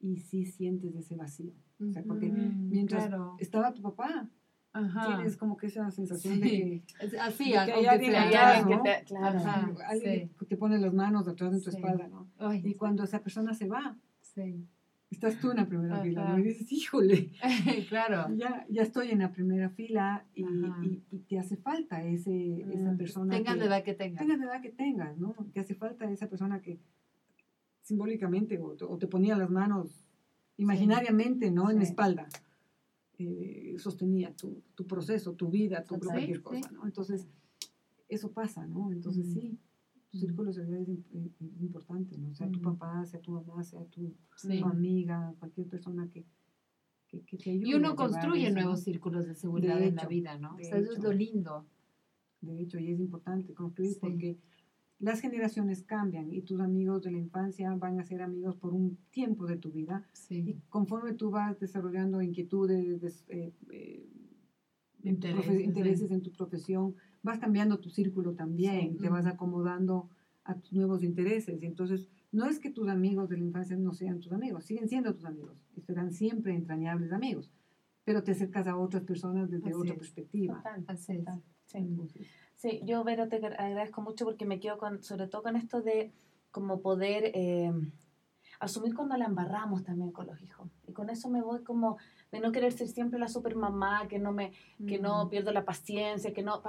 y 0.00 0.16
sí 0.18 0.44
sientes 0.44 0.94
ese 0.96 1.14
vacío. 1.16 1.52
O 1.80 1.90
sea, 1.92 2.02
porque 2.02 2.28
mientras 2.30 3.06
claro. 3.06 3.36
estaba 3.38 3.72
tu 3.72 3.80
papá, 3.82 4.28
Ajá. 4.72 5.16
tienes 5.16 5.36
como 5.36 5.56
que 5.56 5.66
esa 5.68 5.90
sensación 5.90 6.40
de 6.40 6.48
Sí. 6.48 6.82
que 6.98 7.06
Es 7.06 7.14
Así, 7.14 7.44
de 7.44 7.50
que 7.52 7.72
hay 7.72 7.86
alguien 7.86 8.14
atrás, 8.16 8.64
¿no? 8.66 8.82
que 8.82 8.90
te- 8.90 9.04
claro. 9.04 9.38
Ajá. 9.38 9.74
alguien 9.86 10.30
que 10.38 10.46
te 10.46 10.56
pone 10.56 10.78
las 10.78 10.92
manos 10.94 11.28
atrás 11.28 11.52
de 11.52 11.60
tu 11.60 11.70
Sí. 11.70 11.76
espalda, 11.76 12.08
¿no? 12.08 12.28
Ay, 12.38 12.62
Y 12.64 12.74
cuando 12.74 13.04
esa 13.04 13.20
persona 13.22 13.54
se 13.54 13.66
va, 13.68 13.96
sí. 14.20 14.66
Estás 15.12 15.38
tú 15.38 15.50
en 15.50 15.58
la 15.58 15.66
primera 15.66 15.94
Ajá. 15.96 16.04
fila, 16.04 16.28
¿no? 16.32 16.38
Y 16.38 16.42
dices, 16.42 16.72
híjole, 16.72 17.30
claro. 17.88 18.34
ya, 18.36 18.66
ya 18.68 18.82
estoy 18.82 19.10
en 19.10 19.20
la 19.20 19.30
primera 19.32 19.70
fila 19.70 20.24
y, 20.34 20.42
y- 20.44 21.02
y 21.10 21.18
te 21.20 21.38
hace 21.38 21.56
falta 21.56 22.02
ese, 22.04 22.62
esa 22.72 22.92
Mm. 22.92 22.96
persona. 22.96 23.34
Tengan 23.36 23.58
la 23.58 23.66
edad 23.66 23.84
que 23.84 23.94
tengan. 23.94 24.18
tengas 24.26 24.38
la 24.38 24.46
edad 24.46 24.62
que 24.62 24.70
tengas, 24.70 25.16
¿no? 25.18 25.34
Te 25.52 25.60
hace 25.60 25.74
falta 25.74 26.10
esa 26.10 26.28
persona 26.28 26.60
que 26.60 26.80
simbólicamente 27.82 28.58
o 28.58 28.72
te, 28.74 28.84
o 28.84 28.96
te 28.98 29.06
ponía 29.06 29.36
las 29.36 29.50
manos 29.50 30.06
imaginariamente, 30.56 31.50
¿no? 31.50 31.70
En 31.70 31.76
la 31.78 31.84
espalda. 31.84 32.28
eh, 33.18 33.76
sostenía 33.78 34.32
tu, 34.34 34.62
tu 34.74 34.84
proceso, 34.86 35.34
tu 35.34 35.48
vida, 35.48 35.84
tu 35.84 35.96
cualquier 36.00 36.38
sí. 36.38 36.42
cosa, 36.42 36.70
¿no? 36.72 36.86
Entonces, 36.86 37.28
eso 38.08 38.32
pasa, 38.32 38.66
¿no? 38.66 38.90
Entonces, 38.90 39.26
Mm. 39.26 39.32
sí, 39.32 39.58
tu 40.12 40.18
círculo 40.18 40.48
de 40.48 40.54
seguridad 40.54 40.82
es, 40.82 40.88
im- 40.88 41.30
es 41.40 41.62
importante, 41.62 42.18
¿no? 42.18 42.34
Sea 42.34 42.50
tu 42.50 42.60
papá, 42.60 43.04
sea 43.06 43.18
tu 43.20 43.32
mamá, 43.32 43.64
sea 43.64 43.82
tu, 43.86 44.14
Sí. 44.36 44.60
tu 44.60 44.66
amiga, 44.66 45.34
cualquier 45.38 45.66
persona 45.68 46.06
que, 46.10 46.26
que, 47.08 47.22
que 47.22 47.38
te 47.38 47.50
ayude. 47.50 47.70
Y 47.70 47.74
uno 47.74 47.96
construye 47.96 48.50
nuevos 48.52 48.80
círculos 48.82 49.26
de 49.26 49.34
seguridad 49.34 49.78
De 49.78 49.86
en 49.88 49.96
la 49.96 50.04
vida, 50.06 50.38
¿no? 50.38 50.54
O 50.56 50.58
sea, 50.62 50.76
eso 50.76 50.92
es 50.92 51.02
lo 51.02 51.12
lindo. 51.12 51.64
De 52.42 52.60
hecho, 52.60 52.78
y 52.78 52.90
es 52.90 53.00
importante 53.00 53.54
construir 53.54 53.92
Sí. 53.94 53.98
porque 54.00 54.36
las 54.98 55.20
generaciones 55.20 55.82
cambian 55.82 56.30
y 56.30 56.42
tus 56.42 56.60
amigos 56.60 57.02
de 57.02 57.10
la 57.12 57.18
infancia 57.18 57.74
van 57.74 57.98
a 57.98 58.04
ser 58.04 58.20
amigos 58.20 58.56
por 58.56 58.74
un 58.74 58.98
tiempo 59.10 59.46
de 59.46 59.56
tu 59.56 59.72
vida 59.72 60.06
y 60.28 60.54
conforme 60.68 61.14
tú 61.14 61.30
vas 61.30 61.58
desarrollando 61.58 62.20
inquietudes, 62.20 63.00
des- 63.00 63.24
eh, 63.28 63.52
eh, 63.70 64.06
profe- 65.02 65.08
Intereses, 65.08 65.56
sí. 65.56 65.62
intereses 65.64 66.10
en 66.10 66.22
tu 66.22 66.30
profesión, 66.32 66.94
vas 67.22 67.38
cambiando 67.38 67.78
tu 67.78 67.90
círculo 67.90 68.34
también, 68.34 68.92
Sí. 68.92 68.98
te 69.02 69.08
vas 69.08 69.26
acomodando 69.26 70.08
a 70.44 70.54
tus 70.54 70.72
nuevos 70.72 71.02
intereses. 71.02 71.62
Y 71.62 71.66
entonces, 71.66 72.08
no 72.32 72.46
es 72.46 72.58
que 72.58 72.70
tus 72.70 72.88
amigos 72.88 73.28
de 73.28 73.36
la 73.36 73.44
infancia 73.44 73.76
no 73.76 73.92
sean 73.92 74.20
tus 74.20 74.32
amigos, 74.32 74.64
siguen 74.64 74.88
siendo 74.88 75.14
tus 75.14 75.24
amigos 75.24 75.56
y 75.76 75.80
serán 75.82 76.12
siempre 76.12 76.54
entrañables 76.54 77.12
amigos, 77.12 77.50
pero 78.04 78.22
te 78.22 78.32
acercas 78.32 78.66
a 78.66 78.76
otras 78.76 79.04
personas 79.04 79.50
desde 79.50 79.68
Así 79.70 79.78
otra 79.78 79.92
es. 79.92 79.98
perspectiva. 79.98 80.56
Total, 80.56 80.84
Así 80.88 81.12
es. 81.12 81.24
sí. 81.66 82.26
Sí, 82.56 82.80
yo, 82.84 83.02
Vero, 83.04 83.28
te 83.28 83.36
agra- 83.36 83.56
agradezco 83.56 84.02
mucho 84.02 84.24
porque 84.24 84.44
me 84.46 84.60
quedo 84.60 84.78
con, 84.78 85.02
sobre 85.02 85.26
todo 85.26 85.42
con 85.42 85.56
esto 85.56 85.82
de 85.82 86.12
como 86.52 86.80
poder 86.80 87.30
eh, 87.34 87.72
asumir 88.60 88.94
cuando 88.94 89.16
la 89.16 89.24
embarramos 89.24 89.82
también 89.84 90.12
con 90.12 90.26
los 90.26 90.40
hijos. 90.42 90.68
Y 90.86 90.92
con 90.92 91.10
eso 91.10 91.28
me 91.28 91.42
voy 91.42 91.62
como 91.64 91.96
de 92.32 92.40
no 92.40 92.50
querer 92.50 92.72
ser 92.72 92.88
siempre 92.88 93.20
la 93.20 93.28
super 93.28 93.54
mamá, 93.54 94.08
que 94.08 94.18
no 94.18 94.32
me 94.32 94.52
que 94.86 94.98
no 94.98 95.28
pierdo 95.28 95.52
la 95.52 95.64
paciencia, 95.64 96.32
que 96.32 96.42
no 96.42 96.62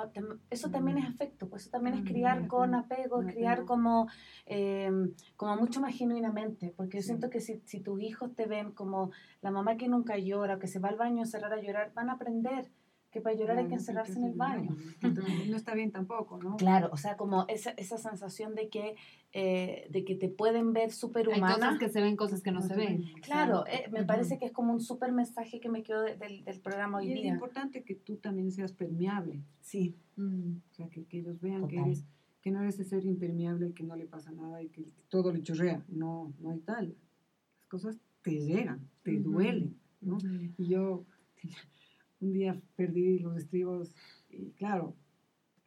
eso 0.50 0.70
también 0.70 0.98
es 0.98 1.06
afecto, 1.06 1.48
pues 1.48 1.64
eso 1.64 1.72
también 1.72 1.96
es 1.96 2.04
criar 2.04 2.48
con 2.48 2.76
apego, 2.76 3.22
criar 3.22 3.64
como 3.64 4.08
em, 4.46 5.14
como 5.38 5.56
mucho 5.56 5.80
más 5.80 5.96
genuinamente, 5.96 6.74
porque 6.76 6.98
yo 6.98 7.04
siento 7.04 7.30
que 7.30 7.40
si, 7.40 7.62
si 7.66 7.80
tus 7.80 8.02
hijos 8.02 8.36
te 8.36 8.46
ven 8.46 8.72
como 8.72 9.12
la 9.42 9.52
mamá 9.52 9.78
que 9.78 9.88
nunca 9.88 10.18
llora, 10.18 10.56
o 10.56 10.60
que 10.60 10.68
se 10.68 10.80
va 10.80 10.90
al 10.90 10.98
baño 10.98 11.24
a 11.24 11.26
cerrar 11.26 11.54
a 11.54 11.62
llorar, 11.62 11.94
van 11.94 12.10
a 12.10 12.14
aprender 12.14 12.70
que 13.14 13.22
para 13.22 13.36
llorar 13.36 13.60
hay 13.60 13.68
que 13.68 13.76
encerrarse 13.76 14.18
en 14.18 14.26
el 14.26 14.34
baño. 14.34 14.76
No 15.50 15.56
está 15.56 15.76
bien 15.76 15.92
tampoco, 15.92 16.40
¿no? 16.40 16.58
Claro, 16.58 16.90
o 16.92 16.98
sea, 16.98 17.16
como 17.16 17.46
esa, 17.48 17.70
esa 17.72 17.98
sensación 17.98 18.56
de 18.56 18.70
que, 18.70 18.96
eh, 19.32 19.88
de 19.92 20.04
que 20.04 20.16
te 20.16 20.30
pueden 20.30 20.74
ver 20.74 20.92
súper 20.92 21.30
humana. 21.30 21.48
Hay 21.50 21.56
cosas 21.56 21.80
que 21.80 21.90
se 21.90 22.02
ven, 22.02 22.16
cosas 22.16 22.42
que 22.42 22.52
no, 22.52 22.62
se 22.62 22.76
ven. 22.76 23.06
Claro, 23.22 23.66
eh, 23.68 23.88
me 23.92 24.04
parece 24.04 24.40
que 24.40 24.46
es 24.46 24.52
como 24.52 24.74
un 24.74 24.82
súper 24.82 25.12
mensaje 25.12 25.60
que 25.60 25.70
me 25.70 25.84
quedó 25.84 26.02
del, 26.02 26.44
del 26.44 26.60
programa 26.60 26.98
hoy 26.98 27.12
y 27.12 27.14
día. 27.14 27.28
Es 27.28 27.34
importante 27.34 27.84
que 27.84 27.94
tú 27.94 28.18
también 28.18 28.52
seas 28.52 28.74
permeable. 28.74 29.44
Sí. 29.62 29.96
Mm. 30.16 30.58
O 30.72 30.74
sea, 30.74 30.90
que, 30.90 31.06
que 31.06 31.20
ellos 31.20 31.40
vean 31.40 31.68
que 31.68 31.78
eres 31.78 32.04
que 32.42 32.52
no 32.52 32.62
eres 32.62 32.78
ese 32.78 32.90
ser 32.90 33.06
impermeable 33.06 33.72
que 33.72 33.84
no 33.84 33.96
le 33.96 34.06
pasa 34.06 34.34
nada 34.34 34.62
y 34.62 34.68
que 34.68 34.86
todo 35.08 35.32
le 35.32 35.42
chorrea. 35.42 35.82
No, 35.88 36.34
no 36.42 36.50
hay 36.50 36.60
tal. 36.60 36.94
Las 37.60 37.68
cosas 37.70 37.98
te 38.22 38.32
llegan, 38.32 38.90
te 39.02 39.18
duelen, 39.18 39.78
¿no? 40.02 40.18
Y 40.58 40.68
yo 40.68 41.06
un 42.24 42.34
día 42.34 42.60
perdí 42.76 43.20
los 43.20 43.38
estribos 43.38 43.94
y 44.30 44.52
claro, 44.52 44.96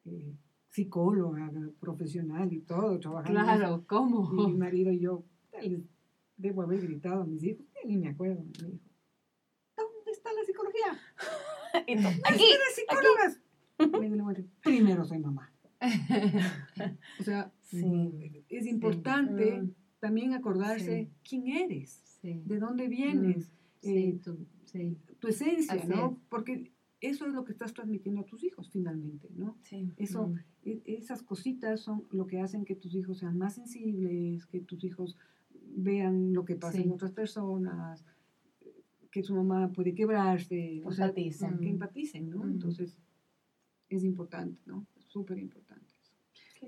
eh, 0.06 0.34
psicóloga, 0.70 1.50
profesional 1.78 2.52
y 2.52 2.60
todo, 2.60 2.98
trabajando. 2.98 3.40
Claro, 3.40 3.84
¿cómo? 3.86 4.30
Y 4.32 4.46
mi 4.48 4.56
marido 4.56 4.92
y 4.92 5.00
yo 5.00 5.24
debo 6.36 6.62
haber 6.62 6.82
gritado 6.82 7.22
a 7.22 7.26
mis 7.26 7.42
hijos, 7.44 7.64
ni 7.84 7.96
me 7.96 8.08
acuerdo, 8.08 8.44
me 8.44 8.68
dijo, 8.68 8.84
¿dónde 9.76 10.10
está 10.10 10.30
la 10.32 10.44
psicología? 10.44 11.00
aquí, 12.24 12.44
psicólogas? 12.74 13.40
primero 14.62 15.04
soy 15.04 15.18
mamá. 15.18 15.52
o 17.20 17.22
sea, 17.22 17.52
es 18.48 18.66
importante 18.66 19.60
mm. 19.60 19.74
también 20.00 20.32
acordarse 20.32 21.10
quién 21.22 21.48
eres, 21.48 22.18
de 22.22 22.58
dónde 22.58 22.88
vienes. 22.88 23.50
Mm. 23.82 23.88
Eh, 23.88 24.20
tu 25.18 25.28
esencia, 25.28 25.82
¿no? 25.84 26.20
Porque 26.28 26.72
eso 27.00 27.26
es 27.26 27.32
lo 27.32 27.44
que 27.44 27.52
estás 27.52 27.74
transmitiendo 27.74 28.22
a 28.22 28.26
tus 28.26 28.42
hijos 28.44 28.70
finalmente, 28.70 29.28
¿no? 29.34 29.56
Sí. 29.62 29.92
Eso, 29.96 30.32
e, 30.64 30.82
esas 30.86 31.22
cositas 31.22 31.80
son 31.80 32.06
lo 32.10 32.26
que 32.26 32.40
hacen 32.40 32.64
que 32.64 32.74
tus 32.74 32.94
hijos 32.94 33.18
sean 33.18 33.36
más 33.36 33.54
sensibles, 33.54 34.46
que 34.46 34.60
tus 34.60 34.82
hijos 34.84 35.16
vean 35.50 36.32
lo 36.32 36.44
que 36.44 36.56
pasa 36.56 36.78
en 36.78 36.92
otras 36.92 37.12
personas, 37.12 38.04
que 39.10 39.22
su 39.22 39.34
mamá 39.34 39.72
puede 39.72 39.94
quebrarse, 39.94 40.82
o 40.84 40.92
sea, 40.92 41.12
que 41.12 41.30
empaticen, 41.68 42.30
¿no? 42.30 42.44
Entonces, 42.44 42.96
es 43.88 44.04
importante, 44.04 44.60
¿no? 44.66 44.86
Súper 44.98 45.38
importante. 45.38 45.86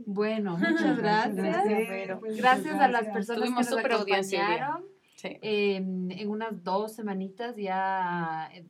Bueno, 0.06 0.56
muchas 0.58 0.98
gracias. 0.98 1.36
Gracias, 1.36 2.36
gracias, 2.36 2.80
a 2.80 2.88
las 2.88 3.06
personas 3.08 3.48
que 3.48 3.54
nos 3.54 3.72
acompañaron. 3.72 4.97
Em, 5.22 6.10
en 6.12 6.28
unas 6.28 6.62
dos 6.62 6.92
semanitas 6.92 7.56
ya 7.56 8.48
eh, 8.54 8.64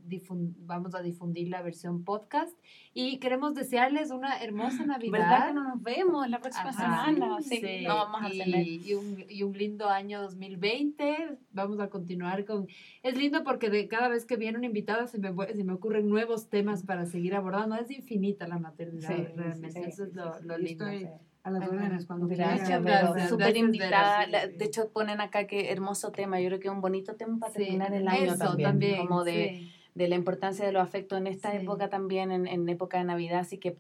vamos 0.61 0.95
a 0.95 1.03
difundir 1.03 1.49
la 1.49 1.61
versión 1.61 2.05
podcast 2.05 2.57
y 2.95 3.19
queremos 3.19 3.55
desearles 3.55 4.11
una 4.11 4.43
hermosa 4.43 4.87
Navidad. 4.87 5.13
¿Verdad 5.13 5.49
que 5.49 5.55
no 5.55 5.65
nos 5.65 5.83
vemos 5.83 6.29
la 6.29 6.41
próxima 6.41 6.73
semana? 6.73 7.41
Sí, 7.43 7.85
No 7.87 7.97
vamos 7.97 8.23
a 8.23 8.29
y, 8.35 8.81
y, 8.85 8.95
un, 8.95 9.25
y 9.29 9.43
un 9.43 9.57
lindo 9.59 9.89
año 9.89 10.23
2020. 10.23 11.39
Vamos 11.53 11.81
a 11.81 11.91
continuar 11.91 12.45
con... 12.47 12.67
Es 13.03 13.17
lindo 13.17 13.45
porque 13.45 13.69
de 13.69 13.87
cada 13.89 14.09
vez 14.09 14.25
que 14.25 14.37
viene 14.37 14.57
un 14.57 14.65
invitado 14.65 15.07
se 15.07 15.19
me, 15.19 15.33
se 15.55 15.65
me 15.65 15.73
ocurren 15.75 16.09
nuevos 16.09 16.49
temas 16.49 16.83
para 16.83 17.05
seguir 17.05 17.35
abordando. 17.35 17.77
Es 17.77 17.91
infinita 17.91 18.49
la 18.49 18.59
maternidad, 18.59 19.35
realmente. 19.35 19.87
Eso 19.87 20.05
es 20.05 20.15
lo, 20.15 20.41
lo 20.41 20.57
lindo 20.57 20.87
a 21.49 21.61
las 21.61 21.69
órdenes 21.69 22.07
cuando 22.07 22.27
Gracias, 22.27 22.83
gracias. 22.83 23.29
Súper 23.29 23.57
invitada. 23.57 24.27
De 24.27 24.65
hecho, 24.65 24.91
ponen 24.91 25.21
acá 25.21 25.47
que 25.47 25.71
hermoso 25.71 26.13
tema. 26.13 26.41
Yo 26.41 26.49
creo 26.49 26.61
que 26.61 26.69
es 26.69 26.75
un 26.75 26.81
bonito 26.81 27.15
tema 27.17 27.39
para 27.39 27.53
terminar 27.53 27.93
el 27.95 28.07
año 28.09 28.37
también. 28.37 29.07
Como 29.07 29.25
de, 29.25 29.71
de, 29.95 30.09
la 30.09 30.15
importancia 30.15 30.65
de 30.65 30.73
los 30.73 30.83
afectos 30.83 31.19
en 31.19 31.27
esta 31.27 31.55
época 31.55 31.89
también, 31.89 32.31
en, 32.31 32.47
en 32.47 32.69
época 32.69 32.99
de 32.99 33.05
Navidad. 33.05 33.41
Así 33.41 33.59
que 33.59 33.77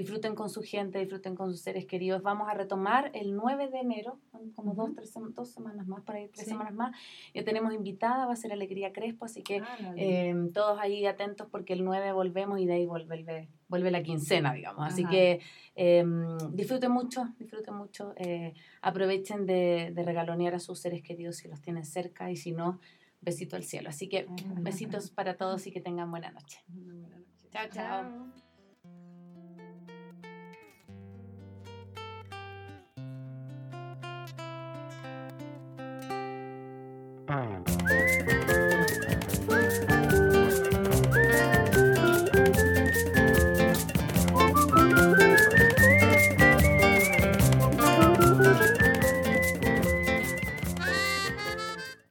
disfruten 0.00 0.34
con 0.34 0.48
su 0.48 0.62
gente, 0.62 0.98
disfruten 0.98 1.34
con 1.34 1.50
sus 1.50 1.60
seres 1.60 1.84
queridos. 1.84 2.22
Vamos 2.22 2.48
a 2.48 2.54
retomar 2.54 3.10
el 3.12 3.36
9 3.36 3.68
de 3.68 3.80
enero, 3.80 4.18
como 4.56 4.74
dos, 4.74 4.94
tres, 4.94 5.12
dos 5.34 5.50
semanas 5.50 5.86
más, 5.86 6.02
por 6.02 6.16
ahí 6.16 6.28
tres 6.28 6.48
semanas 6.48 6.72
más. 6.72 6.96
Ya 7.34 7.44
tenemos 7.44 7.74
invitada, 7.74 8.24
va 8.24 8.32
a 8.32 8.36
ser 8.36 8.50
Alegría 8.50 8.94
Crespo, 8.94 9.26
así 9.26 9.42
que 9.42 9.60
ah, 9.60 9.92
em, 9.96 10.52
todos 10.52 10.78
ahí 10.80 11.04
atentos 11.04 11.48
porque 11.50 11.74
el 11.74 11.84
9 11.84 12.12
volvemos 12.12 12.58
y 12.60 12.64
de 12.64 12.72
ahí 12.72 12.86
vuelve, 12.86 13.50
vuelve 13.68 13.90
la 13.90 14.02
quincena, 14.02 14.54
digamos. 14.54 14.86
Así 14.86 15.04
que 15.04 15.40
em, 15.74 16.38
disfruten 16.52 16.90
mucho, 16.90 17.28
disfruten 17.38 17.74
mucho. 17.74 18.14
Eh, 18.16 18.54
aprovechen 18.80 19.44
de, 19.44 19.92
de 19.94 20.02
regalonear 20.02 20.54
a 20.54 20.60
sus 20.60 20.80
seres 20.80 21.02
queridos 21.02 21.36
si 21.36 21.48
los 21.48 21.60
tienen 21.60 21.84
cerca 21.84 22.30
y 22.30 22.36
si 22.36 22.52
no, 22.52 22.80
besito 23.20 23.56
al 23.56 23.64
cielo. 23.64 23.90
Así 23.90 24.08
que 24.08 24.26
besitos 24.60 25.10
para 25.10 25.36
todos 25.36 25.66
y 25.66 25.72
que 25.72 25.82
tengan 25.82 26.10
buena 26.10 26.30
noche. 26.30 26.64
Buena 26.68 27.18
noche. 27.18 27.48
Chao, 27.52 27.68
chao. 27.70 28.49